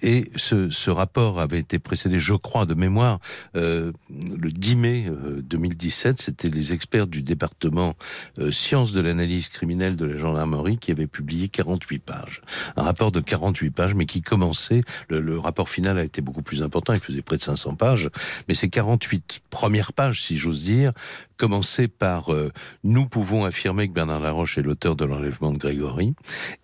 et 0.01 0.31
ce, 0.35 0.69
ce 0.69 0.89
rapport 0.89 1.39
avait 1.39 1.59
été 1.59 1.79
précédé 1.79 2.19
je 2.19 2.33
crois, 2.41 2.65
de 2.65 2.73
mémoire, 2.73 3.19
euh, 3.55 3.91
le 4.09 4.51
10 4.51 4.75
mai 4.75 5.05
euh, 5.07 5.41
2017, 5.41 6.21
c'était 6.21 6.49
les 6.49 6.73
experts 6.73 7.07
du 7.07 7.21
département 7.21 7.95
euh, 8.39 8.51
sciences 8.51 8.91
de 8.91 9.01
l'analyse 9.01 9.49
criminelle 9.49 9.95
de 9.95 10.05
la 10.05 10.17
gendarmerie 10.17 10.77
qui 10.77 10.91
avaient 10.91 11.07
publié 11.07 11.49
48 11.49 11.99
pages. 11.99 12.41
Un 12.75 12.83
rapport 12.83 13.11
de 13.11 13.19
48 13.19 13.69
pages, 13.71 13.93
mais 13.93 14.05
qui 14.05 14.21
commençait, 14.21 14.83
le, 15.09 15.19
le 15.19 15.39
rapport 15.39 15.69
final 15.69 15.97
a 15.97 16.03
été 16.03 16.21
beaucoup 16.21 16.41
plus 16.41 16.63
important, 16.63 16.93
il 16.93 16.99
faisait 16.99 17.21
près 17.21 17.37
de 17.37 17.43
500 17.43 17.75
pages, 17.75 18.09
mais 18.47 18.53
ces 18.53 18.69
48 18.69 19.41
premières 19.49 19.93
pages, 19.93 20.21
si 20.21 20.37
j'ose 20.37 20.63
dire, 20.63 20.93
commencer 21.41 21.87
par 21.87 22.31
euh, 22.31 22.51
Nous 22.83 23.07
pouvons 23.07 23.45
affirmer 23.45 23.87
que 23.87 23.93
Bernard 23.93 24.19
Laroche 24.19 24.59
est 24.59 24.61
l'auteur 24.61 24.95
de 24.95 25.05
l'enlèvement 25.05 25.51
de 25.51 25.57
Grégory. 25.57 26.13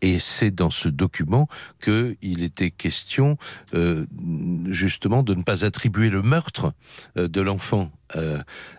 Et 0.03 0.19
c'est 0.19 0.51
dans 0.51 0.69
ce 0.69 0.88
document 0.88 1.47
qu'il 1.84 2.43
était 2.43 2.69
question 2.69 3.39
euh, 3.73 4.05
justement 4.69 5.23
de 5.23 5.34
ne 5.34 5.41
pas 5.41 5.65
attribuer 5.65 6.11
le 6.11 6.21
meurtre 6.21 6.73
euh, 7.17 7.28
de 7.28 7.41
l'enfant 7.41 7.91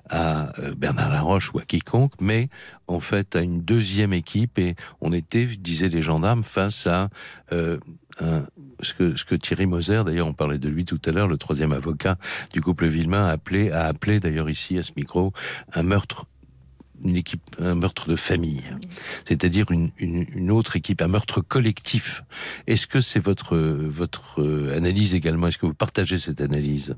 à 0.08 0.52
Bernard 0.78 1.10
Laroche 1.10 1.52
ou 1.52 1.58
à 1.58 1.62
quiconque, 1.62 2.14
mais 2.18 2.48
en 2.86 2.98
fait 2.98 3.36
à 3.36 3.42
une 3.42 3.60
deuxième 3.60 4.14
équipe 4.14 4.58
et 4.58 4.74
on 5.02 5.12
était, 5.12 5.44
disaient 5.44 5.90
les 5.90 6.00
gendarmes, 6.00 6.44
face 6.44 6.86
à 6.86 7.10
ce, 8.80 9.24
que, 9.24 9.34
Thierry 9.34 9.66
Moser, 9.66 10.02
d'ailleurs 10.04 10.26
on 10.26 10.32
parlait 10.32 10.58
de 10.58 10.68
lui 10.68 10.84
tout 10.84 11.00
à 11.04 11.10
l'heure, 11.10 11.28
le 11.28 11.38
troisième 11.38 11.72
avocat 11.72 12.16
du 12.52 12.60
couple 12.60 12.86
Villemain, 12.86 13.26
a 13.26 13.30
appelé, 13.30 13.70
a 13.70 13.84
appelé 13.86 14.20
d'ailleurs 14.20 14.50
ici 14.50 14.78
à 14.78 14.82
ce 14.82 14.92
micro 14.96 15.32
un 15.72 15.82
meurtre 15.82 16.26
une 17.04 17.16
équipe, 17.16 17.42
un 17.60 17.76
meurtre 17.76 18.08
de 18.08 18.16
famille, 18.16 18.64
c'est-à-dire 19.24 19.70
une, 19.70 19.90
une, 19.98 20.50
autre 20.50 20.74
équipe, 20.74 21.00
un 21.00 21.06
meurtre 21.06 21.40
collectif. 21.40 22.24
Est-ce 22.66 22.88
que 22.88 23.00
c'est 23.00 23.20
votre 23.20 23.56
votre 23.56 24.42
analyse 24.74 25.14
également? 25.14 25.46
Est-ce 25.46 25.58
que 25.58 25.66
vous 25.66 25.74
partagez 25.74 26.18
cette 26.18 26.40
analyse, 26.40 26.96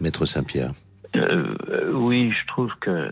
Maître 0.00 0.24
Saint-Pierre? 0.24 0.72
Euh, 1.16 1.92
oui, 1.92 2.30
je 2.30 2.46
trouve 2.46 2.70
que 2.80 3.10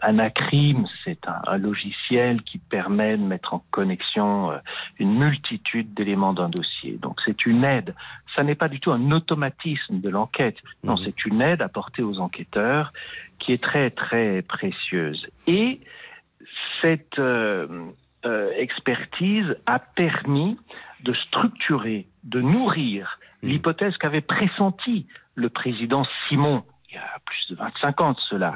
Anacrim, 0.00 0.86
c'est 1.04 1.28
un, 1.28 1.40
un, 1.46 1.58
logiciel 1.58 2.42
qui 2.42 2.58
permet 2.58 3.16
de 3.16 3.22
mettre 3.22 3.54
en 3.54 3.62
connexion 3.70 4.50
euh, 4.50 4.58
une 4.98 5.18
multitude 5.18 5.92
d'éléments 5.94 6.32
d'un 6.32 6.48
dossier. 6.48 6.98
Donc 7.00 7.20
c'est 7.24 7.44
une 7.46 7.64
aide. 7.64 7.94
Ça 8.34 8.42
n'est 8.42 8.54
pas 8.54 8.68
du 8.68 8.80
tout 8.80 8.92
un 8.92 9.10
automatisme 9.10 10.00
de 10.00 10.08
l'enquête. 10.08 10.56
Non, 10.84 10.94
mmh. 10.94 11.04
c'est 11.04 11.24
une 11.26 11.42
aide 11.42 11.62
apportée 11.62 12.02
aux 12.02 12.18
enquêteurs 12.18 12.92
qui 13.38 13.52
est 13.52 13.62
très 13.62 13.90
très 13.90 14.42
précieuse. 14.42 15.26
Et 15.46 15.80
cette 16.80 17.18
euh, 17.18 17.86
euh, 18.24 18.50
expertise 18.56 19.56
a 19.66 19.78
permis 19.78 20.56
de 21.02 21.12
structurer, 21.12 22.06
de 22.24 22.40
nourrir 22.40 23.18
mmh. 23.42 23.48
l'hypothèse 23.48 23.96
qu'avait 23.98 24.22
pressentie 24.22 25.06
le 25.34 25.50
président 25.50 26.04
Simon 26.28 26.64
il 26.90 26.96
y 26.96 26.98
a 26.98 27.18
plus 27.24 27.54
de 27.54 27.56
25 27.56 28.00
ans 28.00 28.12
de 28.12 28.20
cela. 28.28 28.54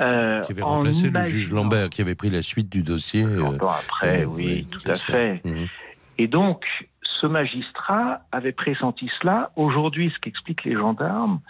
Euh, 0.00 0.40
qui 0.42 0.52
avait 0.52 0.62
remplacé 0.62 1.10
le 1.10 1.22
juge 1.22 1.52
Lambert, 1.52 1.90
qui 1.90 2.02
avait 2.02 2.14
pris 2.14 2.30
la 2.30 2.42
suite 2.42 2.68
du 2.68 2.82
dossier. 2.82 3.22
Longtemps 3.22 3.70
euh, 3.70 3.80
après, 3.80 4.22
euh, 4.22 4.26
oui, 4.26 4.44
oui, 4.46 4.66
tout 4.70 4.90
à 4.90 4.94
fait. 4.94 5.40
Mmh. 5.44 5.66
Et 6.18 6.28
donc, 6.28 6.64
ce 7.20 7.26
magistrat 7.26 8.20
avait 8.32 8.52
pressenti 8.52 9.10
cela. 9.20 9.50
Aujourd'hui, 9.56 10.12
ce 10.14 10.18
qu'expliquent 10.20 10.64
les 10.64 10.74
gendarmes, 10.74 11.40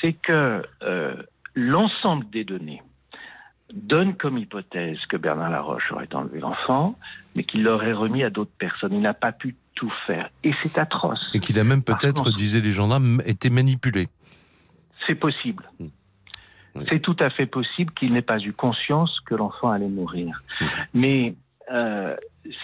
c'est 0.00 0.12
que 0.12 0.62
euh, 0.82 1.14
l'ensemble 1.54 2.28
des 2.30 2.44
données 2.44 2.82
donne 3.72 4.16
comme 4.16 4.38
hypothèse 4.38 4.98
que 5.08 5.16
Bernard 5.16 5.50
Laroche 5.50 5.92
aurait 5.92 6.12
enlevé 6.14 6.40
l'enfant, 6.40 6.96
mais 7.34 7.44
qu'il 7.44 7.62
l'aurait 7.62 7.92
remis 7.92 8.24
à 8.24 8.30
d'autres 8.30 8.50
personnes. 8.58 8.92
Il 8.92 9.00
n'a 9.00 9.14
pas 9.14 9.32
pu 9.32 9.56
tout 9.74 9.92
faire. 10.06 10.28
Et 10.42 10.52
c'est 10.62 10.76
atroce. 10.76 11.20
Et 11.34 11.40
qu'il 11.40 11.58
a 11.58 11.64
même 11.64 11.82
peut-être, 11.82 12.30
disaient 12.30 12.60
les 12.60 12.72
gendarmes, 12.72 13.22
été 13.24 13.48
manipulé. 13.48 14.08
C'est 15.06 15.14
possible. 15.14 15.68
Mmh. 15.78 15.86
Oui. 16.76 16.84
C'est 16.88 17.00
tout 17.00 17.16
à 17.18 17.30
fait 17.30 17.46
possible 17.46 17.92
qu'il 17.94 18.12
n'ait 18.12 18.22
pas 18.22 18.38
eu 18.38 18.52
conscience 18.52 19.18
que 19.20 19.34
l'enfant 19.34 19.70
allait 19.70 19.88
mourir. 19.88 20.42
Mmh. 20.60 20.66
Mais 20.94 21.34
euh, 21.72 22.16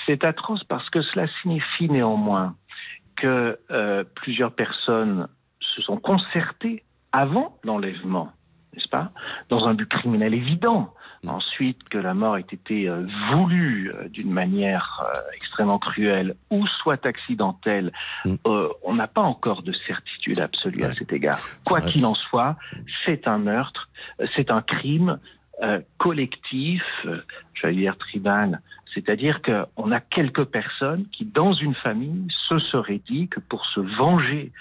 c'est 0.05 0.25
atroce 0.25 0.65
parce 0.65 0.89
que 0.91 1.03
cela 1.03 1.27
signifie 1.43 1.89
néanmoins 1.89 2.55
que 3.17 3.59
euh, 3.71 4.05
plusieurs 4.15 4.53
personnes 4.53 5.29
se 5.61 5.83
sont 5.83 5.97
concertées 5.97 6.83
avant 7.13 7.59
l'enlèvement, 7.65 8.31
n'est-ce 8.75 8.89
pas, 8.89 9.11
dans 9.49 9.67
un 9.67 9.75
but 9.75 9.89
criminel 9.89 10.35
évident. 10.35 10.93
Ensuite, 11.27 11.89
que 11.89 11.99
la 11.99 12.15
mort 12.15 12.37
ait 12.37 12.41
été 12.41 12.89
euh, 12.89 13.07
voulue 13.31 13.93
euh, 13.93 14.09
d'une 14.09 14.31
manière 14.31 15.05
euh, 15.05 15.19
extrêmement 15.35 15.79
cruelle 15.79 16.35
ou 16.51 16.67
soit 16.67 17.05
accidentelle, 17.07 17.93
mm. 18.25 18.35
on 18.85 18.95
n'a 18.95 19.07
pas 19.07 19.23
encore 19.23 19.63
de 19.63 19.73
certitude 19.87 20.41
absolue 20.41 20.83
ouais. 20.83 20.91
à 20.91 20.95
cet 20.95 21.13
égard. 21.13 21.41
Quoi 21.65 21.81
qu'il 21.81 22.07
en 22.07 22.15
soit, 22.15 22.57
c'est 23.05 23.27
un 23.27 23.39
meurtre, 23.39 23.89
c'est 24.35 24.51
un 24.51 24.63
crime 24.63 25.19
collectif, 25.97 26.83
j'allais 27.55 27.77
dire 27.77 27.97
tribal. 27.97 28.61
C'est-à-dire 28.93 29.41
qu'on 29.43 29.91
a 29.91 30.01
quelques 30.01 30.45
personnes 30.45 31.07
qui, 31.13 31.25
dans 31.25 31.55
une 31.55 31.75
famille, 31.75 32.29
se 32.49 32.59
seraient 32.59 33.01
dit 33.09 33.29
que 33.29 33.41
pour 33.41 33.65
se 33.67 33.81
venger 33.81 34.53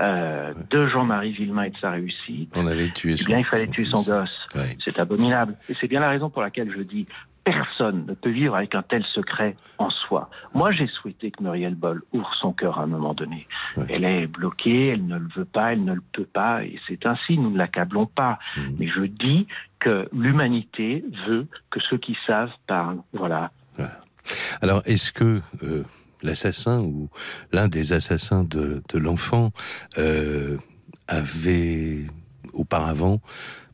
euh, 0.00 0.52
de 0.70 0.86
Jean-Marie 0.86 1.32
Villemain 1.32 1.64
et 1.64 1.70
de 1.70 1.76
sa 1.78 1.92
réussite, 1.92 2.52
On 2.56 2.66
avait 2.66 2.90
tué 2.90 3.14
eh 3.20 3.24
bien, 3.24 3.38
il 3.38 3.44
fallait 3.44 3.68
tuer 3.68 3.84
son 3.84 4.02
gosse. 4.02 4.48
Ouais. 4.54 4.76
C'est 4.84 4.98
abominable. 4.98 5.56
Et 5.68 5.74
c'est 5.80 5.86
bien 5.86 6.00
la 6.00 6.08
raison 6.08 6.30
pour 6.30 6.42
laquelle 6.42 6.72
je 6.74 6.82
dis 6.82 7.06
personne 7.44 8.06
ne 8.06 8.14
peut 8.14 8.30
vivre 8.30 8.56
avec 8.56 8.74
un 8.74 8.82
tel 8.82 9.04
secret 9.04 9.54
en 9.78 9.90
soi. 9.90 10.30
Moi, 10.54 10.72
j'ai 10.72 10.86
souhaité 10.86 11.30
que 11.30 11.42
Muriel 11.42 11.74
Boll 11.74 12.02
ouvre 12.12 12.32
son 12.40 12.52
cœur 12.52 12.78
à 12.78 12.82
un 12.82 12.86
moment 12.86 13.14
donné. 13.14 13.46
Ouais. 13.76 13.84
Elle 13.90 14.04
est 14.04 14.26
bloquée, 14.26 14.88
elle 14.88 15.06
ne 15.06 15.18
le 15.18 15.28
veut 15.36 15.44
pas, 15.44 15.74
elle 15.74 15.84
ne 15.84 15.94
le 15.94 16.02
peut 16.12 16.26
pas, 16.32 16.64
et 16.64 16.80
c'est 16.88 17.04
ainsi, 17.06 17.36
nous 17.36 17.50
ne 17.50 17.58
l'accablons 17.58 18.06
pas. 18.06 18.38
Mmh. 18.56 18.60
Mais 18.78 18.88
je 18.88 19.02
dis 19.02 19.46
que 19.78 20.08
l'humanité 20.12 21.04
veut 21.28 21.46
que 21.70 21.80
ceux 21.80 21.98
qui 21.98 22.16
savent 22.26 22.52
parlent. 22.66 23.02
Voilà. 23.12 23.50
voilà. 23.76 24.00
Alors, 24.62 24.82
est-ce 24.86 25.12
que... 25.12 25.40
Euh 25.62 25.84
l'assassin 26.24 26.80
ou 26.80 27.08
l'un 27.52 27.68
des 27.68 27.92
assassins 27.92 28.44
de, 28.44 28.82
l'enfant 28.94 29.52
euh, 29.98 30.56
avait 31.06 32.06
auparavant 32.52 33.20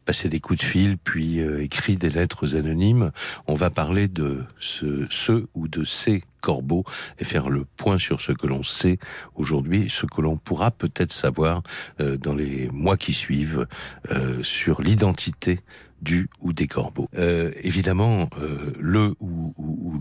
passé 0.06 0.28
des 0.28 0.40
coups 0.40 0.60
de 0.60 0.64
fil, 0.64 0.98
puis 0.98 1.40
euh, 1.40 1.62
écrit 1.62 1.96
des 1.96 2.10
lettres 2.10 2.56
anonymes. 2.56 3.12
On 3.46 3.54
va 3.54 3.70
parler 3.70 4.08
de 4.08 4.42
ce, 4.58 5.46
ou 5.54 5.68
de 5.68 5.84
ces 5.84 6.22
corbeaux 6.40 6.84
et 7.18 7.24
faire 7.24 7.50
le 7.50 7.64
point 7.76 7.98
sur 7.98 8.20
ce 8.20 8.32
que 8.32 8.46
l'on 8.46 8.62
sait 8.62 8.98
aujourd'hui, 9.36 9.88
ce 9.90 10.06
que 10.06 10.20
l'on 10.20 10.36
pourra 10.36 10.70
peut-être 10.70 11.12
savoir 11.12 11.62
euh, 12.00 12.16
dans 12.16 12.34
les 12.34 12.68
mois 12.72 12.96
qui 12.96 13.12
suivent 13.12 13.66
sur 14.42 14.80
l'identité 14.80 15.60
du 16.02 16.28
ou 16.40 16.52
des 16.52 16.66
corbeaux. 16.66 17.08
Euh, 17.16 17.50
évidemment, 17.62 18.28
euh, 18.40 18.72
le 18.78 19.14
ou, 19.20 19.52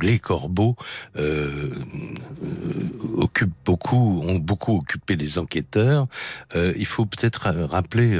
les 0.01 0.19
corbeaux 0.19 0.77
euh, 1.17 1.71
occupent 3.15 3.51
beaucoup, 3.65 4.21
ont 4.23 4.37
beaucoup 4.37 4.77
occupé 4.77 5.17
les 5.17 5.37
enquêteurs. 5.37 6.07
Il 6.55 6.85
faut 6.85 7.05
peut-être 7.05 7.49
rappeler, 7.49 8.17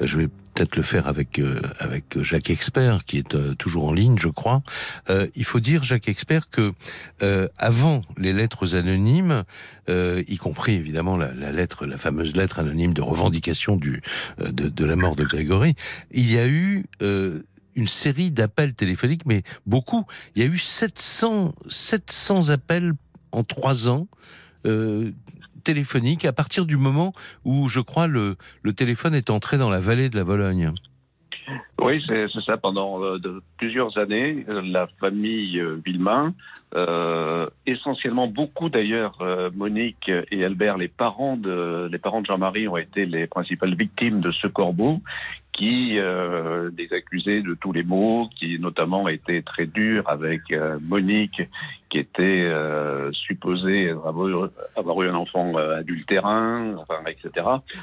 je 0.00 0.16
vais 0.16 0.28
peut-être 0.56 0.76
le 0.76 0.82
faire 0.82 1.06
avec 1.06 1.38
euh, 1.38 1.60
avec 1.78 2.22
Jacques 2.22 2.48
Expert 2.48 3.04
qui 3.04 3.18
est 3.18 3.34
euh, 3.34 3.54
toujours 3.54 3.86
en 3.86 3.92
ligne, 3.92 4.16
je 4.18 4.28
crois. 4.28 4.62
Euh, 5.10 5.26
il 5.36 5.44
faut 5.44 5.60
dire 5.60 5.84
Jacques 5.84 6.08
Expert 6.08 6.48
que 6.48 6.72
avant 7.58 8.02
les 8.16 8.32
lettres 8.32 8.76
anonymes, 8.76 9.44
y 9.88 10.36
compris 10.36 10.74
évidemment 10.74 11.16
la, 11.16 11.52
lettre, 11.52 11.86
la 11.86 11.96
fameuse 11.96 12.34
lettre 12.34 12.58
anonyme 12.58 12.92
de 12.92 13.02
revendication 13.02 13.76
de, 13.76 14.84
la 14.84 14.96
mort 14.96 15.16
de 15.16 15.24
Grégory, 15.24 15.74
il 16.10 16.30
y 16.30 16.38
a 16.38 16.46
eu 16.46 16.84
une 17.00 17.88
série 17.88 18.30
d'appels 18.30 18.74
téléphoniques, 18.74 19.26
mais 19.26 19.42
beaucoup. 19.66 20.04
Il 20.34 20.42
y 20.42 20.46
a 20.46 20.48
eu 20.48 20.58
700 20.58 21.54
700 21.68 22.50
appels 22.50 22.92
en 23.32 23.44
trois 23.44 23.88
ans. 23.88 24.08
Téléphonique 25.66 26.24
à 26.24 26.32
partir 26.32 26.64
du 26.64 26.76
moment 26.76 27.12
où, 27.44 27.68
je 27.68 27.80
crois, 27.80 28.06
le, 28.06 28.36
téléphone 28.76 29.14
est 29.14 29.30
entré 29.30 29.58
dans 29.58 29.68
la 29.68 29.80
vallée 29.80 30.08
de 30.08 30.16
la 30.16 30.22
Vologne. 30.22 30.72
Oui, 31.80 32.02
c'est 32.06 32.28
ça. 32.44 32.56
Pendant 32.56 33.02
euh, 33.02 33.18
plusieurs 33.58 33.98
années, 33.98 34.44
la 34.48 34.86
famille 35.00 35.60
euh, 35.60 35.80
Villemain, 35.84 36.34
euh, 36.74 37.48
essentiellement 37.66 38.26
beaucoup 38.26 38.68
d'ailleurs, 38.68 39.18
euh, 39.20 39.50
Monique 39.54 40.10
et 40.30 40.44
Albert, 40.44 40.76
les 40.78 40.88
parents 40.88 41.36
de 41.36 41.88
les 41.90 41.98
parents 41.98 42.20
de 42.20 42.26
Jean-Marie, 42.26 42.66
ont 42.66 42.76
été 42.76 43.06
les 43.06 43.26
principales 43.26 43.76
victimes 43.76 44.20
de 44.20 44.32
ce 44.32 44.48
corbeau, 44.48 45.00
qui 45.56 45.98
euh, 45.98 46.70
les 46.76 46.92
accusait 46.92 47.42
de 47.42 47.54
tous 47.54 47.72
les 47.72 47.82
maux, 47.82 48.28
qui 48.38 48.58
notamment 48.58 49.08
était 49.08 49.42
très 49.42 49.66
dur 49.66 50.02
avec 50.06 50.42
euh, 50.50 50.78
Monique, 50.82 51.42
qui 51.96 52.00
était 52.00 52.22
euh, 52.22 53.10
supposée 53.12 53.88
avoir, 53.88 54.50
avoir, 54.76 55.02
eu 55.02 55.08
un 55.08 55.14
enfant 55.14 55.56
euh, 55.56 55.78
adultérin, 55.78 56.74
enfin, 56.76 57.00
etc. 57.06 57.30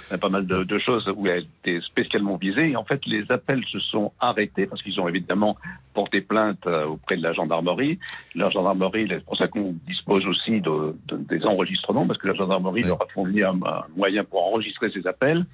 Il 0.08 0.12
y 0.12 0.14
a 0.14 0.18
pas 0.20 0.30
mal 0.30 0.46
de, 0.46 0.64
de, 0.64 0.80
choses 0.80 1.12
où 1.16 1.26
elle 1.26 1.46
était 1.64 1.82
spécialement 1.82 2.36
visée. 2.36 2.70
Et 2.70 2.76
en 2.76 2.84
fait, 2.84 3.04
les 3.08 3.26
appels 3.32 3.64
se 3.72 3.80
sont 3.80 4.12
arrêtés 4.20 4.68
parce 4.68 4.84
qu'ils 4.84 5.00
ont 5.02 5.08
évidemment 5.08 5.58
porté 5.96 6.22
plainte 6.22 6.66
euh, 6.68 6.86
auprès 6.86 7.18
de 7.18 7.24
la 7.24 7.34
gendarmerie. 7.34 7.98
La 8.36 8.52
gendarmerie, 8.52 9.08
c'est 9.10 9.26
pour 9.26 9.38
ça 9.38 9.48
qu'on 9.48 9.74
dispose 9.88 10.28
aussi 10.28 10.62
de, 10.62 10.96
de, 11.08 11.18
des 11.18 11.44
enregistrements, 11.46 12.06
parce 12.06 12.20
que 12.20 12.28
la 12.28 12.36
gendarmerie 12.36 12.84
oui. 12.84 12.90
leur 12.90 13.02
a 13.02 13.08
fourni 13.08 13.42
un, 13.42 13.60
un 13.66 13.86
moyen 13.98 14.24
pour 14.24 14.46
enregistrer 14.46 14.92
ces 14.92 15.08
appels. 15.08 15.46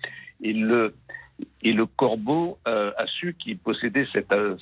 Et 0.41 0.51
le 0.51 0.93
Et 1.61 1.73
le 1.73 1.85
corbeau 1.85 2.57
euh, 2.67 2.91
a 2.97 3.05
su 3.05 3.35
qu'il 3.37 3.57
possédait, 3.57 4.07
cet, 4.13 4.31
euh, 4.31 4.55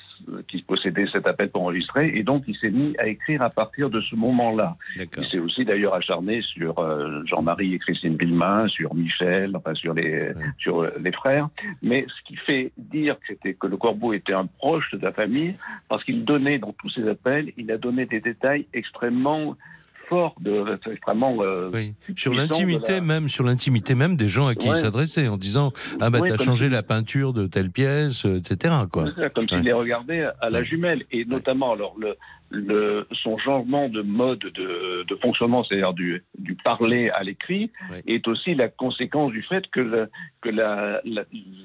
qu'il 0.47 0.63
possédait 0.63 1.05
cet 1.11 1.27
appel 1.27 1.49
pour 1.49 1.61
enregistrer, 1.61 2.11
et 2.15 2.23
donc 2.23 2.43
il 2.47 2.55
s'est 2.57 2.71
mis 2.71 2.95
à 2.97 3.07
écrire 3.07 3.43
à 3.43 3.51
partir 3.51 3.89
de 3.89 4.01
ce 4.01 4.15
moment-là. 4.15 4.75
Il 4.95 5.25
s'est 5.29 5.37
aussi 5.37 5.63
d'ailleurs 5.63 5.93
acharné 5.93 6.41
sur 6.41 6.79
euh, 6.79 7.21
Jean-Marie 7.25 7.75
et 7.75 7.79
Christine 7.79 8.17
Villemain, 8.17 8.67
sur 8.67 8.95
Michel, 8.95 9.55
enfin 9.55 9.75
sur 9.75 9.93
les, 9.93 10.31
sur 10.57 10.81
euh, 10.81 10.91
les 10.99 11.11
frères. 11.11 11.49
Mais 11.83 12.05
ce 12.07 12.27
qui 12.27 12.35
fait 12.35 12.71
dire 12.77 13.19
que, 13.19 13.27
c'était, 13.27 13.53
que 13.53 13.67
le 13.67 13.77
corbeau 13.77 14.13
était 14.13 14.33
un 14.33 14.47
proche 14.47 14.91
de 14.91 15.03
la 15.03 15.11
famille, 15.11 15.55
parce 15.89 16.03
qu'il 16.03 16.25
donnait 16.25 16.57
dans 16.57 16.73
tous 16.73 16.89
ses 16.89 17.07
appels, 17.07 17.53
il 17.57 17.71
a 17.71 17.77
donné 17.77 18.07
des 18.07 18.21
détails 18.21 18.65
extrêmement 18.73 19.55
fort, 20.07 20.35
de, 20.39 20.79
extrêmement. 20.91 21.37
Euh, 21.41 21.69
oui. 21.73 21.93
Sur 22.15 22.33
l'intimité 22.33 23.01
même, 23.01 23.29
sur 23.29 23.43
l'intimité 23.43 23.95
même 23.95 24.15
des 24.15 24.27
gens 24.27 24.47
à 24.47 24.55
qui 24.55 24.67
il 24.67 24.75
s'adressait, 24.75 25.27
en 25.27 25.37
disant 25.37 25.71
ah 25.99 26.09
bah 26.09 26.19
t'as 26.25 26.37
changé 26.37 26.69
la 26.69 26.83
peinture 26.83 27.33
de 27.33 27.47
telle 27.47 27.71
pièce, 27.71 28.25
euh, 28.25 28.37
etc. 28.37 28.75
Quoi. 28.91 29.05
comme 29.33 29.47
s'il 29.47 29.59
les 29.59 29.73
regardait 29.73 30.25
à 30.41 30.49
la 30.49 30.63
jumelle, 30.63 31.05
et 31.11 31.25
notamment 31.25 31.73
alors 31.73 31.95
le 31.99 32.15
le, 32.49 33.07
son 33.23 33.37
changement 33.37 33.89
de 33.89 34.01
mode 34.01 34.39
de, 34.39 35.03
de 35.07 35.15
fonctionnement, 35.17 35.63
c'est-à-dire 35.63 35.93
du, 35.93 36.23
du, 36.37 36.55
parler 36.55 37.09
à 37.09 37.23
l'écrit, 37.23 37.71
est 38.05 38.27
aussi 38.27 38.55
la 38.55 38.69
conséquence 38.69 39.31
du 39.31 39.41
fait 39.41 39.67
que, 39.67 39.79
le, 39.79 40.09
que 40.41 40.49
la, 40.49 41.01
la, 41.03 41.23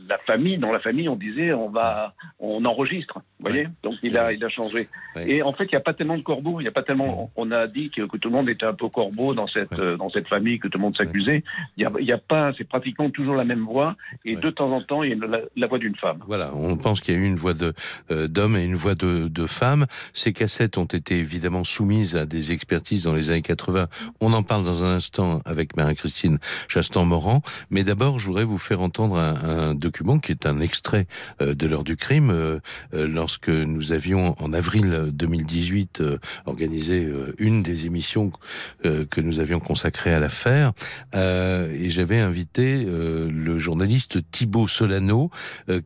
la, 0.09 0.18
famille, 0.26 0.59
dans 0.59 0.72
la 0.72 0.80
famille, 0.80 1.09
on 1.09 1.16
disait 1.16 1.53
on 1.53 1.68
va, 1.68 2.14
on 2.41 2.64
enregistre, 2.64 3.20
vous 3.39 3.49
voyez? 3.49 3.68
Donc 3.83 3.95
il 4.03 4.16
a, 4.16 4.33
il 4.33 4.45
a 4.45 4.49
changé. 4.49 4.89
Et 5.24 5.43
en 5.43 5.53
fait, 5.53 5.64
il 5.64 5.72
n'y 5.72 5.76
a 5.76 5.80
pas 5.80 5.95
tellement 5.95 6.16
de 6.16 6.22
corbeaux. 6.22 6.61
Il 6.61 6.64
y 6.64 6.68
a 6.68 6.72
pas 6.72 6.83
tellement. 6.83 7.30
On 7.37 7.51
a 7.53 7.66
dit 7.66 7.91
que, 7.91 8.03
que, 8.03 8.16
tout 8.16 8.28
le 8.28 8.35
monde 8.35 8.49
était 8.49 8.66
un 8.66 8.74
peu 8.74 8.89
corbeau 8.89 9.35
dans 9.35 9.47
cette 9.47 9.74
dans 9.74 10.11
cette 10.11 10.28
famille, 10.28 10.59
que 10.59 10.68
tout 10.68 10.78
le 10.78 10.83
monde 10.83 10.97
s'accusait. 10.97 11.45
Il 11.76 11.89
n'y 12.01 12.12
a, 12.12 12.14
a, 12.16 12.18
pas. 12.18 12.53
C'est 12.59 12.68
pratiquement 12.68 13.11
toujours 13.11 13.37
la 13.37 13.45
même 13.45 13.64
voix. 13.64 13.97
Et 14.24 14.37
de 14.37 14.51
temps 14.51 14.72
en 14.72 14.83
temps, 14.83 15.03
il 15.03 15.11
y 15.11 15.12
a 15.12 15.41
la, 15.57 15.66
voix 15.66 15.78
d'une 15.78 15.97
femme. 15.97 16.18
Voilà. 16.26 16.51
On 16.55 16.76
pense 16.76 17.01
qu'il 17.01 17.14
y 17.14 17.16
a 17.16 17.20
eu 17.20 17.26
une 17.26 17.37
voix 17.37 17.55
de 17.55 17.72
euh, 18.11 18.26
d'homme 18.26 18.57
et 18.57 18.64
une 18.64 18.74
voix 18.74 18.95
de, 18.95 19.28
de 19.28 19.47
femme. 19.47 19.87
Ces 20.12 20.33
cassettes 20.33 20.72
ont 20.79 20.85
été 20.85 21.18
évidemment 21.18 21.64
soumises 21.64 22.16
à 22.16 22.27
des 22.27 22.53
expertises 22.53 23.05
dans 23.05 23.14
les 23.14 23.31
années 23.31 23.43
80. 23.43 23.89
On 24.20 24.33
en 24.33 24.43
parle 24.43 24.64
dans 24.64 24.85
un 24.85 24.97
instant 24.97 25.41
avec 25.45 25.77
Marie-Christine 25.77 26.39
Chastan-Morand. 26.68 27.43
Mais 27.70 27.85
d'abord, 27.85 28.18
je 28.18 28.27
voudrais 28.27 28.45
vous 28.45 28.59
faire 28.59 28.81
entendre 28.81 29.16
un, 29.16 29.75
document 29.75 30.18
qui 30.18 30.33
est 30.33 30.47
un 30.47 30.61
extrait 30.61 31.07
euh, 31.41 31.55
de 31.55 31.66
l'heure 31.66 31.85
du 31.85 31.97
crime. 31.97 32.31
Euh, 32.31 32.61
euh, 32.95 33.07
lorsque 33.07 33.49
nous 33.49 33.93
avions, 33.93 34.35
en 34.39 34.53
avril 34.53 35.11
2018, 35.12 36.03
organisé 36.47 37.09
une 37.39 37.62
des 37.62 37.87
émissions 37.87 38.33
que 38.83 39.20
nous 39.20 39.39
avions 39.39 39.61
consacrées 39.61 40.12
à 40.14 40.20
l'affaire, 40.20 40.73
et 41.14 41.91
j'avais 41.91 42.20
invité 42.20 42.85
le 42.85 43.59
journaliste 43.59 44.18
Thibaut 44.31 44.68
Solano, 44.68 45.31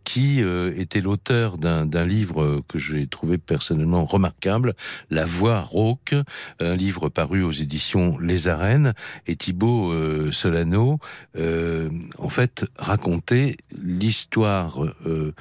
qui 0.04 0.40
était 0.76 1.00
l'auteur 1.00 1.58
d'un 1.58 2.06
livre 2.06 2.62
que 2.68 2.78
j'ai 2.78 3.06
trouvé 3.06 3.38
personnellement 3.38 4.04
remarquable, 4.04 4.74
la 5.10 5.24
Voix 5.24 5.60
rauque, 5.60 6.14
un 6.60 6.76
livre 6.76 7.08
paru 7.08 7.42
aux 7.42 7.52
éditions 7.52 8.18
Les 8.18 8.48
Arènes. 8.48 8.94
Et 9.26 9.36
Thibaut 9.36 9.92
euh, 9.92 10.30
Solano, 10.32 10.98
euh, 11.36 11.88
en 12.18 12.28
fait, 12.28 12.64
racontait 12.76 13.56
l'histoire 13.82 14.84
euh, 15.06 15.34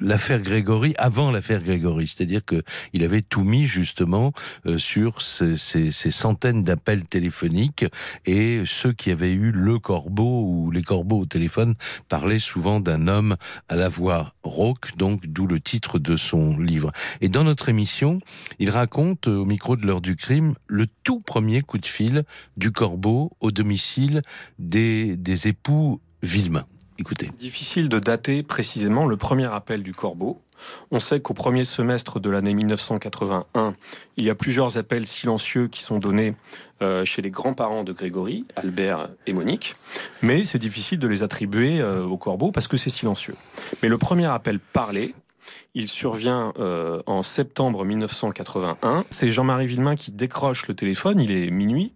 l'affaire 0.00 0.40
Grégory 0.40 0.94
avant 0.98 1.32
l'affaire 1.32 1.62
Grégory, 1.62 2.06
c'est-à-dire 2.06 2.44
que 2.44 2.62
il 2.92 3.02
avait 3.02 3.22
tout 3.22 3.42
mis 3.42 3.66
justement 3.66 4.32
sur 4.76 5.20
ces, 5.20 5.56
ces, 5.56 5.90
ces 5.90 6.12
centaines 6.12 6.62
d'appels 6.62 7.08
téléphoniques 7.08 7.84
et 8.24 8.62
ceux 8.64 8.92
qui 8.92 9.10
avaient 9.10 9.32
eu 9.32 9.50
le 9.50 9.80
corbeau 9.80 10.44
ou 10.44 10.70
les 10.70 10.82
corbeaux 10.82 11.18
au 11.18 11.26
téléphone 11.26 11.74
parlaient 12.08 12.38
souvent 12.38 12.78
d'un 12.78 13.08
homme 13.08 13.36
à 13.68 13.74
la 13.74 13.88
voix 13.88 14.32
rauque, 14.44 14.96
donc 14.96 15.26
d'où 15.26 15.48
le 15.48 15.58
titre 15.58 15.98
de 15.98 16.16
son 16.16 16.56
livre. 16.58 16.92
Et 17.20 17.28
dans 17.28 17.44
notre 17.44 17.68
émission, 17.68 18.20
il 18.58 18.70
raconte 18.70 19.28
au 19.28 19.44
micro 19.44 19.76
de 19.76 19.86
l'heure 19.86 20.00
du 20.00 20.16
crime 20.16 20.54
le 20.66 20.86
tout 21.04 21.20
premier 21.20 21.62
coup 21.62 21.78
de 21.78 21.86
fil 21.86 22.24
du 22.56 22.72
corbeau 22.72 23.32
au 23.40 23.50
domicile 23.50 24.22
des, 24.58 25.16
des 25.16 25.48
époux 25.48 26.00
Villemain. 26.22 26.64
Écoutez. 26.98 27.30
Difficile 27.38 27.88
de 27.88 28.00
dater 28.00 28.42
précisément 28.42 29.06
le 29.06 29.16
premier 29.16 29.46
appel 29.46 29.84
du 29.84 29.94
corbeau. 29.94 30.42
On 30.90 30.98
sait 30.98 31.20
qu'au 31.20 31.34
premier 31.34 31.64
semestre 31.64 32.18
de 32.18 32.30
l'année 32.30 32.54
1981, 32.54 33.74
il 34.16 34.24
y 34.24 34.30
a 34.30 34.34
plusieurs 34.34 34.76
appels 34.76 35.06
silencieux 35.06 35.68
qui 35.68 35.82
sont 35.82 36.00
donnés 36.00 36.34
euh, 36.82 37.04
chez 37.04 37.22
les 37.22 37.30
grands-parents 37.30 37.84
de 37.84 37.92
Grégory, 37.92 38.44
Albert 38.56 39.08
et 39.28 39.32
Monique, 39.32 39.74
mais 40.22 40.44
c'est 40.44 40.58
difficile 40.58 40.98
de 40.98 41.06
les 41.06 41.22
attribuer 41.22 41.80
euh, 41.80 42.02
au 42.02 42.16
corbeau 42.16 42.50
parce 42.50 42.66
que 42.66 42.76
c'est 42.76 42.90
silencieux. 42.90 43.36
Mais 43.82 43.88
le 43.88 43.98
premier 43.98 44.26
appel 44.26 44.58
parlé, 44.58 45.14
il 45.74 45.88
survient 45.88 46.52
euh, 46.58 47.02
en 47.06 47.22
septembre 47.22 47.84
1981. 47.84 49.04
C'est 49.10 49.30
Jean-Marie 49.30 49.66
Villemain 49.66 49.96
qui 49.96 50.12
décroche 50.12 50.66
le 50.66 50.74
téléphone, 50.74 51.20
il 51.20 51.30
est 51.30 51.50
minuit, 51.50 51.92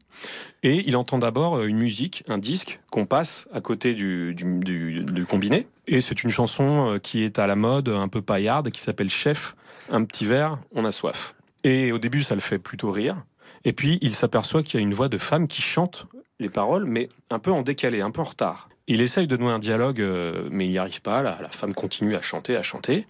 et 0.63 0.85
il 0.87 0.97
entend 0.97 1.19
d'abord 1.19 1.57
euh, 1.57 1.67
une 1.67 1.79
musique, 1.79 2.23
un 2.29 2.39
disque 2.39 2.81
qu'on 2.91 3.07
passe 3.07 3.49
à 3.53 3.61
côté 3.61 3.95
du, 3.95 4.35
du, 4.35 5.27
combiné. 5.29 5.67
Et 5.87 6.01
c'est 6.01 6.23
une 6.23 6.31
chanson 6.31 6.93
euh, 6.93 6.99
qui 6.99 7.25
est 7.25 7.39
à 7.39 7.47
la 7.47 7.57
mode, 7.57 7.89
un 7.89 8.09
peu 8.09 8.23
paillarde, 8.23 8.71
qui 8.71 8.81
s'appelle 8.81 9.11
Chef, 9.11 9.57
un 9.91 10.05
petit 10.05 10.27
verre, 10.27 10.59
on 10.75 10.85
a 10.85 10.93
soif. 10.93 11.35
Et 11.65 11.93
au 11.93 11.99
début, 11.99 12.23
ça 12.23 12.35
le 12.35 12.41
fait 12.41 12.59
plutôt 12.59 12.91
rire. 12.91 13.17
Et 13.65 13.73
puis, 13.73 13.99
il 14.03 14.15
s'aperçoit 14.15 14.63
qu'il 14.63 14.81
y 14.81 14.83
a 14.83 14.87
une 14.87 14.95
voix 14.95 15.09
de 15.09 15.19
femme 15.19 15.47
qui 15.47 15.63
chante 15.63 16.07
les 16.41 16.49
paroles, 16.49 16.85
mais 16.85 17.09
un 17.31 17.39
peu 17.39 17.53
en 17.53 17.63
décalé, 17.63 18.01
un 18.01 18.11
peu 18.11 18.21
en 18.21 18.25
retard. 18.25 18.69
Il 18.89 19.01
essaye 19.01 19.27
de 19.27 19.37
nouer 19.37 19.53
un 19.53 19.59
dialogue, 19.59 20.01
euh, 20.01 20.49
mais 20.51 20.67
il 20.67 20.71
n'y 20.71 20.79
arrive 20.79 21.03
pas. 21.03 21.23
La, 21.23 21.37
femme 21.51 21.75
continue 21.75 22.17
à 22.17 22.23
chanter, 22.23 22.57
à 22.57 22.63
chanter. 22.63 23.07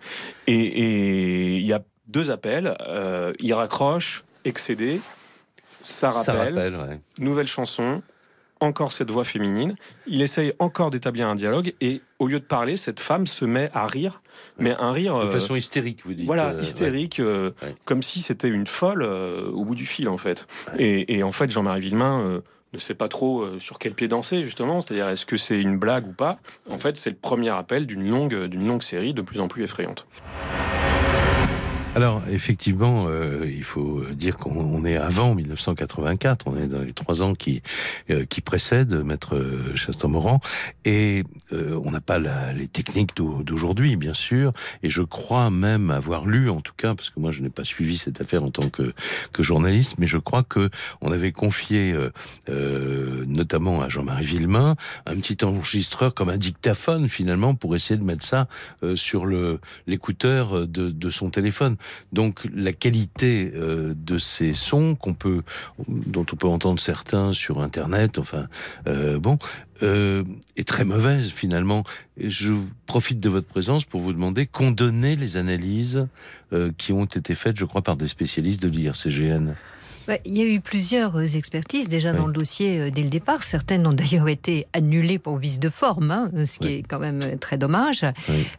Et 0.47 1.57
il 1.57 1.65
y 1.65 1.73
a 1.73 1.83
deux 2.09 2.31
appels. 2.31 2.77
Euh, 2.87 3.33
il 3.41 3.53
raccroche, 3.55 4.25
excédé. 4.45 5.01
Ça 5.85 6.11
rappelle. 6.11 7.01
Nouvelle 7.19 7.47
chanson. 7.47 8.03
Encore 8.61 8.93
cette 8.93 9.11
voix 9.11 9.25
féminine. 9.25 9.75
Il 10.07 10.23
essaye 10.23 10.53
encore 10.61 10.91
d'établir 10.91 11.27
un 11.27 11.35
dialogue 11.35 11.75
et 11.81 12.01
au 12.21 12.29
lieu 12.29 12.39
de 12.39 12.45
parler, 12.45 12.77
cette 12.77 13.01
femme 13.01 13.27
se 13.27 13.45
met 13.45 13.69
à 13.75 13.89
rire, 13.89 14.23
mais 14.57 14.77
un 14.79 14.93
rire 14.93 15.19
de 15.19 15.31
façon 15.31 15.57
hystérique, 15.57 16.05
vous 16.05 16.15
dites. 16.15 16.27
Voilà, 16.27 16.55
hystérique, 16.61 17.21
comme 17.85 18.05
si 18.05 18.23
c'était 18.23 18.47
une 18.47 18.69
folle 18.69 19.03
au 19.03 19.65
bout 19.65 19.75
du 19.75 19.85
fil 19.85 20.09
en 20.09 20.17
fait. 20.17 20.47
Et, 20.79 21.17
et, 21.17 21.25
en 21.25 21.33
fait, 21.33 21.51
Jean-Marie 21.51 21.81
Villemain 21.81 22.41
ne 22.77 22.81
sait 22.81 22.95
pas 22.95 23.09
trop 23.09 23.43
euh, 23.43 23.59
sur 23.59 23.79
quel 23.79 23.95
pied 23.95 24.09
danser 24.09 24.43
justement, 24.43 24.81
c'est-à-dire 24.81 25.09
est-ce 25.09 25.27
que 25.27 25.37
c'est 25.37 25.61
une 25.61 25.79
blague 25.79 26.09
ou 26.09 26.13
pas? 26.13 26.39
En 26.71 26.79
fait, 26.79 26.97
c'est 26.97 27.11
le 27.11 27.17
premier 27.17 27.51
appel 27.51 27.87
d'une 27.87 28.09
longue, 28.09 28.47
d'une 28.47 28.67
longue 28.67 28.83
série 28.83 29.15
de 29.15 29.23
plus 29.23 29.41
en 29.41 29.49
plus 29.49 29.63
effrayante. 29.65 30.07
Alors 31.95 32.23
effectivement, 32.31 33.05
euh, 33.09 33.45
il 33.47 33.65
faut 33.65 34.03
dire 34.13 34.39
qu'on 34.39 34.83
est 34.87 34.97
avant 34.97 35.35
1984, 35.35 36.47
on 36.47 36.57
est 36.57 36.67
dans 36.67 36.81
les 36.81 36.95
trois 36.95 37.23
ans 37.23 37.35
qui 37.35 37.61
euh, 38.09 38.25
qui 38.25 38.41
précèdent 38.41 38.95
Maître 39.05 39.39
Chastan-Morand, 39.75 40.41
et 40.87 41.23
euh, 41.53 41.79
on 41.85 41.91
n'a 41.91 42.01
pas 42.01 42.19
la, 42.19 42.55
les 42.55 42.67
techniques 42.67 43.15
d'aujourd'hui, 43.15 43.97
bien 43.97 44.15
sûr, 44.15 44.55
et 44.83 44.89
je 44.89 45.03
crois 45.03 45.51
même 45.51 45.91
avoir 45.91 46.25
lu, 46.25 46.49
en 46.49 46.63
tout 46.63 46.73
cas, 46.75 46.95
parce 46.95 47.11
que 47.11 47.21
moi 47.21 47.31
je 47.31 47.43
n'ai 47.43 47.51
pas 47.51 47.65
suivi 47.65 47.99
cette 47.99 48.23
affaire 48.23 48.43
en 48.43 48.51
tant 48.51 48.71
que 48.71 48.95
que 49.35 49.43
journaliste, 49.43 49.97
mais 49.99 50.07
je 50.07 50.17
crois 50.17 50.45
que 50.45 50.71
on 51.03 51.13
avait 51.13 51.33
confié, 51.33 51.95
notamment 52.49 53.83
à 53.83 53.91
Jean-Marie 53.91 54.25
Villemain, 54.25 54.77
un 55.05 55.17
petit 55.17 55.45
enregistreur 55.45 56.15
comme 56.15 56.31
un 56.31 56.39
dictaphone 56.39 57.11
finalement 57.11 57.55
pour 57.55 57.77
essayer 57.77 57.99
de 57.99 58.05
mettre 58.05 58.25
ça 58.25 58.49
sur 58.95 59.27
l'écouteur 59.87 60.67
de, 60.67 60.89
de 60.89 61.11
son 61.11 61.29
téléphone. 61.29 61.77
Donc 62.13 62.47
la 62.55 62.73
qualité 62.73 63.53
euh, 63.55 63.95
de 63.97 64.19
ces 64.19 64.55
sons 64.55 64.95
qu'on 64.95 65.15
peut, 65.15 65.43
dont 65.89 66.27
on 66.33 66.37
peut 66.37 66.49
entendre 66.49 66.81
certains 66.81 67.33
sur 67.33 67.61
Internet, 67.61 68.19
enfin 68.19 68.47
euh, 68.87 69.19
bon, 69.19 69.39
euh, 69.83 70.25
est 70.57 70.67
très 70.67 70.85
mauvaise 70.85 71.31
finalement. 71.31 71.85
je 72.19 72.53
profite 72.87 73.21
de 73.21 73.29
votre 73.29 73.47
présence 73.47 73.85
pour 73.85 74.01
vous 74.01 74.13
demander 74.13 74.47
qu'on 74.47 74.71
donnait 74.71 75.17
les 75.17 75.37
analyses 75.37 76.07
qui 76.77 76.93
ont 76.93 77.07
été 77.07 77.35
faites, 77.35 77.57
je 77.57 77.65
crois, 77.65 77.81
par 77.81 77.97
des 77.97 78.09
spécialistes 78.09 78.63
de 78.63 78.69
l'IRCGN. 78.69 79.55
Bah, 80.09 80.17
il 80.25 80.37
y 80.37 80.43
a 80.43 80.45
eu 80.45 80.61
plusieurs 80.61 81.17
euh, 81.17 81.27
expertises 81.27 81.89
déjà 81.89 82.13
dans 82.13 82.27
le 82.27 82.33
dossier 82.33 82.81
euh, 82.81 82.91
dès 82.91 83.03
le 83.03 83.09
départ. 83.09 83.45
Certaines 83.45 83.87
ont 83.87 83.93
d'ailleurs 83.93 84.29
été 84.29 84.67
annulées 84.73 85.19
pour 85.19 85.37
vice 85.37 85.61
de 85.61 85.69
forme, 85.69 86.11
hein, 86.11 86.31
ce 86.47 86.59
qui 86.59 86.69
est 86.69 86.83
quand 86.83 86.99
même 86.99 87.39
très 87.39 87.57
dommage. 87.57 88.05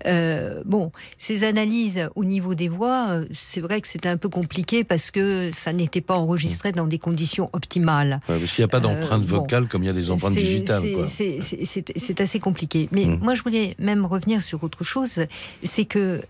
Euh, 0.05 0.61
bon, 0.65 0.91
ces 1.17 1.43
analyses 1.43 2.07
au 2.15 2.23
niveau 2.23 2.55
des 2.55 2.69
voix, 2.69 3.21
c'est 3.33 3.59
vrai 3.59 3.81
que 3.81 3.87
c'était 3.87 4.09
un 4.09 4.17
peu 4.17 4.29
compliqué 4.29 4.83
parce 4.83 5.11
que 5.11 5.51
ça 5.53 5.73
n'était 5.73 6.01
pas 6.01 6.15
enregistré 6.15 6.71
dans 6.71 6.87
des 6.87 6.99
conditions 6.99 7.49
optimales. 7.53 8.19
parce 8.27 8.53
qu'il 8.53 8.61
n'y 8.63 8.65
a 8.65 8.69
pas 8.69 8.79
d'empreinte 8.79 9.25
vocale 9.25 9.67
comme 9.67 9.83
il 9.83 9.87
y 9.87 9.89
a 9.89 9.93
des 9.93 10.09
empreintes 10.11 10.33
digitales. 10.33 10.81
C'est 11.07 12.21
assez 12.21 12.39
compliqué. 12.39 12.87
Mais 12.91 13.05
mmh. 13.05 13.19
moi, 13.21 13.35
je 13.35 13.43
voulais 13.43 13.75
même 13.79 14.05
revenir 14.05 14.41
sur 14.41 14.63
autre 14.63 14.83
chose. 14.83 15.25
C'est 15.63 15.85
que, 15.85 16.21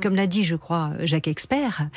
comme 0.00 0.14
l'a 0.14 0.26
dit, 0.26 0.44
je 0.44 0.56
crois, 0.56 0.90
Jacques 1.00 1.28
Expert, 1.28 1.88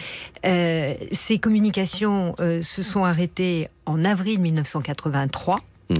ces 0.44 1.38
communications 1.40 2.36
euh, 2.56 2.62
se 2.62 2.82
sont 2.82 3.04
arrêtés 3.04 3.68
en 3.86 4.06
avril 4.06 4.40
1983. 4.40 5.60
Mhm. 5.90 5.98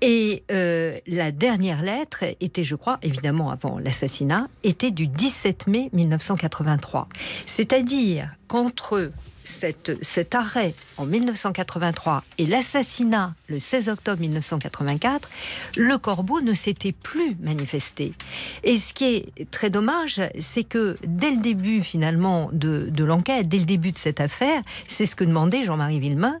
Et 0.00 0.42
euh, 0.50 0.98
la 1.06 1.32
dernière 1.32 1.80
lettre 1.80 2.24
était, 2.40 2.64
je 2.64 2.74
crois, 2.74 2.98
évidemment 3.02 3.50
avant 3.50 3.78
l'assassinat, 3.78 4.48
était 4.62 4.90
du 4.90 5.06
17 5.06 5.66
mai 5.66 5.88
1983. 5.94 7.08
C'est-à-dire 7.46 8.28
qu'entre 8.46 9.10
cet 9.44 10.34
arrêt 10.34 10.74
en 10.96 11.04
1983 11.06 12.24
et 12.38 12.46
l'assassinat 12.46 13.34
le 13.48 13.58
16 13.58 13.88
octobre 13.88 14.20
1984, 14.20 15.28
le 15.76 15.98
corbeau 15.98 16.40
ne 16.40 16.54
s'était 16.54 16.92
plus 16.92 17.36
manifesté. 17.40 18.14
Et 18.62 18.78
ce 18.78 18.92
qui 18.94 19.04
est 19.04 19.50
très 19.50 19.70
dommage, 19.70 20.20
c'est 20.38 20.64
que 20.64 20.96
dès 21.04 21.30
le 21.30 21.38
début 21.38 21.80
finalement 21.82 22.48
de, 22.52 23.04
l'enquête, 23.04 23.48
dès 23.48 23.58
le 23.58 23.64
début 23.64 23.92
de 23.92 23.98
cette 23.98 24.20
affaire, 24.20 24.62
c'est 24.86 25.06
ce 25.06 25.14
que 25.14 25.24
demandait 25.24 25.64
Jean-Marie 25.64 26.00
Villemain, 26.00 26.38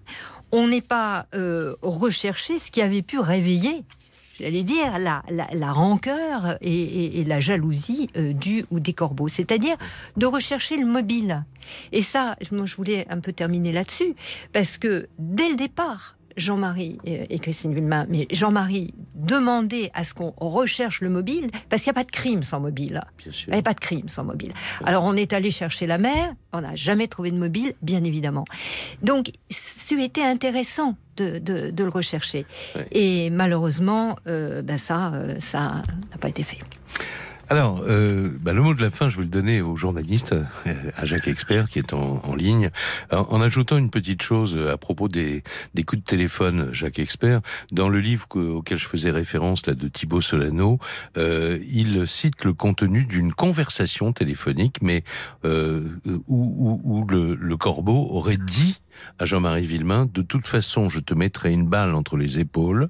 on 0.52 0.68
n'est 0.68 0.80
pas 0.80 1.26
euh, 1.34 1.74
recherché 1.82 2.58
ce 2.58 2.70
qui 2.70 2.80
avait 2.80 3.02
pu 3.02 3.18
réveiller 3.18 3.84
j'allais 4.38 4.62
dire, 4.62 4.98
la, 4.98 5.22
la, 5.28 5.72
rancœur 5.72 6.58
et, 6.60 7.24
la 7.24 7.40
jalousie 7.40 8.10
euh, 8.16 8.32
du 8.32 8.64
ou 8.70 8.80
des 8.80 8.92
corbeaux, 8.92 9.28
c'est-à-dire 9.28 9.76
de 10.16 10.26
rechercher 10.26 10.76
le 10.76 10.86
mobile. 10.86 11.44
Et 11.92 12.02
ça, 12.02 12.36
moi, 12.50 12.66
je 12.66 12.76
voulais 12.76 13.06
un 13.08 13.20
peu 13.20 13.32
terminer 13.32 13.72
là-dessus, 13.72 14.14
parce 14.52 14.78
que 14.78 15.08
dès 15.18 15.48
le 15.48 15.56
départ, 15.56 16.16
Jean-Marie 16.36 16.98
et 17.04 17.38
Christine 17.38 17.74
Villemain, 17.74 18.06
mais 18.08 18.26
Jean-Marie 18.32 18.92
demandait 19.14 19.90
à 19.94 20.02
ce 20.02 20.14
qu'on 20.14 20.34
recherche 20.36 21.00
le 21.00 21.08
mobile, 21.08 21.50
parce 21.68 21.82
qu'il 21.82 21.90
n'y 21.90 21.96
a 21.98 22.00
pas 22.02 22.04
de 22.04 22.10
crime 22.10 22.42
sans 22.42 22.60
mobile. 22.60 23.00
Il 23.24 23.52
n'y 23.52 23.58
a 23.58 23.62
pas 23.62 23.74
de 23.74 23.80
crime 23.80 24.08
sans 24.08 24.24
mobile. 24.24 24.52
Alors 24.84 25.04
on 25.04 25.14
est 25.14 25.32
allé 25.32 25.50
chercher 25.50 25.86
la 25.86 25.98
mère, 25.98 26.34
on 26.52 26.62
n'a 26.62 26.74
jamais 26.74 27.06
trouvé 27.06 27.30
de 27.30 27.38
mobile, 27.38 27.74
bien 27.82 28.02
évidemment. 28.02 28.44
Donc, 29.02 29.30
ça 29.48 29.94
était 29.96 30.24
intéressant 30.24 30.96
de, 31.16 31.82
le 31.82 31.88
rechercher. 31.88 32.46
Et 32.92 33.30
malheureusement, 33.30 34.16
euh, 34.26 34.62
ben 34.62 34.78
ça, 34.78 35.12
euh, 35.12 35.34
ça 35.40 35.82
n'a 36.10 36.18
pas 36.20 36.28
été 36.28 36.42
fait. 36.42 36.58
Alors, 37.50 37.82
euh, 37.86 38.30
bah, 38.40 38.54
le 38.54 38.62
mot 38.62 38.72
de 38.72 38.80
la 38.80 38.88
fin, 38.88 39.10
je 39.10 39.18
vais 39.18 39.24
le 39.24 39.28
donner 39.28 39.60
au 39.60 39.76
journaliste, 39.76 40.32
euh, 40.32 40.74
à 40.96 41.04
Jacques 41.04 41.28
Expert, 41.28 41.68
qui 41.68 41.78
est 41.78 41.92
en, 41.92 42.34
ligne, 42.34 42.70
en, 43.10 43.40
ajoutant 43.42 43.76
une 43.76 43.90
petite 43.90 44.22
chose 44.22 44.58
à 44.58 44.78
propos 44.78 45.08
des, 45.08 45.42
coups 45.86 46.02
de 46.02 46.06
téléphone, 46.06 46.70
Jacques 46.72 46.98
Expert. 46.98 47.42
Dans 47.70 47.90
le 47.90 48.00
livre 48.00 48.26
auquel 48.34 48.78
je 48.78 48.86
faisais 48.86 49.10
référence, 49.10 49.66
là, 49.66 49.74
de 49.74 49.88
Thibaut 49.88 50.22
Solano, 50.22 50.78
euh, 51.18 51.58
il 51.70 52.06
cite 52.06 52.44
le 52.44 52.54
contenu 52.54 53.04
d'une 53.04 53.32
conversation 53.32 54.12
téléphonique, 54.12 54.78
mais 54.80 55.04
où, 55.44 57.06
le, 57.08 57.34
le 57.34 57.56
corbeau 57.56 58.08
aurait 58.10 58.38
dit 58.38 58.80
à 59.18 59.26
Jean-Marie 59.26 59.66
Villemain, 59.66 60.08
de 60.12 60.22
toute 60.22 60.46
façon, 60.46 60.88
je 60.88 61.00
te 61.00 61.14
mettrai 61.14 61.52
une 61.52 61.66
balle 61.66 61.94
entre 61.94 62.16
les 62.16 62.38
épaules. 62.38 62.88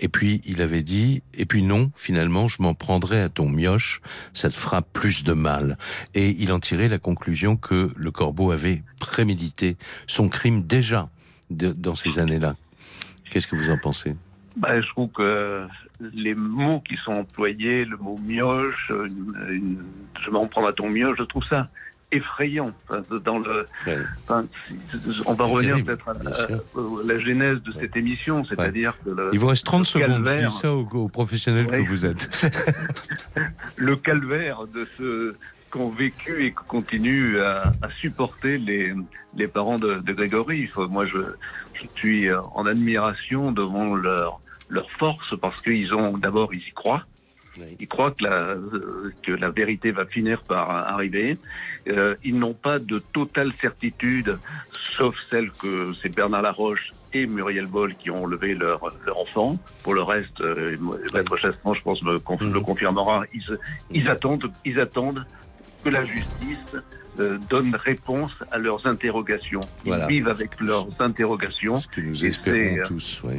Et 0.00 0.08
puis 0.08 0.40
il 0.44 0.60
avait 0.62 0.82
dit, 0.82 1.22
et 1.34 1.46
puis 1.46 1.62
non, 1.62 1.92
finalement, 1.96 2.48
je 2.48 2.60
m'en 2.60 2.74
prendrai 2.74 3.20
à 3.20 3.28
ton 3.28 3.48
mioche, 3.48 4.00
ça 4.32 4.50
te 4.50 4.54
fera 4.54 4.82
plus 4.82 5.24
de 5.24 5.32
mal. 5.32 5.78
Et 6.14 6.30
il 6.30 6.52
en 6.52 6.60
tirait 6.60 6.88
la 6.88 6.98
conclusion 6.98 7.56
que 7.56 7.90
le 7.94 8.10
corbeau 8.10 8.50
avait 8.50 8.82
prémédité 9.00 9.76
son 10.06 10.28
crime 10.28 10.62
déjà 10.62 11.08
dans 11.50 11.94
ces 11.94 12.18
années-là. 12.18 12.56
Qu'est-ce 13.30 13.46
que 13.46 13.56
vous 13.56 13.70
en 13.70 13.78
pensez? 13.78 14.16
Bah, 14.56 14.80
je 14.80 14.88
trouve 14.88 15.10
que 15.10 15.66
les 16.12 16.34
mots 16.34 16.80
qui 16.80 16.96
sont 17.04 17.12
employés, 17.12 17.84
le 17.84 17.96
mot 17.96 18.18
mioche, 18.18 18.90
je 18.90 20.30
m'en 20.30 20.46
prends 20.46 20.66
à 20.66 20.72
ton 20.72 20.88
mioche, 20.88 21.16
je 21.18 21.24
trouve 21.24 21.44
ça 21.48 21.68
effrayant. 22.12 22.72
Dans 23.24 23.38
le, 23.38 23.66
on 25.26 25.34
va 25.34 25.44
revenir 25.44 25.84
peut-être 25.84 26.08
à, 26.08 26.14
la, 27.04 27.18
genèse 27.18 27.62
de 27.62 27.72
cette 27.72 27.96
émission, 27.96 28.44
c'est-à-dire 28.44 28.96
que 29.04 29.30
il 29.32 29.38
vous 29.38 29.48
reste 29.48 29.66
30 29.66 29.86
secondes. 29.86 30.24
je 30.24 30.46
dis 30.46 30.52
ça 30.52 30.72
aux, 30.72 31.08
professionnels 31.08 31.66
que 31.66 31.88
vous 31.88 32.06
êtes. 32.06 32.30
le 33.76 33.96
calvaire 33.96 34.64
de 34.72 34.86
ce 34.98 35.34
qu'ont 35.70 35.90
vécu 35.90 36.44
et 36.44 36.52
continuent 36.52 37.40
à, 37.40 37.72
à, 37.82 37.90
supporter 37.90 38.58
les, 38.58 38.92
les 39.36 39.48
parents 39.48 39.78
de, 39.78 39.94
de 39.94 40.12
Grégory. 40.12 40.70
Moi, 40.76 41.06
je, 41.06 41.18
je 41.72 41.86
suis 41.96 42.32
en 42.32 42.66
admiration 42.66 43.52
devant 43.52 43.94
leur 43.94 44.40
leur 44.68 44.90
force 44.92 45.38
parce 45.38 45.60
qu'ils 45.60 45.92
ont 45.92 46.16
d'abord 46.16 46.54
ils 46.54 46.66
y 46.66 46.72
croient 46.72 47.04
ils 47.78 47.88
croient 47.88 48.12
que 48.12 48.24
la, 48.24 48.56
que 49.22 49.32
la 49.32 49.50
vérité 49.50 49.90
va 49.90 50.06
finir 50.06 50.42
par 50.42 50.70
arriver. 50.70 51.38
Euh, 51.88 52.14
ils 52.24 52.38
n'ont 52.38 52.54
pas 52.54 52.78
de 52.78 52.98
totale 53.12 53.52
certitude, 53.60 54.38
sauf 54.96 55.14
celle 55.30 55.50
que 55.50 55.92
c'est 56.00 56.08
Bernard 56.08 56.42
Laroche 56.42 56.90
et 57.12 57.26
Muriel 57.26 57.66
Boll 57.66 57.94
qui 57.94 58.10
ont 58.10 58.24
enlevé 58.24 58.54
leur, 58.54 58.80
leur 59.04 59.20
enfant. 59.20 59.58
Pour 59.82 59.94
le 59.94 60.02
reste, 60.02 60.40
euh, 60.40 60.76
Maître 61.12 61.36
Chastement, 61.36 61.74
je 61.74 61.82
pense, 61.82 62.02
me, 62.02 62.12
le 62.14 62.60
mmh. 62.60 62.62
confirmera. 62.62 63.24
Ils, 63.34 63.58
ils, 63.90 64.08
attendent, 64.08 64.50
ils 64.64 64.80
attendent 64.80 65.24
que 65.82 65.90
la 65.90 66.04
justice 66.04 66.76
euh, 67.20 67.38
donnent 67.50 67.74
réponse 67.74 68.32
à 68.50 68.58
leurs 68.58 68.86
interrogations. 68.86 69.60
Ils 69.84 69.94
vivent 70.08 70.28
avec 70.28 70.58
leurs 70.60 70.88
interrogations. 71.00 71.80
Ce 71.80 71.88
que 71.88 72.00
nous 72.00 72.24
espérons 72.24 72.78
euh, 72.78 72.84
tous, 72.86 73.20
oui. 73.24 73.34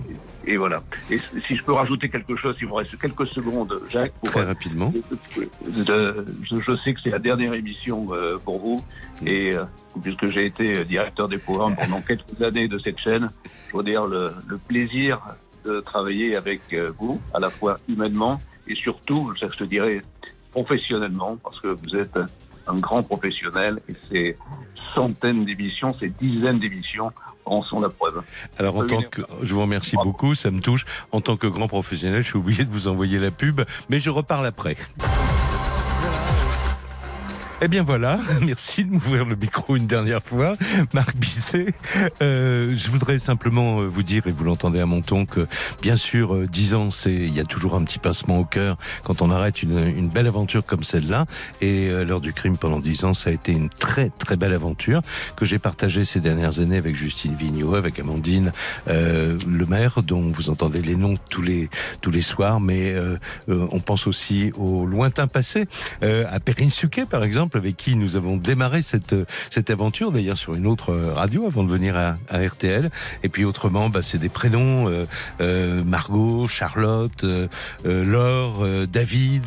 Et 0.46 0.58
voilà. 0.58 0.78
Et 1.10 1.18
si 1.48 1.56
je 1.56 1.64
peux 1.64 1.74
rajouter 1.74 2.10
quelque 2.10 2.36
chose, 2.36 2.56
il 2.62 2.68
vous 2.68 2.76
reste 2.76 2.98
quelques 3.00 3.28
secondes, 3.28 3.74
Jacques. 3.89 4.14
Pour, 4.14 4.30
Très 4.30 4.41
euh, 4.41 4.46
rapidement. 4.46 4.94
je, 5.36 6.76
sais 6.84 6.94
que 6.94 7.00
c'est 7.02 7.10
la 7.10 7.20
dernière 7.20 7.54
émission 7.54 8.10
pour 8.44 8.60
vous. 8.60 8.86
Mm. 9.22 9.28
Et 9.28 9.54
puisque 10.02 10.28
j'ai 10.28 10.46
été 10.46 10.86
directeur 10.86 11.28
des 11.28 11.38
programmes 11.39 11.76
pendant 11.76 12.02
quelques 12.08 12.41
années 12.41 12.68
de 12.68 12.78
cette 12.78 13.00
chaîne, 13.00 13.28
je 13.72 13.78
veux 13.78 13.84
dire 13.84 14.06
le, 14.06 14.28
le 14.48 14.58
plaisir 14.58 15.20
de 15.66 15.80
travailler 15.80 16.36
avec 16.36 16.62
vous, 17.00 17.22
à 17.34 17.39
la 17.39 17.50
fois 17.50 17.78
humainement 17.88 18.39
et 18.68 18.76
surtout, 18.76 19.34
je 19.39 19.46
te 19.46 19.64
dirais, 19.64 20.02
professionnellement, 20.54 21.38
parce 21.43 21.60
que 21.60 21.68
vous 21.68 21.95
êtes 21.95 22.18
un 22.68 22.76
grand 22.76 23.04
professionnel 23.04 23.80
et 23.89 23.95
ces 24.10 24.38
centaines 24.93 25.43
d'émissions, 25.45 25.93
ces 25.99 26.10
dizaines 26.10 26.60
d'émissions 26.60 27.12
en 27.45 27.62
sont 27.64 27.82
la 27.82 27.89
preuve. 27.89 28.22
Alors, 28.58 28.78
en 28.78 28.88
tant 28.88 29.01
que, 29.01 29.22
je 29.41 29.54
vous 29.54 29.62
remercie 29.62 29.97
beaucoup, 30.01 30.34
ça 30.36 30.49
me 30.51 30.62
touche. 30.62 30.86
En 31.12 31.20
tant 31.20 31.36
que 31.36 31.47
grand 31.47 31.68
professionnel, 31.68 32.22
je 32.22 32.30
suis 32.30 32.38
oublié 32.38 32.64
de 32.64 32.70
vous 32.70 32.88
envoyer 32.88 33.20
la 33.20 33.32
pub, 33.32 33.62
mais 33.89 33.99
je 33.99 34.10
reparle 34.10 34.45
après. 34.45 34.78
Eh 37.66 37.70
bien 37.70 37.82
voilà, 37.82 38.20
merci 38.41 38.84
de 38.84 38.91
m'ouvrir 38.91 39.24
le 39.24 39.38
micro 39.38 39.78
une 39.78 39.88
dernière 39.88 40.22
fois, 40.22 40.57
Marc 40.93 41.16
Bisset. 41.16 41.68
Euh, 42.22 42.76
je 42.76 42.91
voudrais 42.91 43.20
simplement 43.20 43.80
euh, 43.80 43.86
vous 43.86 44.03
dire, 44.03 44.28
et 44.28 44.34
vous 44.34 44.43
l'entendez 44.43 44.82
à 44.82 44.86
mon 44.86 45.01
ton, 45.01 45.26
que 45.26 45.47
bien 45.82 45.95
sûr, 45.95 46.36
euh, 46.36 46.45
dix 46.45 46.76
ans, 46.76 46.91
c'est 46.91 47.14
il 47.14 47.34
y 47.34 47.39
a 47.39 47.45
toujours 47.45 47.76
un 47.76 47.86
petit 47.86 47.99
pincement 47.99 48.39
au 48.39 48.43
cœur 48.43 48.76
quand 49.05 49.22
on 49.22 49.32
arrête 49.32 49.64
une, 49.64 49.78
une 49.78 50.09
belle 50.09 50.28
aventure 50.28 50.66
comme 50.66 50.84
celle-là. 50.84 51.26
Et 51.61 51.88
euh, 51.88 52.03
l'heure 52.03 52.20
du 52.20 52.34
crime 52.34 52.57
pendant 52.57 52.80
dix 52.80 53.05
ans, 53.05 53.14
ça 53.14 53.30
a 53.30 53.34
été 53.34 53.53
une 53.53 53.70
très 53.70 54.09
très 54.09 54.36
belle 54.36 54.53
aventure 54.53 55.01
que 55.38 55.45
j'ai 55.45 55.57
partagée 55.57 56.03
ces 56.03 56.20
dernières 56.20 56.59
années 56.59 56.78
avec 56.78 56.97
Justine 56.97 57.34
Vignot, 57.34 57.76
avec 57.76 57.97
Amandine 57.97 58.51
euh, 58.89 59.39
Le 59.47 59.66
Maire, 59.66 60.03
dont 60.03 60.34
vous 60.34 60.49
entendez 60.49 60.82
les 60.82 60.97
noms 60.97 61.16
tous 61.30 61.41
les 61.41 61.70
tous 62.01 62.11
les 62.11 62.24
soirs, 62.24 62.59
mais 62.59 62.93
on 63.47 63.80
pense 63.80 64.05
aussi 64.05 64.51
au 64.57 64.86
lointain 64.86 65.28
passé, 65.28 65.66
à 66.01 66.39
Perrine 66.41 66.70
Suquet 66.70 67.05
par 67.05 67.24
exemple 67.24 67.53
avec 67.56 67.78
qui 67.78 67.95
nous 67.95 68.16
avons 68.16 68.38
démarré 68.38 68.82
cette, 68.82 69.16
cette 69.49 69.70
aventure, 69.70 70.12
d'ailleurs 70.12 70.38
sur 70.38 70.56
une 70.56 70.68
autre 70.68 70.93
radio 70.93 71.45
avant 71.45 71.64
de 71.64 71.70
venir 71.70 71.95
à, 71.95 72.16
RTL. 72.32 72.89
Et 73.24 73.30
puis 73.30 73.45
autrement, 73.45 73.89
bah, 73.89 74.01
c'est 74.01 74.18
des 74.18 74.30
prénoms, 74.30 74.89
euh, 74.89 75.06
euh, 75.41 75.84
Margot, 75.84 76.47
Charlotte, 76.47 77.24
euh, 77.24 77.47
Laure, 77.86 78.66
David, 78.88 79.45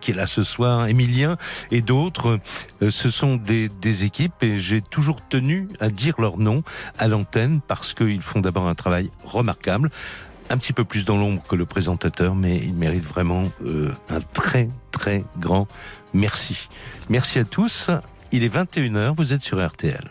qui 0.00 0.10
est 0.10 0.14
là 0.14 0.26
ce 0.26 0.42
soir, 0.42 0.88
Emilien 0.88 1.36
et 1.70 1.80
d'autres. 1.80 2.38
ce 2.80 3.10
sont 3.10 3.36
des, 3.36 3.68
des 3.80 4.04
équipes 4.04 4.42
et 4.42 4.58
j'ai 4.58 4.80
toujours 4.80 5.26
tenu 5.28 5.68
à 5.80 5.88
dire 5.90 6.14
leur 6.18 6.38
nom 6.38 6.62
à 6.98 7.08
l'antenne 7.08 7.60
parce 7.66 7.94
qu'ils 7.94 8.20
font 8.20 8.40
d'abord 8.40 8.66
un 8.66 8.74
travail 8.74 9.10
remarquable 9.24 9.90
un 10.50 10.58
petit 10.58 10.74
peu 10.74 10.84
plus 10.84 11.06
dans 11.06 11.16
l'ombre 11.16 11.42
que 11.48 11.56
le 11.56 11.64
présentateur, 11.64 12.34
mais 12.34 12.58
il 12.58 12.74
mérite 12.74 13.04
vraiment 13.04 13.44
un 14.10 14.20
très 14.34 14.68
très 14.90 15.24
grand 15.38 15.66
merci. 16.14 16.68
Merci 17.08 17.38
à 17.38 17.44
tous. 17.44 17.90
Il 18.32 18.42
est 18.42 18.54
21h, 18.54 19.14
vous 19.14 19.32
êtes 19.32 19.42
sur 19.42 19.64
RTL. 19.64 20.10